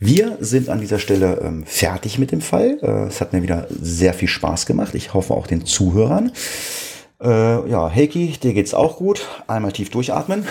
Wir 0.00 0.36
sind 0.40 0.68
an 0.68 0.80
dieser 0.80 0.98
Stelle 0.98 1.40
ähm, 1.42 1.64
fertig 1.64 2.18
mit 2.18 2.32
dem 2.32 2.40
Fall. 2.40 2.78
Äh, 2.82 3.06
es 3.06 3.20
hat 3.20 3.32
mir 3.32 3.42
wieder 3.42 3.68
sehr 3.70 4.14
viel 4.14 4.28
Spaß 4.28 4.66
gemacht. 4.66 4.94
Ich 4.94 5.14
hoffe 5.14 5.34
auch 5.34 5.46
den 5.46 5.64
Zuhörern. 5.64 6.32
Äh, 7.22 7.70
ja, 7.70 7.88
Heiki, 7.88 8.36
dir 8.42 8.52
geht's 8.52 8.74
auch 8.74 8.96
gut. 8.96 9.26
Einmal 9.46 9.72
tief 9.72 9.90
durchatmen. 9.90 10.44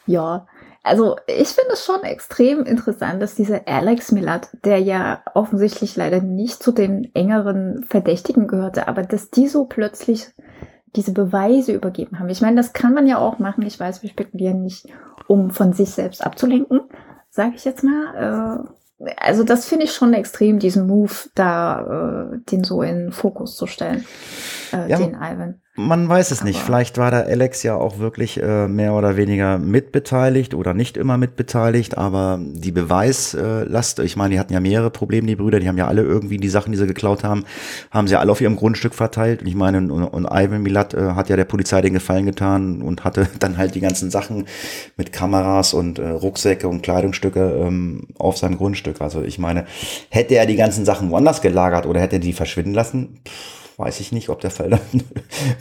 ja, 0.08 0.48
also 0.86 1.16
ich 1.26 1.48
finde 1.48 1.74
es 1.74 1.84
schon 1.84 2.04
extrem 2.04 2.64
interessant, 2.64 3.20
dass 3.20 3.34
dieser 3.34 3.68
Alex 3.68 4.12
Millard, 4.12 4.50
der 4.64 4.78
ja 4.78 5.24
offensichtlich 5.34 5.96
leider 5.96 6.22
nicht 6.22 6.62
zu 6.62 6.72
den 6.72 7.14
engeren 7.16 7.84
Verdächtigen 7.86 8.48
gehörte, 8.48 8.88
aber 8.88 9.02
dass 9.02 9.32
die 9.32 9.48
so 9.48 9.66
plötzlich 9.66 10.28
diese 10.96 11.12
Beweise 11.12 11.74
übergeben 11.74 12.20
haben. 12.20 12.30
Ich 12.30 12.42
meine, 12.42 12.58
das 12.58 12.74
kann 12.74 12.94
man 12.94 13.08
ja 13.08 13.18
auch 13.18 13.40
machen. 13.40 13.66
Ich 13.66 13.80
weiß, 13.80 14.04
wir 14.04 14.12
spekulieren 14.12 14.62
nicht, 14.62 14.86
um 15.28 15.50
von 15.50 15.74
sich 15.74 15.90
selbst 15.90 16.24
abzulenken, 16.24 16.82
sage 17.32 17.54
ich 17.56 17.66
jetzt 17.66 17.84
mal. 17.84 18.70
Äh, 19.02 19.10
also 19.18 19.44
das 19.44 19.66
finde 19.66 19.86
ich 19.86 19.92
schon 19.92 20.14
extrem, 20.14 20.60
diesen 20.60 20.86
Move 20.86 21.14
da, 21.34 22.32
äh, 22.32 22.38
den 22.52 22.64
so 22.64 22.84
in 22.84 23.12
Fokus 23.12 23.58
zu 23.58 23.66
stellen, 23.66 24.06
äh, 24.72 24.88
ja, 24.88 24.98
den 24.98 25.16
Ivan. 25.16 25.62
Man 25.78 26.08
weiß 26.08 26.32
es 26.32 26.42
nicht. 26.42 26.62
Vielleicht 26.62 26.98
war 26.98 27.12
der 27.12 27.26
Alex 27.26 27.62
ja 27.62 27.76
auch 27.76 28.00
wirklich 28.00 28.42
äh, 28.42 28.66
mehr 28.70 28.94
oder 28.94 29.18
weniger 29.18 29.58
mitbeteiligt 29.58 30.54
oder 30.54 30.74
nicht 30.74 30.96
immer 30.96 31.18
mitbeteiligt, 31.18 31.98
aber 31.98 32.40
die 32.42 32.72
Beweislast, 32.72 34.00
ich 34.00 34.16
meine, 34.16 34.36
die 34.36 34.40
hatten 34.40 34.54
ja 34.54 34.62
mehrere 34.62 34.90
Probleme, 34.90 35.28
die 35.28 35.36
Brüder, 35.36 35.60
die 35.60 35.68
haben 35.68 35.78
ja 35.78 35.88
alle 35.88 36.04
irgendwie 36.04 36.38
die 36.38 36.48
Sachen, 36.48 36.72
die 36.72 36.78
sie 36.78 36.88
geklaut 36.88 37.26
haben, 37.26 37.44
haben 37.92 38.08
sie 38.08 38.16
alle 38.16 38.32
auf 38.32 38.40
ihrem 38.40 38.56
Grundstück 38.56 38.96
verteilt. 38.96 39.42
Und 39.42 39.48
ich 39.48 39.56
meine, 39.56 39.80
und, 39.80 39.92
und 39.92 40.26
Ivan 40.32 40.64
Milat 40.64 40.94
äh, 40.94 41.12
hat 41.12 41.28
ja 41.28 41.36
der 41.36 41.44
Polizei 41.44 41.82
den 41.82 41.94
Gefallen 41.94 42.26
getan 42.26 42.82
und 42.82 43.04
hatte 43.04 43.28
dann 43.40 43.58
halt 43.58 43.76
die 43.76 43.82
ganzen 43.82 44.10
Sachen 44.10 44.46
mit 44.96 45.12
Kameras 45.12 45.74
und 45.74 46.00
äh, 46.00 46.08
Rucksäcke 46.08 46.70
und 46.70 46.84
Kleidungsstücke 46.84 47.66
ähm, 47.66 48.08
auf 48.18 48.38
seinem 48.38 48.56
Grundstück. 48.56 49.02
Also 49.02 49.24
ich 49.24 49.40
meine, 49.40 49.66
hätte 50.08 50.36
er 50.36 50.46
die 50.46 50.56
ganzen 50.56 50.86
Sachen 50.86 51.10
woanders 51.10 51.42
gelagert 51.42 51.86
oder 51.86 52.00
hätte 52.00 52.16
er 52.16 52.22
die 52.22 52.32
verschwinden 52.32 52.74
lassen, 52.74 53.20
pff, 53.28 53.65
weiß 53.78 54.00
ich 54.00 54.12
nicht, 54.12 54.30
ob 54.30 54.42
der 54.42 54.52
Fall 54.52 54.70
dann, 54.72 55.04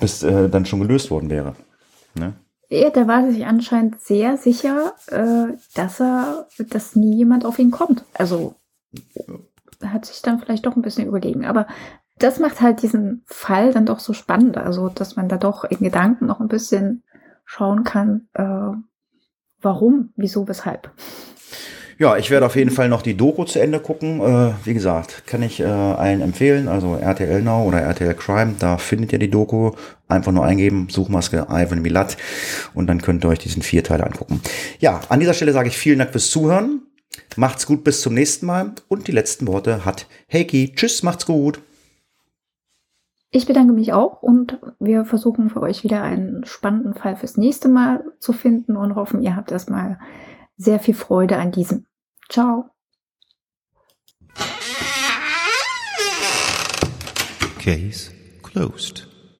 bis, 0.01 0.23
äh, 0.23 0.49
dann 0.49 0.67
schon 0.67 0.81
gelöst 0.81 1.11
worden 1.11 1.31
wäre. 1.31 1.55
Ne? 2.15 2.35
Ja, 2.71 2.91
der 2.91 3.07
war 3.07 3.31
sich 3.31 3.47
anscheinend 3.47 4.01
sehr 4.01 4.37
sicher, 4.37 4.95
äh, 5.09 5.57
dass 5.75 6.01
er, 6.01 6.47
dass 6.59 6.97
nie 6.97 7.17
jemand 7.17 7.45
auf 7.45 7.59
ihn 7.59 7.71
kommt. 7.71 8.05
Also 8.15 8.57
hat 9.83 10.07
sich 10.07 10.23
dann 10.23 10.39
vielleicht 10.39 10.67
doch 10.67 10.77
ein 10.77 10.83
bisschen 10.83 11.07
überlegen. 11.07 11.45
Aber 11.45 11.67
das 12.19 12.39
macht 12.39 12.61
halt 12.61 12.83
diesen 12.83 13.23
Fall 13.27 13.73
dann 13.73 13.87
doch 13.87 13.99
so 13.99 14.12
spannend. 14.12 14.57
Also, 14.57 14.89
dass 14.89 15.17
man 15.17 15.29
da 15.29 15.37
doch 15.37 15.65
in 15.65 15.79
Gedanken 15.79 16.27
noch 16.27 16.41
ein 16.41 16.49
bisschen 16.49 17.03
schauen 17.45 17.85
kann, 17.85 18.29
äh, 18.35 18.77
warum, 19.61 20.12
wieso, 20.17 20.49
weshalb. 20.49 20.93
Ja, 21.99 22.16
ich 22.16 22.30
werde 22.30 22.47
auf 22.47 22.57
jeden 22.57 22.70
Fall 22.70 22.88
noch 22.88 23.03
die 23.03 23.16
Doku 23.16 23.45
zu 23.45 23.61
Ende 23.61 23.78
gucken. 23.78 24.20
Äh, 24.20 24.53
wie 24.64 24.74
gesagt, 24.74 25.26
kann 25.26 25.42
ich 25.42 25.61
äh, 25.61 25.64
allen 25.64 26.20
empfehlen. 26.20 26.68
Also 26.68 26.97
RTL 26.97 27.42
Now 27.42 27.64
oder 27.64 27.80
RTL 27.80 28.14
Crime, 28.14 28.55
da 28.59 28.78
findet 28.78 29.12
ihr 29.12 29.18
die 29.18 29.30
Doku. 29.30 29.72
Einfach 30.09 30.32
nur 30.32 30.45
eingeben, 30.45 30.88
Suchmaske 30.90 31.47
Ivan 31.49 31.82
Milat 31.82 32.16
und 32.74 32.88
dann 32.88 33.01
könnt 33.01 33.24
ihr 33.24 33.28
euch 33.28 33.38
diesen 33.38 33.62
vier 33.62 33.82
Teile 33.82 34.05
angucken. 34.05 34.40
Ja, 34.78 35.01
an 35.09 35.20
dieser 35.20 35.34
Stelle 35.34 35.53
sage 35.53 35.68
ich 35.68 35.78
vielen 35.78 35.99
Dank 35.99 36.11
fürs 36.11 36.30
Zuhören. 36.30 36.82
Macht's 37.36 37.66
gut, 37.66 37.84
bis 37.84 38.01
zum 38.01 38.14
nächsten 38.14 38.47
Mal. 38.47 38.72
Und 38.88 39.09
die 39.09 39.12
letzten 39.12 39.47
Worte 39.47 39.84
hat 39.84 40.07
Heiki. 40.32 40.72
Tschüss, 40.74 41.03
macht's 41.03 41.26
gut. 41.26 41.61
Ich 43.30 43.47
bedanke 43.47 43.72
mich 43.72 43.92
auch 43.92 44.22
und 44.22 44.61
wir 44.78 45.05
versuchen 45.05 45.51
für 45.51 45.61
euch 45.61 45.82
wieder 45.82 46.03
einen 46.03 46.45
spannenden 46.45 46.95
Fall 46.95 47.16
fürs 47.16 47.36
nächste 47.36 47.68
Mal 47.68 48.05
zu 48.20 48.32
finden 48.32 48.76
und 48.76 48.95
hoffen, 48.95 49.22
ihr 49.22 49.34
habt 49.34 49.51
erstmal 49.51 49.99
sehr 50.57 50.81
viel 50.81 50.95
Freude 50.95 51.37
an 51.37 51.53
diesem. 51.53 51.87
Ciao. 52.29 52.71
Case 57.59 58.13
closed. 58.43 59.14